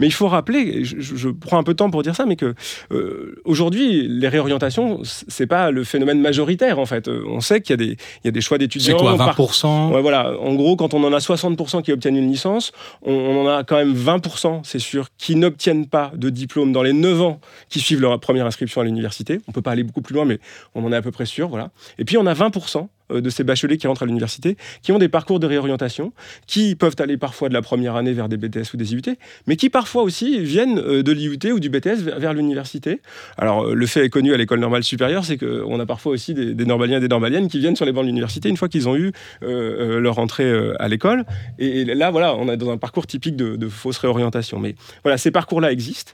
Mais 0.00 0.06
il 0.06 0.12
faut 0.12 0.28
rappeler, 0.28 0.84
je, 0.84 1.28
prends 1.28 1.58
un 1.58 1.62
peu 1.62 1.72
de 1.72 1.76
temps 1.76 1.90
pour 1.90 2.02
dire 2.02 2.14
ça, 2.14 2.26
mais 2.26 2.36
que 2.36 2.54
euh, 2.92 3.40
aujourd'hui, 3.44 4.06
les 4.08 4.28
réorientations, 4.28 5.00
c'est 5.04 5.46
pas 5.46 5.70
le 5.70 5.84
phénomène 5.84 6.20
majoritaire 6.20 6.78
en 6.78 6.86
fait. 6.86 7.08
Euh, 7.08 7.24
on 7.28 7.40
sait 7.40 7.60
qu'il 7.60 7.80
y, 7.80 7.96
y, 8.24 8.28
a 8.28 8.30
des 8.30 8.40
choix 8.40 8.58
d'étudiants. 8.58 8.98
C'est 8.98 9.04
quoi, 9.04 9.16
20% 9.16 9.92
ouais, 9.92 10.00
voilà. 10.00 10.38
En 10.40 10.54
gros, 10.54 10.76
quand 10.76 10.94
on 10.94 11.04
en 11.04 11.12
a 11.12 11.18
60% 11.18 11.82
qui 11.82 11.92
obtiennent 11.92 12.16
une 12.16 12.30
licence, 12.30 12.72
on, 13.02 13.46
en 13.46 13.48
a 13.48 13.64
quand 13.64 13.76
même 13.76 13.94
20%, 13.94 14.60
c'est 14.64 14.78
sûr, 14.78 15.08
qui 15.18 15.36
n'obtiennent 15.36 15.86
pas 15.86 16.12
de 16.14 16.30
diplôme 16.30 16.72
dans 16.72 16.82
les 16.82 16.92
9 16.92 17.22
ans 17.22 17.40
qui 17.68 17.80
suivent 17.80 18.00
leur 18.00 18.18
première 18.20 18.46
inscription 18.46 18.80
à 18.80 18.84
l'université. 18.84 19.40
On 19.48 19.52
peut 19.52 19.62
pas 19.62 19.72
aller 19.72 19.84
beaucoup 19.84 20.02
plus 20.02 20.14
loin, 20.14 20.24
mais 20.24 20.38
on 20.74 20.84
en 20.84 20.92
est 20.92 20.96
à 20.96 21.02
peu 21.02 21.10
près 21.10 21.26
sûr. 21.26 21.48
Voilà. 21.48 21.70
Et 21.98 22.04
puis 22.04 22.16
on 22.16 22.26
a 22.26 22.34
20% 22.34 22.78
euh, 22.78 22.80
de 23.10 23.30
ces 23.30 23.44
bacheliers 23.44 23.78
qui 23.78 23.86
rentrent 23.86 24.02
à 24.02 24.06
l'université, 24.06 24.56
qui 24.82 24.92
ont 24.92 24.98
des 24.98 25.08
parcours 25.08 25.40
de 25.40 25.46
réorientation, 25.46 26.12
qui 26.46 26.74
peuvent 26.74 26.96
aller 26.98 27.16
parfois 27.16 27.48
de 27.48 27.54
la 27.54 27.62
première 27.62 27.96
année 27.96 28.12
vers 28.12 28.28
des 28.28 28.36
BTS 28.36 28.74
ou 28.74 28.76
des 28.76 28.92
IUT, 28.92 29.16
mais 29.46 29.56
qui 29.56 29.70
parfois 29.70 30.02
aussi 30.02 30.40
viennent 30.40 30.78
euh, 30.78 31.02
de 31.02 31.12
l'IUT 31.12 31.52
ou 31.52 31.60
du 31.60 31.68
BTS 31.68 32.02
vers, 32.02 32.34
l'université. 32.34 33.00
Alors, 33.36 33.66
euh, 33.66 33.74
le 33.74 33.86
fait 33.86 34.04
est 34.04 34.10
connu 34.10 34.34
à 34.34 34.36
l'école 34.36 34.60
normale 34.60 34.84
supérieure, 34.84 35.24
c'est 35.24 35.38
qu'on 35.38 35.80
a 35.80 35.86
parfois 35.86 36.12
aussi 36.12 36.34
des, 36.34 36.54
normaliens 36.64 36.98
et 36.98 37.00
des 37.00 37.08
normaliennes 37.08 37.48
qui 37.48 37.58
viennent 37.58 37.76
sur 37.76 37.84
les 37.84 37.92
bancs 37.92 38.04
de 38.04 38.08
l'université 38.08 38.48
une 38.48 38.56
fois 38.56 38.68
qu'ils 38.68 38.88
ont 38.88 38.96
eu 38.96 39.12
leur 39.40 40.18
entrée 40.18 40.50
à 40.78 40.88
l'école. 40.88 41.24
Et, 41.58 41.84
là, 41.84 42.10
voilà, 42.10 42.36
on 42.36 42.48
est 42.48 42.56
dans 42.56 42.70
un 42.70 42.76
parcours 42.76 43.06
typique 43.06 43.36
de, 43.36 43.56
de 43.56 43.68
fausse 43.68 43.98
réorientation. 43.98 44.58
Mais 44.58 44.74
voilà, 45.02 45.18
ces 45.18 45.30
parcours-là 45.30 45.72
existent 45.72 46.12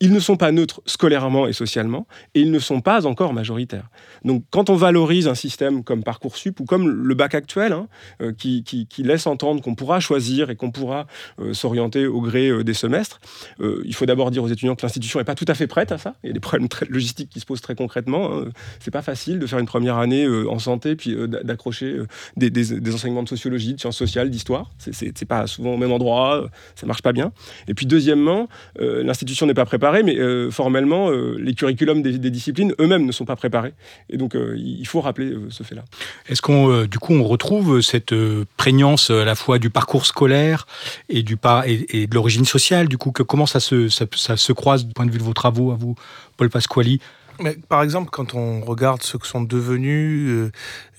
ils 0.00 0.12
ne 0.12 0.20
sont 0.20 0.36
pas 0.36 0.52
neutres 0.52 0.82
scolairement 0.86 1.46
et 1.46 1.52
socialement, 1.52 2.06
et 2.34 2.40
ils 2.40 2.50
ne 2.50 2.58
sont 2.58 2.80
pas 2.80 3.06
encore 3.06 3.32
majoritaires. 3.32 3.88
Donc 4.24 4.44
quand 4.50 4.70
on 4.70 4.76
valorise 4.76 5.28
un 5.28 5.34
système 5.34 5.84
comme 5.84 6.02
Parcoursup 6.02 6.60
ou 6.60 6.64
comme 6.64 6.88
le 6.88 7.14
bac 7.14 7.34
actuel, 7.34 7.72
hein, 7.72 7.88
euh, 8.20 8.32
qui, 8.32 8.86
laisse 8.98 9.26
entendre 9.26 9.62
qu'on 9.62 9.74
pourra 9.74 10.00
choisir 10.00 10.50
et 10.50 10.56
qu'on 10.56 10.70
pourra 10.70 11.06
euh, 11.40 11.54
s'orienter 11.54 12.06
au 12.06 12.20
gré 12.20 12.48
euh, 12.48 12.64
des 12.64 12.74
semestres, 12.74 13.20
il 13.60 13.94
faut 13.94 14.06
d'abord 14.06 14.30
dire 14.30 14.42
aux 14.42 14.48
étudiants 14.48 14.74
que 14.74 14.82
l'institution 14.82 15.20
n'est 15.20 15.24
pas 15.24 15.34
tout 15.34 15.44
à 15.48 15.54
fait 15.54 15.66
prête 15.66 15.92
à 15.92 15.98
ça. 15.98 16.14
Il 16.24 16.28
y 16.28 16.30
a 16.30 16.32
des 16.32 16.40
problèmes 16.40 16.68
logistiques 16.88 17.30
qui 17.30 17.40
se 17.40 17.46
posent 17.46 17.60
très 17.60 17.74
concrètement. 17.74 18.32
Hein. 18.32 18.48
C'est 18.80 18.90
pas 18.90 19.02
facile 19.02 19.38
de 19.38 19.46
faire 19.46 19.58
une 19.58 19.66
première 19.66 19.98
année 19.98 20.26
en 20.26 20.58
santé, 20.58 20.96
puis 20.96 21.16
d'accrocher 21.44 21.98
des, 22.36 22.92
enseignements 22.92 23.22
de 23.22 23.28
sociologie, 23.28 23.74
de 23.74 23.80
sciences 23.80 23.96
sociales, 23.96 24.30
d'histoire. 24.30 24.70
C'est 24.78 25.24
pas 25.24 25.46
souvent 25.46 25.74
au 25.74 25.76
même 25.76 25.92
endroit, 25.92 26.48
ça 26.74 26.86
marche 26.86 27.02
pas 27.02 27.12
bien. 27.12 27.32
Et 27.68 27.74
puis 27.74 27.86
deuxièmement, 27.86 28.48
l'institution 28.78 29.46
n'est 29.46 29.54
pas 29.54 29.66
préparée 29.66 30.02
mais 30.02 30.16
formellement, 30.50 31.10
les 31.10 31.54
curriculums 31.54 32.02
des, 32.02 32.18
disciplines 32.30 32.74
eux-mêmes 32.80 33.06
ne 33.06 33.12
sont 33.12 33.24
pas 33.24 33.36
préparés. 33.36 33.74
Donc, 34.16 34.34
euh, 34.34 34.56
il 34.56 34.86
faut 34.86 35.00
rappeler 35.00 35.34
ce 35.50 35.62
fait-là. 35.62 35.84
Est-ce 36.28 36.42
qu'on, 36.42 36.84
du 36.84 36.98
coup, 36.98 37.14
on 37.14 37.24
retrouve 37.24 37.80
cette 37.80 38.14
prégnance 38.56 39.10
à 39.10 39.24
la 39.24 39.34
fois 39.34 39.58
du 39.58 39.70
parcours 39.70 40.06
scolaire 40.06 40.66
et, 41.08 41.22
du, 41.22 41.36
et, 41.66 42.06
de 42.06 42.14
l'origine 42.14 42.44
sociale 42.44 42.88
Du 42.88 42.98
coup, 42.98 43.12
que, 43.12 43.22
comment 43.22 43.46
ça 43.46 43.60
se, 43.60 43.88
ça, 43.88 44.06
ça 44.14 44.36
se 44.36 44.52
croise 44.52 44.86
du 44.86 44.92
point 44.92 45.06
de 45.06 45.10
vue 45.10 45.18
de 45.18 45.24
vos 45.24 45.34
travaux, 45.34 45.72
à 45.72 45.76
vous, 45.76 45.94
Paul 46.36 46.50
Pasquali? 46.50 47.00
Mais, 47.38 47.54
par 47.68 47.82
exemple, 47.82 48.08
quand 48.10 48.34
on 48.34 48.62
regarde 48.62 49.02
ce 49.02 49.18
que 49.18 49.26
sont 49.26 49.42
devenus 49.42 50.28
euh, 50.30 50.52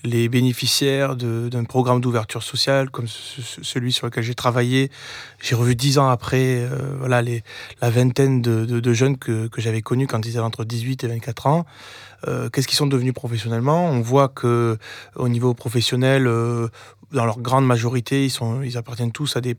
les 0.04 0.28
bénéficiaires 0.28 1.16
d'un 1.16 1.64
programme 1.64 2.00
d'ouverture 2.00 2.44
sociale 2.44 2.90
comme 2.90 3.08
celui 3.08 3.92
sur 3.92 4.06
lequel 4.06 4.22
j'ai 4.22 4.34
travaillé, 4.34 4.90
j'ai 5.40 5.56
revu 5.56 5.74
dix 5.74 5.98
ans 5.98 6.08
après 6.08 6.58
euh, 6.58 6.96
voilà, 6.98 7.22
les, 7.22 7.42
la 7.82 7.90
vingtaine 7.90 8.40
de, 8.40 8.64
de, 8.64 8.92
jeunes 8.92 9.18
que, 9.18 9.48
que 9.48 9.60
j'avais 9.60 9.82
connus 9.82 10.06
quand 10.06 10.24
ils 10.26 10.36
avaient 10.36 10.46
entre 10.46 10.64
18 10.64 11.02
et 11.04 11.08
24 11.08 11.46
ans. 11.48 11.66
Euh, 12.26 12.48
Qu'est-ce 12.50 12.66
qu'ils 12.66 12.76
sont 12.76 12.86
devenus 12.86 13.14
professionnellement? 13.14 13.86
On 13.86 14.00
voit 14.00 14.28
que 14.28 14.78
au 15.14 15.28
niveau 15.28 15.54
professionnel, 15.54 16.26
euh, 16.26 16.68
dans 17.12 17.24
leur 17.24 17.40
grande 17.40 17.66
majorité, 17.66 18.24
ils, 18.24 18.30
sont, 18.30 18.62
ils 18.62 18.76
appartiennent 18.76 19.12
tous 19.12 19.36
à 19.36 19.40
des 19.40 19.56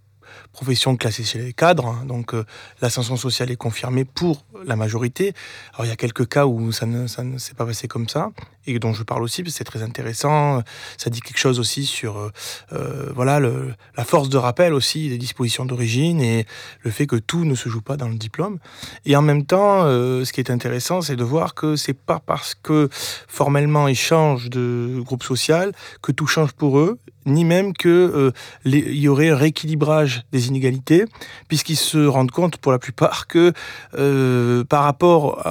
profession 0.51 0.95
classée 0.95 1.23
chez 1.23 1.39
les 1.39 1.53
cadres, 1.53 1.87
hein. 1.87 2.05
donc 2.05 2.33
euh, 2.33 2.45
l'ascension 2.81 3.17
sociale 3.17 3.51
est 3.51 3.55
confirmée 3.55 4.05
pour 4.05 4.45
la 4.65 4.75
majorité. 4.75 5.33
Alors 5.73 5.85
il 5.85 5.89
y 5.89 5.91
a 5.91 5.95
quelques 5.95 6.27
cas 6.27 6.45
où 6.45 6.71
ça 6.71 6.85
ne, 6.85 7.07
ça 7.07 7.23
ne 7.23 7.37
s'est 7.37 7.53
pas 7.53 7.65
passé 7.65 7.87
comme 7.87 8.07
ça, 8.07 8.31
dont 8.77 8.93
je 8.93 9.03
parle 9.03 9.23
aussi, 9.23 9.41
parce 9.41 9.53
que 9.53 9.57
c'est 9.57 9.63
très 9.63 9.81
intéressant. 9.81 10.61
Ça 10.97 11.09
dit 11.09 11.21
quelque 11.21 11.39
chose 11.39 11.59
aussi 11.59 11.85
sur 11.85 12.17
euh, 12.17 12.31
euh, 12.73 13.11
voilà 13.15 13.39
la 13.39 14.03
force 14.03 14.29
de 14.29 14.37
rappel 14.37 14.73
aussi 14.73 15.09
des 15.09 15.17
dispositions 15.17 15.65
d'origine 15.65 16.21
et 16.21 16.45
le 16.81 16.91
fait 16.91 17.07
que 17.07 17.15
tout 17.15 17.45
ne 17.45 17.55
se 17.55 17.69
joue 17.69 17.81
pas 17.81 17.97
dans 17.97 18.09
le 18.09 18.15
diplôme. 18.15 18.59
Et 19.05 19.15
en 19.15 19.21
même 19.21 19.45
temps, 19.45 19.83
ce 19.83 20.31
qui 20.31 20.41
est 20.41 20.51
intéressant, 20.51 21.01
c'est 21.01 21.15
de 21.15 21.23
voir 21.23 21.55
que 21.55 21.75
c'est 21.75 21.93
pas 21.93 22.19
parce 22.19 22.53
que 22.53 22.89
formellement 22.91 23.87
ils 23.87 23.95
changent 23.95 24.49
de 24.49 24.99
groupe 24.99 25.23
social 25.23 25.71
que 26.01 26.11
tout 26.11 26.27
change 26.27 26.51
pour 26.51 26.77
eux 26.79 26.99
ni 27.29 27.45
même 27.45 27.73
euh, 27.85 28.31
y 28.65 29.07
aurait 29.07 29.29
un 29.29 29.35
rééquilibrage 29.35 30.23
des 30.31 30.47
inégalités, 30.47 31.05
puisqu'ils 31.47 31.77
se 31.77 32.05
rendent 32.05 32.31
compte 32.31 32.57
pour 32.57 32.71
la 32.71 32.79
plupart 32.79 33.27
que 33.27 33.53
euh, 33.97 34.63
par 34.63 34.83
rapport 34.83 35.45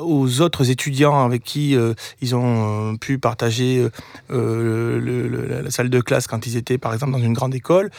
aux 0.00 0.40
autres 0.40 0.70
étudiants 0.70 1.24
avec 1.24 1.42
qui 1.42 1.76
euh, 1.76 1.94
ils 2.20 2.34
ont 2.34 2.55
pu 3.00 3.18
partager 3.18 3.88
la 4.28 5.70
salle 5.70 5.90
de 5.90 6.00
classe 6.00 6.26
quand 6.26 6.46
ils 6.46 6.56
étaient 6.56 6.78
par 6.78 6.92
exemple 6.92 7.12
dans 7.12 7.18
une 7.18 7.32
grande 7.32 7.54
école, 7.54 7.90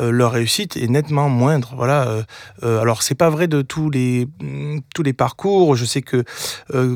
leur 0.00 0.32
réussite 0.32 0.76
est 0.76 0.88
nettement 0.88 1.28
moindre. 1.28 1.74
Voilà. 1.76 2.24
alors 2.62 3.02
c'est 3.02 3.14
pas 3.14 3.30
vrai 3.30 3.46
de 3.46 3.62
tous 3.62 3.90
les 3.90 4.28
tous 4.94 5.02
les 5.02 5.12
parcours. 5.12 5.76
Je 5.76 5.84
sais 5.84 6.02
que 6.02 6.24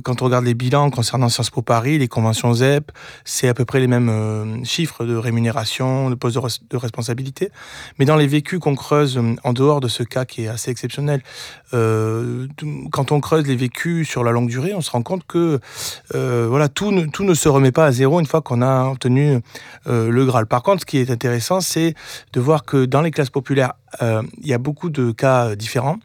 quand 0.01 0.23
on 0.23 0.27
regarde 0.27 0.45
les 0.45 0.55
bilans 0.55 0.91
concernant 0.91 1.29
Sciences 1.29 1.51
Po 1.51 1.63
Paris, 1.63 1.99
les 1.99 2.09
conventions 2.09 2.53
ZEP, 2.55 2.93
c'est 3.25 3.49
à 3.49 3.55
peu 3.55 3.65
près 3.65 3.81
les 3.81 3.87
mêmes 3.87 4.65
chiffres 4.65 5.05
de 5.05 5.15
rémunération 5.15 6.11
de 6.11 6.15
poste 6.15 6.39
de, 6.71 6.77
responsabilité. 6.77 7.51
Mais 7.99 8.05
dans 8.05 8.17
les 8.17 8.27
vécus 8.27 8.59
qu'on 8.59 8.75
creuse 8.75 9.17
euh, 9.17 9.35
en 9.45 9.53
dehors 9.53 9.81
de 9.81 9.89
ce 9.89 10.03
cas 10.03 10.25
qui 10.25 10.45
est 10.45 10.49
assez 10.49 10.71
exceptionnel, 10.71 11.23
euh, 11.75 12.47
quand 12.91 13.13
on 13.13 13.21
creuse 13.21 13.47
les 13.47 13.57
vécus 13.57 14.09
sur 14.09 14.25
la 14.25 14.31
longue 14.31 14.49
durée, 14.49 14.75
on 14.75 14.81
se 14.81 14.91
rend 14.91 15.03
compte 15.03 15.27
que 15.27 15.61
euh, 16.15 16.47
voilà, 16.49 16.69
tout 16.69 16.91
tout 17.07 17.25
ne 17.25 17.35
se 17.35 17.49
remet 17.49 17.73
pas 17.73 17.87
à 17.87 17.93
zéro 17.93 18.21
une 18.21 18.27
fois 18.27 18.43
qu'on 18.43 18.63
a 18.63 18.91
obtenu 18.91 19.41
le 19.87 20.25
Graal. 20.25 20.47
Par 20.47 20.63
contre, 20.63 20.81
ce 20.81 20.87
qui 20.87 20.99
est 20.99 21.11
intéressant, 21.11 21.61
c'est 21.61 21.95
de 22.33 22.41
voir 22.41 22.65
que 22.65 22.85
dans 22.85 23.03
les 23.03 23.11
classes 23.11 23.31
populaires, 23.31 23.75
il 24.01 24.47
y 24.47 24.55
a 24.55 24.59
beaucoup 24.59 24.91
de 24.91 25.13
cas 25.13 25.55
différents. 25.57 25.99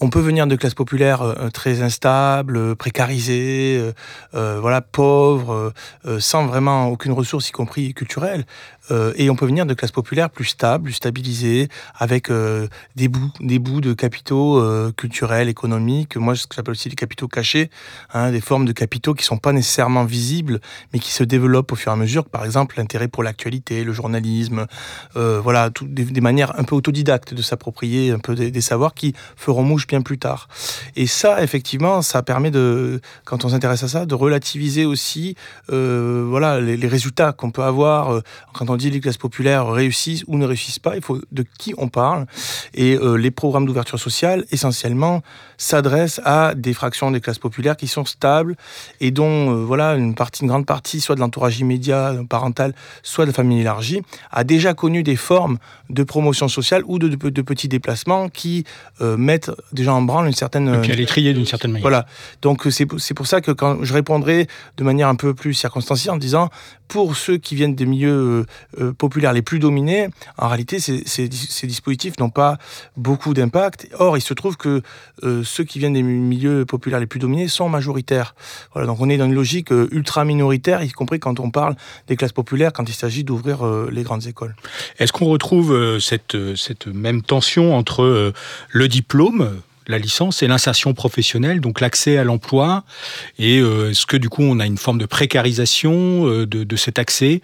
On 0.00 0.10
peut 0.10 0.20
venir 0.20 0.46
de 0.46 0.56
classes 0.56 0.74
populaires 0.74 1.22
euh, 1.22 1.50
très 1.50 1.82
instables, 1.82 2.76
précarisées, 2.76 3.92
euh, 4.34 4.58
voilà, 4.60 4.80
pauvres, 4.80 5.72
sans 6.18 6.46
vraiment 6.46 6.88
aucune 6.88 7.12
ressource, 7.12 7.48
y 7.48 7.52
compris 7.52 7.94
culturelle. 7.94 8.44
Euh, 8.90 9.12
et 9.16 9.30
on 9.30 9.36
peut 9.36 9.46
venir 9.46 9.66
de 9.66 9.74
classes 9.74 9.92
populaires 9.92 10.30
plus 10.30 10.44
stables, 10.44 10.84
plus 10.84 10.92
stabilisées, 10.92 11.68
avec 11.94 12.30
euh, 12.30 12.68
des 12.96 13.08
bouts, 13.08 13.32
des 13.40 13.58
bouts 13.58 13.80
de 13.80 13.94
capitaux 13.94 14.58
euh, 14.58 14.92
culturels, 14.92 15.48
économiques. 15.48 16.16
Moi, 16.16 16.34
ce 16.34 16.46
que 16.46 16.54
j'appelle 16.54 16.72
aussi 16.72 16.88
des 16.88 16.96
capitaux 16.96 17.28
cachés, 17.28 17.70
hein, 18.12 18.30
des 18.30 18.40
formes 18.40 18.66
de 18.66 18.72
capitaux 18.72 19.14
qui 19.14 19.24
sont 19.24 19.38
pas 19.38 19.52
nécessairement 19.52 20.04
visibles, 20.04 20.60
mais 20.92 20.98
qui 20.98 21.12
se 21.12 21.24
développent 21.24 21.72
au 21.72 21.76
fur 21.76 21.92
et 21.92 21.94
à 21.94 21.96
mesure. 21.96 22.24
Par 22.26 22.44
exemple, 22.44 22.76
l'intérêt 22.78 23.08
pour 23.08 23.22
l'actualité, 23.22 23.84
le 23.84 23.92
journalisme, 23.92 24.66
voilà, 25.14 25.70
des, 25.82 26.20
manières 26.20 26.58
un 26.58 26.64
peu 26.64 26.74
autodidactes 26.74 27.34
de 27.34 27.42
s'approprier 27.42 28.10
un 28.10 28.18
peu 28.18 28.34
des, 28.34 28.60
savoirs 28.60 28.94
qui 28.94 29.14
feront 29.36 29.62
mouche 29.62 29.83
bien 29.86 30.02
plus 30.02 30.18
tard. 30.18 30.48
Et 30.96 31.06
ça, 31.06 31.42
effectivement, 31.42 32.02
ça 32.02 32.22
permet 32.22 32.50
de, 32.50 33.00
quand 33.24 33.44
on 33.44 33.48
s'intéresse 33.48 33.82
à 33.82 33.88
ça, 33.88 34.06
de 34.06 34.14
relativiser 34.14 34.84
aussi, 34.84 35.36
euh, 35.70 36.24
voilà, 36.28 36.60
les, 36.60 36.88
résultats 36.88 37.32
qu'on 37.32 37.50
peut 37.50 37.62
avoir 37.62 38.12
euh, 38.12 38.20
quand 38.52 38.70
on 38.70 38.76
dit 38.76 38.90
les 38.90 39.00
classes 39.00 39.16
populaires 39.16 39.68
réussissent 39.68 40.24
ou 40.26 40.36
ne 40.36 40.46
réussissent 40.46 40.78
pas. 40.78 40.96
Il 40.96 41.02
faut 41.02 41.20
de 41.32 41.44
qui 41.58 41.74
on 41.78 41.88
parle. 41.88 42.26
Et 42.74 42.96
euh, 42.96 43.16
les 43.16 43.30
programmes 43.30 43.66
d'ouverture 43.66 43.98
sociale, 43.98 44.44
essentiellement, 44.50 45.22
s'adressent 45.56 46.20
à 46.24 46.54
des 46.54 46.72
fractions 46.72 47.10
des 47.10 47.20
classes 47.20 47.38
populaires 47.38 47.76
qui 47.76 47.86
sont 47.86 48.04
stables 48.04 48.56
et 49.00 49.10
dont, 49.10 49.64
voilà, 49.64 49.94
une 49.94 50.14
partie, 50.14 50.42
une 50.42 50.48
grande 50.48 50.66
partie, 50.66 51.00
soit 51.00 51.14
de 51.14 51.20
l'entourage 51.20 51.58
immédiat 51.60 52.14
parental, 52.28 52.74
soit 53.02 53.24
de 53.24 53.30
la 53.30 53.34
famille 53.34 53.60
élargie, 53.60 54.02
a 54.30 54.44
déjà 54.44 54.74
connu 54.74 55.02
des 55.02 55.16
formes 55.16 55.58
de 55.90 56.02
promotion 56.02 56.48
sociale 56.48 56.82
ou 56.86 56.98
de, 56.98 57.08
de, 57.08 57.42
petits 57.42 57.68
déplacements 57.68 58.28
qui 58.28 58.64
euh, 59.00 59.16
mettent 59.16 59.50
déjà 59.72 59.92
en 59.92 60.02
branle 60.02 60.26
une 60.26 60.32
certaine... 60.32 60.74
Et 60.74 60.78
puis 60.78 60.92
à 60.92 60.96
l'étrier 60.96 61.34
d'une 61.34 61.46
certaine 61.46 61.72
manière. 61.72 61.82
Voilà. 61.82 62.06
Donc 62.42 62.66
c'est 62.70 62.86
pour 62.86 63.26
ça 63.26 63.40
que 63.40 63.50
quand 63.50 63.84
je 63.84 63.92
répondrai 63.92 64.46
de 64.76 64.84
manière 64.84 65.08
un 65.08 65.14
peu 65.14 65.34
plus 65.34 65.54
circonstanciée 65.54 66.10
en 66.10 66.16
disant, 66.16 66.48
pour 66.88 67.16
ceux 67.16 67.36
qui 67.38 67.54
viennent 67.54 67.74
des 67.74 67.86
milieux 67.86 68.12
euh, 68.12 68.46
euh, 68.80 68.92
populaires 68.92 69.32
les 69.32 69.42
plus 69.42 69.58
dominés, 69.58 70.08
en 70.38 70.48
réalité, 70.48 70.80
ces, 70.80 71.02
ces, 71.06 71.28
dispositifs 71.28 72.18
n'ont 72.18 72.30
pas 72.30 72.58
beaucoup 72.96 73.34
d'impact. 73.34 73.88
Or, 73.98 74.16
il 74.16 74.20
se 74.20 74.34
trouve 74.34 74.56
que 74.56 74.82
ceux 75.44 75.64
qui 75.64 75.78
viennent 75.78 75.92
des 75.92 76.02
milieux 76.02 76.64
populaires 76.64 77.00
les 77.00 77.06
plus 77.06 77.20
dominés 77.20 77.48
sont 77.48 77.68
majoritaires. 77.68 78.34
Voilà, 78.72 78.86
donc 78.86 79.00
on 79.00 79.08
est 79.08 79.16
dans 79.16 79.26
une 79.26 79.34
logique 79.34 79.70
ultra 79.70 80.24
minoritaire, 80.24 80.82
y 80.82 80.90
compris 80.90 81.20
quand 81.20 81.40
on 81.40 81.50
parle 81.50 81.76
des 82.08 82.16
classes 82.16 82.32
populaires, 82.32 82.72
quand 82.72 82.88
il 82.88 82.94
s'agit 82.94 83.24
d'ouvrir 83.24 83.64
les 83.90 84.02
grandes 84.02 84.26
écoles. 84.26 84.54
Est-ce 84.98 85.12
qu'on 85.12 85.26
retrouve 85.26 85.98
cette, 86.00 86.36
cette 86.56 86.86
même 86.86 87.22
tension 87.22 87.76
entre 87.76 88.32
le 88.70 88.88
diplôme, 88.88 89.60
la 89.86 89.98
licence 89.98 90.42
et 90.42 90.46
l'insertion 90.46 90.94
professionnelle, 90.94 91.60
donc 91.60 91.80
l'accès 91.80 92.16
à 92.16 92.24
l'emploi. 92.24 92.84
Et 93.38 93.58
euh, 93.58 93.90
est-ce 93.90 94.06
que 94.06 94.16
du 94.16 94.28
coup 94.28 94.42
on 94.42 94.60
a 94.60 94.66
une 94.66 94.78
forme 94.78 94.98
de 94.98 95.06
précarisation 95.06 96.26
euh, 96.28 96.46
de 96.46 96.76
cet 96.76 96.98
accès 96.98 97.40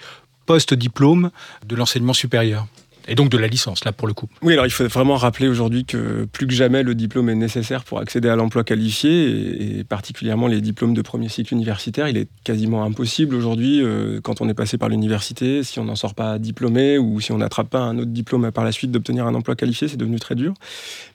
post-diplôme 0.46 1.30
de 1.66 1.76
l'enseignement 1.76 2.12
supérieur? 2.12 2.66
Et 3.10 3.16
donc 3.16 3.28
de 3.28 3.36
la 3.36 3.48
licence, 3.48 3.84
là, 3.84 3.90
pour 3.90 4.06
le 4.06 4.14
coup. 4.14 4.28
Oui, 4.40 4.52
alors 4.52 4.66
il 4.66 4.70
faut 4.70 4.86
vraiment 4.86 5.16
rappeler 5.16 5.48
aujourd'hui 5.48 5.84
que 5.84 6.26
plus 6.26 6.46
que 6.46 6.52
jamais, 6.52 6.84
le 6.84 6.94
diplôme 6.94 7.28
est 7.28 7.34
nécessaire 7.34 7.82
pour 7.82 7.98
accéder 7.98 8.28
à 8.28 8.36
l'emploi 8.36 8.62
qualifié, 8.62 9.78
et, 9.80 9.84
particulièrement 9.84 10.46
les 10.46 10.60
diplômes 10.60 10.94
de 10.94 11.02
premier 11.02 11.28
cycle 11.28 11.52
universitaire. 11.52 12.06
Il 12.06 12.16
est 12.16 12.28
quasiment 12.44 12.84
impossible 12.84 13.34
aujourd'hui, 13.34 13.82
euh, 13.82 14.20
quand 14.22 14.40
on 14.40 14.48
est 14.48 14.54
passé 14.54 14.78
par 14.78 14.88
l'université, 14.88 15.64
si 15.64 15.80
on 15.80 15.84
n'en 15.84 15.96
sort 15.96 16.14
pas 16.14 16.38
diplômé 16.38 16.98
ou 16.98 17.20
si 17.20 17.32
on 17.32 17.38
n'attrape 17.38 17.68
pas 17.68 17.80
un 17.80 17.98
autre 17.98 18.12
diplôme 18.12 18.52
par 18.52 18.62
la 18.62 18.70
suite, 18.70 18.92
d'obtenir 18.92 19.26
un 19.26 19.34
emploi 19.34 19.56
qualifié, 19.56 19.88
c'est 19.88 19.96
devenu 19.96 20.20
très 20.20 20.36
dur. 20.36 20.54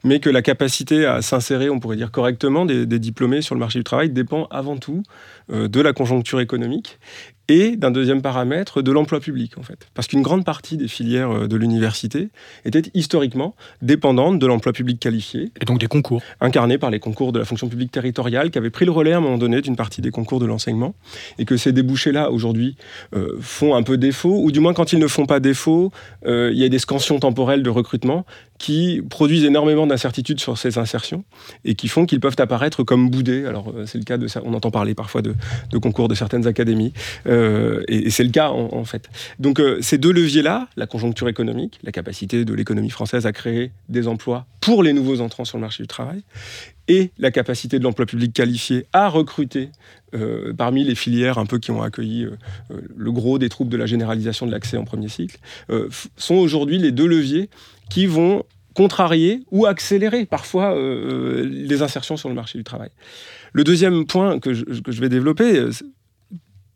Mais 0.03 0.19
que 0.19 0.29
la 0.29 0.41
capacité 0.41 1.05
à 1.05 1.21
s'insérer, 1.21 1.69
on 1.69 1.79
pourrait 1.79 1.95
dire 1.95 2.11
correctement, 2.11 2.65
des, 2.65 2.85
diplômés 2.99 3.41
sur 3.41 3.55
le 3.55 3.59
marché 3.59 3.79
du 3.79 3.85
travail 3.85 4.09
dépend 4.09 4.47
avant 4.51 4.75
tout 4.75 5.03
euh, 5.49 5.69
de 5.69 5.79
la 5.79 5.93
conjoncture 5.93 6.41
économique 6.41 6.99
et 7.47 7.75
d'un 7.75 7.91
deuxième 7.91 8.21
paramètre 8.21 8.81
de 8.81 8.91
l'emploi 8.91 9.19
public 9.19 9.57
en 9.57 9.63
fait. 9.63 9.87
Parce 9.93 10.07
qu'une 10.07 10.21
grande 10.21 10.45
partie 10.45 10.77
des 10.77 10.87
filières 10.87 11.31
euh, 11.31 11.47
de 11.47 11.55
l'université 11.55 12.29
étaient 12.65 12.83
historiquement 12.93 13.55
dépendantes 13.81 14.39
de 14.39 14.45
l'emploi 14.45 14.73
public 14.73 14.99
qualifié. 14.99 15.51
Et 15.61 15.65
donc 15.65 15.79
des 15.79 15.87
concours. 15.87 16.21
Incarnés 16.41 16.77
par 16.77 16.89
les 16.89 16.99
concours 16.99 17.31
de 17.31 17.39
la 17.39 17.45
fonction 17.45 17.67
publique 17.69 17.91
territoriale 17.91 18.51
qui 18.51 18.57
avaient 18.57 18.69
pris 18.69 18.85
le 18.85 18.91
relais 18.91 19.13
à 19.13 19.17
un 19.17 19.21
moment 19.21 19.37
donné 19.37 19.61
d'une 19.61 19.75
partie 19.75 20.01
des 20.01 20.11
concours 20.11 20.39
de 20.39 20.45
l'enseignement. 20.45 20.95
Et 21.37 21.45
que 21.45 21.57
ces 21.57 21.71
débouchés-là 21.71 22.31
aujourd'hui 22.31 22.75
euh, 23.15 23.37
font 23.41 23.75
un 23.75 23.83
peu 23.83 23.97
défaut, 23.97 24.39
ou 24.41 24.51
du 24.51 24.59
moins 24.59 24.73
quand 24.73 24.93
ils 24.93 24.99
ne 24.99 25.07
font 25.07 25.25
pas 25.25 25.39
défaut, 25.39 25.91
euh, 26.25 26.51
il 26.51 26.57
y 26.59 26.63
a 26.63 26.69
des 26.69 26.79
scansions 26.79 27.19
temporelles 27.19 27.63
de 27.63 27.69
recrutement 27.69 28.25
qui 28.57 29.01
produisent 29.09 29.43
énormément 29.43 29.85
d'incertitudes 29.85 30.39
sur 30.39 30.57
ces 30.57 30.77
insertions 30.77 31.25
et 31.65 31.75
qui 31.75 31.87
font 31.87 32.05
qu'ils 32.05 32.19
peuvent 32.19 32.35
apparaître 32.37 32.83
comme 32.83 33.09
boudés. 33.09 33.45
Alors 33.45 33.73
c'est 33.85 33.97
le 33.97 34.03
cas 34.03 34.17
de 34.17 34.27
ça, 34.27 34.41
on 34.45 34.53
entend 34.53 34.71
parler 34.71 34.95
parfois 34.95 35.21
de, 35.21 35.35
concours 35.79 36.07
de 36.07 36.15
certaines 36.15 36.47
académies. 36.47 36.93
Euh, 37.27 37.83
et, 37.87 38.09
c'est 38.09 38.23
le 38.23 38.29
cas 38.29 38.49
en, 38.49 38.85
fait. 38.85 39.09
Donc 39.39 39.59
euh, 39.59 39.79
ces 39.81 39.97
deux 39.97 40.11
leviers-là, 40.11 40.69
la 40.77 40.87
conjoncture 40.87 41.27
économique, 41.27 41.79
la 41.83 41.91
capacité 41.91 42.45
de 42.45 42.53
l'économie 42.53 42.89
française 42.89 43.25
à 43.25 43.33
créer 43.33 43.71
des 43.89 44.07
emplois 44.07 44.45
pour 44.61 44.83
les 44.83 44.93
nouveaux 44.93 45.21
entrants 45.21 45.45
sur 45.45 45.57
le 45.57 45.61
marché 45.61 45.83
du 45.83 45.87
travail, 45.87 46.23
et 46.87 47.11
la 47.17 47.31
capacité 47.31 47.77
de 47.79 47.83
l'emploi 47.83 48.05
public 48.05 48.31
qualifié 48.31 48.85
à 48.93 49.09
recruter 49.09 49.69
euh, 50.13 50.53
parmi 50.53 50.83
les 50.83 50.95
filières 50.95 51.39
un 51.39 51.45
peu 51.45 51.57
qui 51.57 51.71
ont 51.71 51.81
accueilli 51.81 52.27
le 52.95 53.11
gros 53.11 53.37
des 53.37 53.49
troubles 53.49 53.71
de 53.71 53.77
la 53.77 53.87
généralisation 53.87 54.45
de 54.45 54.51
l'accès 54.51 54.77
en 54.77 54.85
premier 54.85 55.09
cycle, 55.09 55.39
sont 56.15 56.35
aujourd'hui 56.35 56.77
les 56.77 56.91
deux 56.91 57.07
leviers 57.07 57.49
qui 57.89 58.05
vont 58.05 58.43
contrarier 58.73 59.43
ou 59.51 59.65
accélérer 59.65 60.25
parfois 60.25 60.75
les 60.75 61.81
insertions 61.81 62.17
sur 62.17 62.27
le 62.27 62.35
marché 62.35 62.57
du 62.57 62.63
travail. 62.65 62.89
Le 63.53 63.63
deuxième 63.63 64.05
point 64.05 64.39
que 64.39 64.49
que 64.81 64.91
je 64.91 64.99
vais 64.99 65.07
développer, 65.07 65.69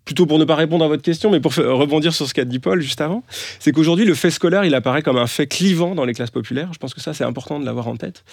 plutôt 0.10 0.26
pour 0.26 0.40
ne 0.40 0.44
pas 0.44 0.56
répondre 0.56 0.84
à 0.84 0.88
votre 0.88 1.04
question, 1.04 1.30
mais 1.30 1.40
pour 1.40 1.54
rebondir 1.54 2.16
sur 2.16 2.28
ce 2.28 2.34
qu'a 2.34 2.44
dit 2.44 2.58
Paul 2.58 2.82
juste 2.82 3.00
avant, 3.00 3.24
c'est 3.60 3.72
qu'aujourd'hui, 3.72 4.06
le 4.06 4.16
fait 4.16 4.32
scolaire, 4.32 4.66
il 4.66 4.74
apparaît 4.74 5.04
comme 5.04 5.18
un 5.18 5.28
fait 5.28 5.46
clivant 5.46 5.94
dans 5.94 6.04
les 6.04 6.16
classes 6.16 6.32
populaires. 6.32 6.74
Je 6.74 6.80
pense 6.80 6.96
que 6.96 7.00
ça, 7.00 7.14
c'est 7.14 7.24
important 7.24 7.60
de 7.60 7.66
l'avoir 7.66 7.88
en 7.88 7.96
tête. 7.96 8.24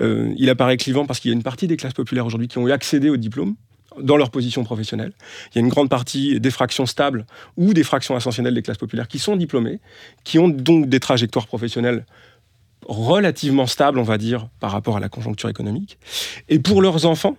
Euh, 0.00 0.32
il 0.36 0.48
apparaît 0.48 0.76
clivant 0.76 1.06
parce 1.06 1.18
qu'il 1.18 1.32
y 1.32 1.34
a 1.34 1.36
une 1.36 1.42
partie 1.42 1.66
des 1.66 1.76
classes 1.76 1.92
populaires 1.92 2.24
aujourd'hui 2.24 2.46
qui 2.46 2.58
ont 2.58 2.66
accédé 2.66 3.10
au 3.10 3.16
diplôme 3.16 3.56
dans 4.00 4.16
leur 4.16 4.30
position 4.30 4.64
professionnelle. 4.64 5.12
Il 5.50 5.56
y 5.56 5.58
a 5.58 5.60
une 5.60 5.68
grande 5.68 5.88
partie 5.88 6.40
des 6.40 6.50
fractions 6.50 6.86
stables 6.86 7.26
ou 7.56 7.74
des 7.74 7.84
fractions 7.84 8.16
ascensionnelles 8.16 8.54
des 8.54 8.62
classes 8.62 8.78
populaires 8.78 9.08
qui 9.08 9.18
sont 9.18 9.36
diplômées, 9.36 9.80
qui 10.24 10.38
ont 10.38 10.48
donc 10.48 10.88
des 10.88 11.00
trajectoires 11.00 11.46
professionnelles 11.46 12.04
relativement 12.86 13.66
stables, 13.66 13.98
on 13.98 14.04
va 14.04 14.18
dire, 14.18 14.48
par 14.60 14.70
rapport 14.70 14.96
à 14.96 15.00
la 15.00 15.08
conjoncture 15.08 15.48
économique. 15.48 15.98
Et 16.48 16.58
pour 16.58 16.82
leurs 16.82 17.06
enfants, 17.06 17.36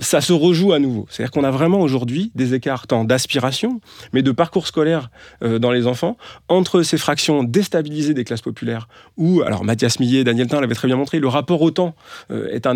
ça 0.00 0.20
se 0.20 0.32
rejoue 0.32 0.72
à 0.72 0.78
nouveau. 0.78 1.06
C'est-à-dire 1.08 1.30
qu'on 1.30 1.44
a 1.44 1.50
vraiment 1.50 1.80
aujourd'hui 1.80 2.30
des 2.34 2.54
écarts 2.54 2.86
tant 2.86 3.04
d'aspiration, 3.04 3.80
mais 4.12 4.22
de 4.22 4.30
parcours 4.32 4.66
scolaire 4.66 5.10
euh, 5.42 5.58
dans 5.58 5.70
les 5.70 5.86
enfants, 5.86 6.16
entre 6.48 6.82
ces 6.82 6.98
fractions 6.98 7.42
déstabilisées 7.42 8.14
des 8.14 8.24
classes 8.24 8.42
populaires, 8.42 8.88
où, 9.16 9.42
alors 9.42 9.64
Mathias 9.64 10.00
Millet 10.00 10.20
et 10.20 10.24
Daniel 10.24 10.46
Tain 10.48 10.60
l'avaient 10.60 10.74
très 10.74 10.88
bien 10.88 10.96
montré, 10.96 11.18
le 11.20 11.28
rapport 11.28 11.62
au 11.62 11.70
temps 11.70 11.94
euh, 12.30 12.48
est 12.50 12.66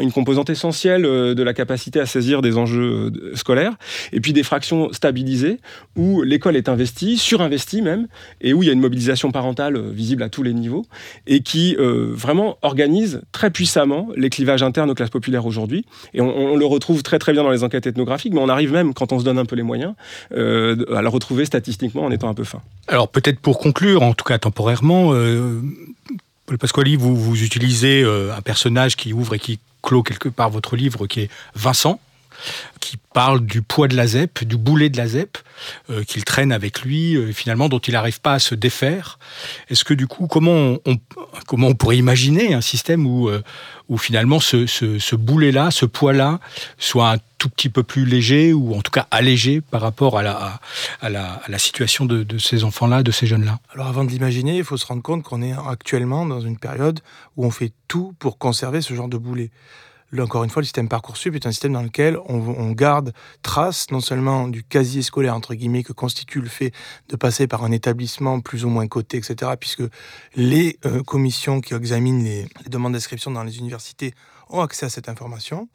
une 0.00 0.12
composante 0.12 0.50
essentielle 0.50 1.04
euh, 1.04 1.34
de 1.34 1.42
la 1.42 1.54
capacité 1.54 2.00
à 2.00 2.06
saisir 2.06 2.42
des 2.42 2.56
enjeux 2.56 3.12
scolaires, 3.34 3.74
et 4.12 4.20
puis 4.20 4.32
des 4.32 4.42
fractions 4.42 4.92
stabilisées, 4.92 5.58
où 5.96 6.22
l'école 6.22 6.56
est 6.56 6.68
investie, 6.68 7.16
surinvestie 7.16 7.82
même, 7.82 8.08
et 8.40 8.52
où 8.52 8.62
il 8.62 8.66
y 8.66 8.70
a 8.70 8.72
une 8.72 8.80
mobilisation 8.80 9.30
parentale 9.30 9.80
visible 9.90 10.22
à 10.22 10.28
tous 10.28 10.42
les 10.42 10.54
niveaux, 10.54 10.84
et 11.26 11.40
qui 11.40 11.76
vraiment 11.78 12.58
organise 12.62 13.22
très 13.32 13.50
puissamment 13.50 14.08
les 14.16 14.30
clivages 14.30 14.62
internes 14.62 14.90
aux 14.90 14.94
classes 14.94 15.10
populaires 15.10 15.46
aujourd'hui. 15.46 15.84
Et 16.14 16.20
on 16.20 16.56
le 16.56 16.66
retrouve 16.68 17.02
très 17.02 17.18
très 17.18 17.32
bien 17.32 17.42
dans 17.42 17.50
les 17.50 17.64
enquêtes 17.64 17.86
ethnographiques, 17.86 18.32
mais 18.32 18.40
on 18.40 18.48
arrive 18.48 18.72
même, 18.72 18.94
quand 18.94 19.12
on 19.12 19.18
se 19.18 19.24
donne 19.24 19.38
un 19.38 19.44
peu 19.44 19.56
les 19.56 19.62
moyens, 19.62 19.94
euh, 20.32 20.76
à 20.94 21.02
le 21.02 21.08
retrouver 21.08 21.44
statistiquement 21.44 22.04
en 22.04 22.10
étant 22.10 22.28
un 22.28 22.34
peu 22.34 22.44
fin. 22.44 22.60
Alors 22.86 23.08
peut-être 23.08 23.40
pour 23.40 23.58
conclure, 23.58 24.02
en 24.02 24.14
tout 24.14 24.24
cas 24.24 24.38
temporairement, 24.38 25.12
euh, 25.12 25.60
Paul 26.46 26.58
Pasquali, 26.58 26.96
vous, 26.96 27.16
vous 27.16 27.42
utilisez 27.42 28.02
euh, 28.02 28.34
un 28.34 28.40
personnage 28.40 28.96
qui 28.96 29.12
ouvre 29.12 29.34
et 29.34 29.38
qui 29.38 29.58
clôt 29.82 30.02
quelque 30.02 30.28
part 30.28 30.50
votre 30.50 30.76
livre, 30.76 31.06
qui 31.06 31.20
est 31.22 31.30
Vincent, 31.54 32.00
qui 32.80 32.96
parle 33.12 33.44
du 33.44 33.62
poids 33.62 33.88
de 33.88 33.96
la 33.96 34.06
ZEP, 34.06 34.44
du 34.44 34.56
boulet 34.56 34.88
de 34.88 34.96
la 34.96 35.08
ZEP, 35.08 35.38
euh, 35.90 36.04
qu'il 36.04 36.24
traîne 36.24 36.52
avec 36.52 36.82
lui, 36.82 37.16
euh, 37.16 37.32
finalement, 37.32 37.68
dont 37.68 37.78
il 37.78 37.92
n'arrive 37.92 38.20
pas 38.20 38.34
à 38.34 38.38
se 38.38 38.54
défaire. 38.54 39.18
Est-ce 39.68 39.84
que 39.84 39.94
du 39.94 40.06
coup, 40.06 40.26
comment 40.26 40.76
on, 40.86 41.74
pourrait 41.74 41.98
imaginer 41.98 42.54
un 42.54 42.60
système 42.60 43.06
où, 43.06 43.28
euh, 43.28 43.42
finalement 43.98 44.38
ce, 44.40 45.14
boulet-là, 45.16 45.70
ce 45.70 45.86
poids-là, 45.86 46.38
soit 46.78 47.12
un 47.12 47.18
tout 47.38 47.48
petit 47.48 47.68
peu 47.68 47.82
plus 47.82 48.04
léger, 48.04 48.52
ou 48.52 48.74
en 48.74 48.82
tout 48.82 48.90
cas 48.90 49.06
allégé 49.10 49.60
par 49.60 49.80
rapport 49.80 50.18
à 50.18 50.58
la 51.02 51.58
situation 51.58 52.04
de, 52.04 52.22
de 52.22 52.38
ces 52.38 52.64
enfants-là, 52.64 53.02
de 53.02 53.10
ces 53.10 53.26
jeunes-là? 53.26 53.58
Alors 53.74 53.88
avant 53.88 54.04
de 54.04 54.10
l'imaginer, 54.10 54.56
il 54.56 54.64
faut 54.64 54.76
se 54.76 54.86
rendre 54.86 55.02
compte 55.02 55.22
qu'on 55.22 55.42
est 55.42 55.54
actuellement 55.68 56.26
dans 56.26 56.40
une 56.40 56.58
période 56.58 57.00
où 57.36 57.44
on 57.44 57.50
fait 57.50 57.72
tout 57.86 58.14
pour 58.18 58.38
conserver 58.38 58.80
ce 58.80 58.94
genre 58.94 59.08
de 59.08 59.18
boulet 59.18 59.50
encore 60.18 60.44
une 60.44 60.50
fois, 60.50 60.62
le 60.62 60.64
système 60.64 60.88
Parcoursup 60.88 61.34
est 61.34 61.46
un 61.46 61.52
système 61.52 61.74
dans 61.74 61.82
lequel 61.82 62.18
on, 62.26 62.70
garde 62.72 63.12
trace 63.42 63.90
non 63.90 64.00
seulement 64.00 64.48
du 64.48 64.62
casier 64.62 65.02
scolaire, 65.02 65.34
entre 65.34 65.54
guillemets, 65.54 65.82
que 65.82 65.92
constitue 65.92 66.40
le 66.40 66.48
fait 66.48 66.72
de 67.08 67.16
passer 67.16 67.46
par 67.46 67.64
un 67.64 67.72
établissement 67.72 68.40
plus 68.40 68.64
ou 68.64 68.68
moins 68.68 68.86
coté, 68.86 69.18
etc., 69.18 69.52
puisque 69.58 69.82
les 70.34 70.78
euh, 70.86 71.02
commissions 71.02 71.60
qui 71.60 71.74
examinent 71.74 72.22
les, 72.24 72.46
demandes 72.68 72.94
d'inscription 72.94 73.30
dans 73.30 73.42
les 73.42 73.58
universités 73.58 74.14
ont 74.50 74.60
accès 74.60 74.86
à 74.86 74.88
cette 74.88 75.08
information, 75.08 75.68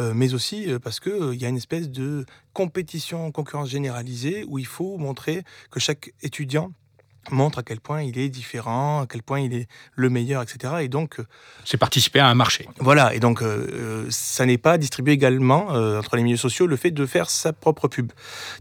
euh, 0.00 0.12
mais 0.14 0.34
aussi 0.34 0.70
euh, 0.70 0.78
parce 0.78 0.98
qu'il 0.98 1.30
il 1.32 1.40
y 1.40 1.44
a 1.44 1.48
une 1.48 1.56
espèce 1.56 1.88
de 1.88 2.26
compétition, 2.52 3.30
concurrence 3.30 3.70
généralisée, 3.70 4.44
où 4.48 4.58
il 4.58 4.66
faut 4.66 4.98
montrer 4.98 5.44
que 5.70 5.78
chaque 5.78 6.12
étudiant 6.22 6.72
montre 7.30 7.58
à 7.58 7.62
quel 7.62 7.80
point 7.80 8.02
il 8.02 8.18
est 8.18 8.28
différent, 8.28 9.02
à 9.02 9.06
quel 9.06 9.22
point 9.22 9.40
il 9.40 9.54
est 9.54 9.68
le 9.94 10.10
meilleur, 10.10 10.42
etc. 10.42 10.74
Et 10.80 10.88
donc, 10.88 11.18
c'est 11.64 11.76
participer 11.76 12.20
à 12.20 12.28
un 12.28 12.34
marché. 12.34 12.68
Voilà, 12.78 13.14
et 13.14 13.20
donc 13.20 13.42
euh, 13.42 14.06
ça 14.10 14.46
n'est 14.46 14.58
pas 14.58 14.78
distribué 14.78 15.12
également 15.12 15.68
entre 15.68 16.16
les 16.16 16.22
milieux 16.22 16.36
sociaux 16.36 16.66
le 16.66 16.76
fait 16.76 16.90
de 16.90 17.06
faire 17.06 17.30
sa 17.30 17.52
propre 17.52 17.88
pub. 17.88 18.12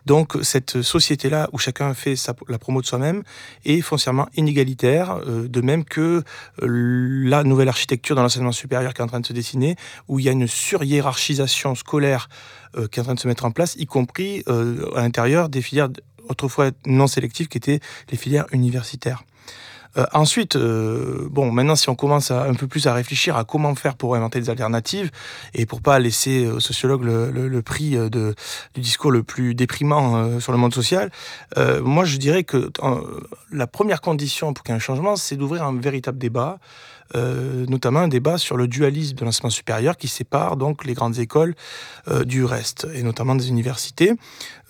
Donc 0.05 0.37
cette 0.41 0.81
société-là 0.81 1.49
où 1.53 1.57
chacun 1.57 1.93
fait 1.93 2.15
la 2.47 2.57
promo 2.57 2.81
de 2.81 2.85
soi-même 2.85 3.23
est 3.65 3.81
foncièrement 3.81 4.27
inégalitaire, 4.35 5.19
de 5.25 5.61
même 5.61 5.85
que 5.85 6.23
la 6.61 7.43
nouvelle 7.43 7.69
architecture 7.69 8.15
dans 8.15 8.23
l'enseignement 8.23 8.51
supérieur 8.51 8.93
qui 8.93 9.01
est 9.01 9.03
en 9.03 9.07
train 9.07 9.19
de 9.19 9.25
se 9.25 9.33
dessiner, 9.33 9.75
où 10.07 10.19
il 10.19 10.25
y 10.25 10.29
a 10.29 10.31
une 10.31 10.47
surhiérarchisation 10.47 11.75
scolaire 11.75 12.29
qui 12.91 12.99
est 12.99 13.01
en 13.01 13.05
train 13.05 13.15
de 13.15 13.19
se 13.19 13.27
mettre 13.27 13.45
en 13.45 13.51
place, 13.51 13.75
y 13.77 13.85
compris 13.85 14.43
à 14.47 15.01
l'intérieur 15.01 15.49
des 15.49 15.61
filières 15.61 15.89
autrefois 16.29 16.71
non 16.85 17.07
sélectives 17.07 17.47
qui 17.47 17.57
étaient 17.57 17.79
les 18.11 18.17
filières 18.17 18.45
universitaires. 18.51 19.23
Euh, 19.97 20.05
ensuite, 20.13 20.55
euh, 20.55 21.27
bon, 21.31 21.51
maintenant, 21.51 21.75
si 21.75 21.89
on 21.89 21.95
commence 21.95 22.31
un 22.31 22.53
peu 22.53 22.67
plus 22.67 22.87
à 22.87 22.93
réfléchir 22.93 23.35
à 23.37 23.43
comment 23.43 23.73
faire 23.75 23.95
pour 23.95 24.15
inventer 24.15 24.39
des 24.39 24.49
alternatives 24.49 25.11
et 25.53 25.65
pour 25.65 25.81
pas 25.81 25.99
laisser 25.99 26.47
aux 26.47 26.59
sociologues 26.59 27.03
le, 27.03 27.61
prix 27.61 27.97
du 28.09 28.81
discours 28.81 29.11
le 29.11 29.23
plus 29.23 29.55
déprimant 29.55 30.15
euh, 30.15 30.39
sur 30.39 30.51
le 30.51 30.57
monde 30.57 30.73
social, 30.73 31.11
moi, 31.81 32.05
je 32.05 32.17
dirais 32.17 32.43
que 32.43 32.71
la 33.51 33.67
première 33.67 34.01
condition 34.01 34.53
pour 34.53 34.63
qu'il 34.63 34.73
y 34.73 34.73
ait 34.73 34.77
un 34.77 34.79
changement, 34.79 35.15
c'est 35.15 35.35
d'ouvrir 35.35 35.63
un 35.63 35.75
véritable 35.79 36.17
débat 36.17 36.59
euh, 37.15 37.65
notamment 37.67 38.01
un 38.01 38.07
débat 38.07 38.37
sur 38.37 38.57
le 38.57 38.67
dualisme 38.67 39.15
de 39.15 39.25
l'enseignement 39.25 39.49
supérieur 39.49 39.97
qui 39.97 40.07
sépare 40.07 40.57
donc 40.57 40.85
les 40.85 40.93
grandes 40.93 41.19
écoles 41.19 41.55
euh, 42.07 42.23
du 42.23 42.43
reste, 42.43 42.87
et 42.93 43.03
notamment 43.03 43.35
des 43.35 43.49
universités, 43.49 44.13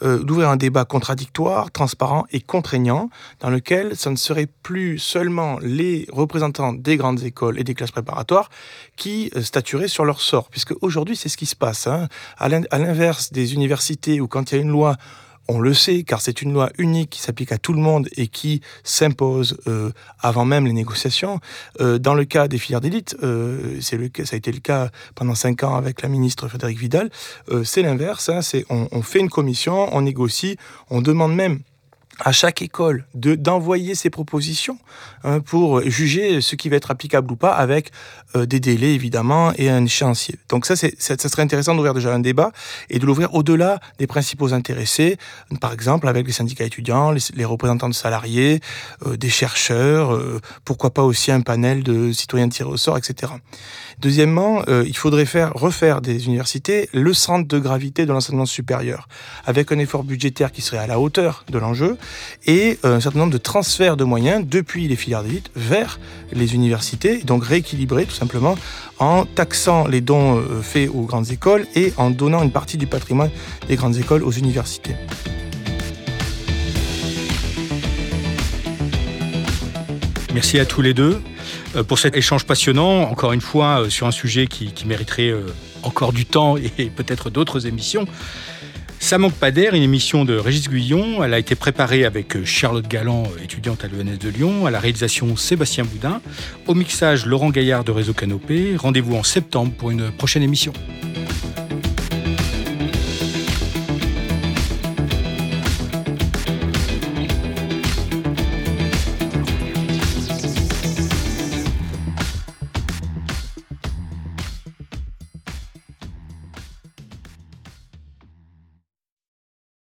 euh, 0.03 0.23
d'ouvrir 0.23 0.49
un 0.49 0.57
débat 0.57 0.85
contradictoire, 0.85 1.71
transparent 1.71 2.25
et 2.31 2.39
contraignant, 2.39 3.09
dans 3.39 3.49
lequel 3.49 3.95
ce 3.95 4.09
ne 4.09 4.15
serait 4.15 4.47
plus 4.63 4.99
seulement 4.99 5.57
les 5.61 6.07
représentants 6.11 6.73
des 6.73 6.97
grandes 6.97 7.23
écoles 7.23 7.59
et 7.59 7.63
des 7.63 7.73
classes 7.73 7.91
préparatoires 7.91 8.49
qui 8.95 9.31
statueraient 9.41 9.87
sur 9.87 10.05
leur 10.05 10.21
sort, 10.21 10.49
puisque 10.49 10.73
aujourd'hui 10.81 11.15
c'est 11.15 11.29
ce 11.29 11.37
qui 11.37 11.45
se 11.45 11.55
passe. 11.55 11.87
Hein. 11.87 12.07
À 12.37 12.49
l'inverse 12.49 13.31
des 13.31 13.53
universités 13.53 14.21
où 14.21 14.27
quand 14.27 14.51
il 14.51 14.55
y 14.55 14.57
a 14.59 14.61
une 14.61 14.71
loi 14.71 14.97
on 15.47 15.59
le 15.59 15.73
sait, 15.73 16.03
car 16.03 16.21
c'est 16.21 16.41
une 16.41 16.53
loi 16.53 16.69
unique 16.77 17.11
qui 17.11 17.21
s'applique 17.21 17.51
à 17.51 17.57
tout 17.57 17.73
le 17.73 17.79
monde 17.79 18.07
et 18.17 18.27
qui 18.27 18.61
s'impose 18.83 19.57
euh, 19.67 19.91
avant 20.19 20.45
même 20.45 20.65
les 20.65 20.73
négociations. 20.73 21.39
Euh, 21.79 21.97
dans 21.97 22.13
le 22.13 22.25
cas 22.25 22.47
des 22.47 22.57
filières 22.57 22.81
d'élite, 22.81 23.15
euh, 23.23 23.79
ça 23.81 23.95
a 23.95 24.35
été 24.35 24.51
le 24.51 24.59
cas 24.59 24.89
pendant 25.15 25.35
cinq 25.35 25.63
ans 25.63 25.75
avec 25.75 26.01
la 26.01 26.09
ministre 26.09 26.47
Frédéric 26.47 26.77
Vidal. 26.77 27.09
c'est 27.63 27.81
l'inverse. 27.81 28.29
Hein, 28.29 28.39
on 28.69 29.01
fait 29.01 29.19
une 29.19 29.29
commission, 29.29 29.89
on 29.95 30.01
négocie, 30.01 30.57
on 30.89 31.01
demande 31.01 31.35
même 31.35 31.59
à 32.23 32.31
chaque 32.31 32.61
école 32.61 33.05
de 33.13 33.35
d'envoyer 33.35 33.95
ses 33.95 34.09
propositions 34.09 34.77
hein, 35.23 35.39
pour 35.39 35.81
juger 35.81 36.41
ce 36.41 36.55
qui 36.55 36.69
va 36.69 36.75
être 36.77 36.91
applicable 36.91 37.31
ou 37.31 37.35
pas 37.35 37.51
avec 37.51 37.91
euh, 38.35 38.45
des 38.45 38.59
délais 38.59 38.93
évidemment 38.93 39.51
et 39.57 39.69
un 39.69 39.85
échéancier. 39.85 40.35
Donc 40.49 40.65
ça 40.65 40.75
c'est 40.75 40.99
ça 40.99 41.17
serait 41.17 41.43
intéressant 41.43 41.75
d'ouvrir 41.75 41.93
déjà 41.93 42.13
un 42.13 42.19
débat 42.19 42.51
et 42.89 42.99
de 42.99 43.05
l'ouvrir 43.05 43.33
au-delà 43.35 43.79
des 43.99 44.07
principaux 44.07 44.53
intéressés, 44.53 45.17
par 45.61 45.73
exemple 45.73 46.07
avec 46.07 46.25
les 46.25 46.33
syndicats 46.33 46.65
étudiants, 46.65 47.11
les, 47.11 47.45
représentants 47.45 47.89
de 47.89 47.93
salariés, 47.93 48.61
euh, 49.05 49.15
des 49.15 49.29
chercheurs, 49.29 50.13
euh, 50.13 50.41
pourquoi 50.65 50.93
pas 50.93 51.03
aussi 51.03 51.31
un 51.31 51.41
panel 51.41 51.83
de 51.83 52.11
citoyens 52.11 52.49
tirés 52.49 52.69
au 52.69 52.77
sort, 52.77 52.97
etc. 52.97 53.33
Deuxièmement, 53.99 54.63
il 54.67 54.95
faudrait 54.95 55.25
faire 55.25 55.53
refaire 55.53 56.01
des 56.01 56.27
universités 56.27 56.87
le 56.93 57.13
centre 57.13 57.47
de 57.47 57.57
gravité 57.57 58.05
de 58.05 58.13
l'enseignement 58.13 58.45
supérieur 58.45 59.07
avec 59.45 59.71
un 59.71 59.79
effort 59.79 60.03
budgétaire 60.03 60.51
qui 60.51 60.61
serait 60.61 60.77
à 60.77 60.85
la 60.85 60.99
hauteur 60.99 61.45
de 61.49 61.57
l'enjeu 61.57 61.97
et 62.45 62.79
euh, 62.85 62.97
un 62.97 62.99
certain 62.99 63.19
nombre 63.19 63.33
de 63.33 63.37
transferts 63.37 63.97
de 63.97 64.03
moyens 64.03 64.45
depuis 64.47 64.87
les 64.87 64.95
filières 64.95 65.23
d'élite 65.23 65.49
vers 65.55 65.99
les 66.31 66.55
universités, 66.55 67.19
donc 67.19 67.43
rééquilibrer 67.43 68.05
tout 68.05 68.15
simplement 68.15 68.57
en 68.99 69.25
taxant 69.25 69.87
les 69.87 70.01
dons 70.01 70.37
euh, 70.37 70.61
faits 70.61 70.89
aux 70.89 71.03
grandes 71.03 71.31
écoles 71.31 71.65
et 71.75 71.93
en 71.97 72.09
donnant 72.09 72.43
une 72.43 72.51
partie 72.51 72.77
du 72.77 72.87
patrimoine 72.87 73.29
des 73.67 73.75
grandes 73.75 73.97
écoles 73.97 74.23
aux 74.23 74.31
universités. 74.31 74.95
Merci 80.33 80.59
à 80.59 80.65
tous 80.65 80.81
les 80.81 80.93
deux 80.93 81.21
euh, 81.75 81.83
pour 81.83 81.99
cet 81.99 82.15
échange 82.15 82.45
passionnant, 82.45 83.09
encore 83.09 83.33
une 83.33 83.41
fois, 83.41 83.89
sur 83.89 84.07
un 84.07 84.11
sujet 84.11 84.47
qui, 84.47 84.71
mériterait 84.85 85.33
encore 85.83 86.13
du 86.13 86.25
temps 86.25 86.55
et 86.57 86.69
peut-être 86.95 87.29
d'autres 87.29 87.67
émissions. 87.67 88.05
Ça 88.99 89.17
manque 89.17 89.33
pas 89.33 89.51
d'air, 89.51 89.73
une 89.73 89.83
émission 89.83 90.25
de 90.25 90.35
Régis 90.35 90.69
Guillon. 90.69 91.23
Elle 91.23 91.33
a 91.33 91.39
été 91.39 91.55
préparée 91.55 92.03
avec 92.03 92.43
Charlotte 92.43 92.87
Galland, 92.87 93.23
étudiante 93.41 93.85
à 93.85 93.87
l'ENS 93.87 94.17
de 94.17 94.29
Lyon, 94.29 94.65
à 94.65 94.71
la 94.71 94.79
réalisation 94.79 95.35
Sébastien 95.37 95.85
Boudin, 95.85 96.21
au 96.65 96.73
mixage 96.73 97.25
Laurent 97.25 97.49
Gaillard 97.49 97.83
de 97.83 97.91
Réseau 97.91 98.13
Canopé. 98.13 98.75
Rendez-vous 98.77 99.15
en 99.15 99.23
septembre 99.23 99.71
pour 99.77 99.91
une 99.91 100.11
prochaine 100.11 100.43
émission. 100.43 100.73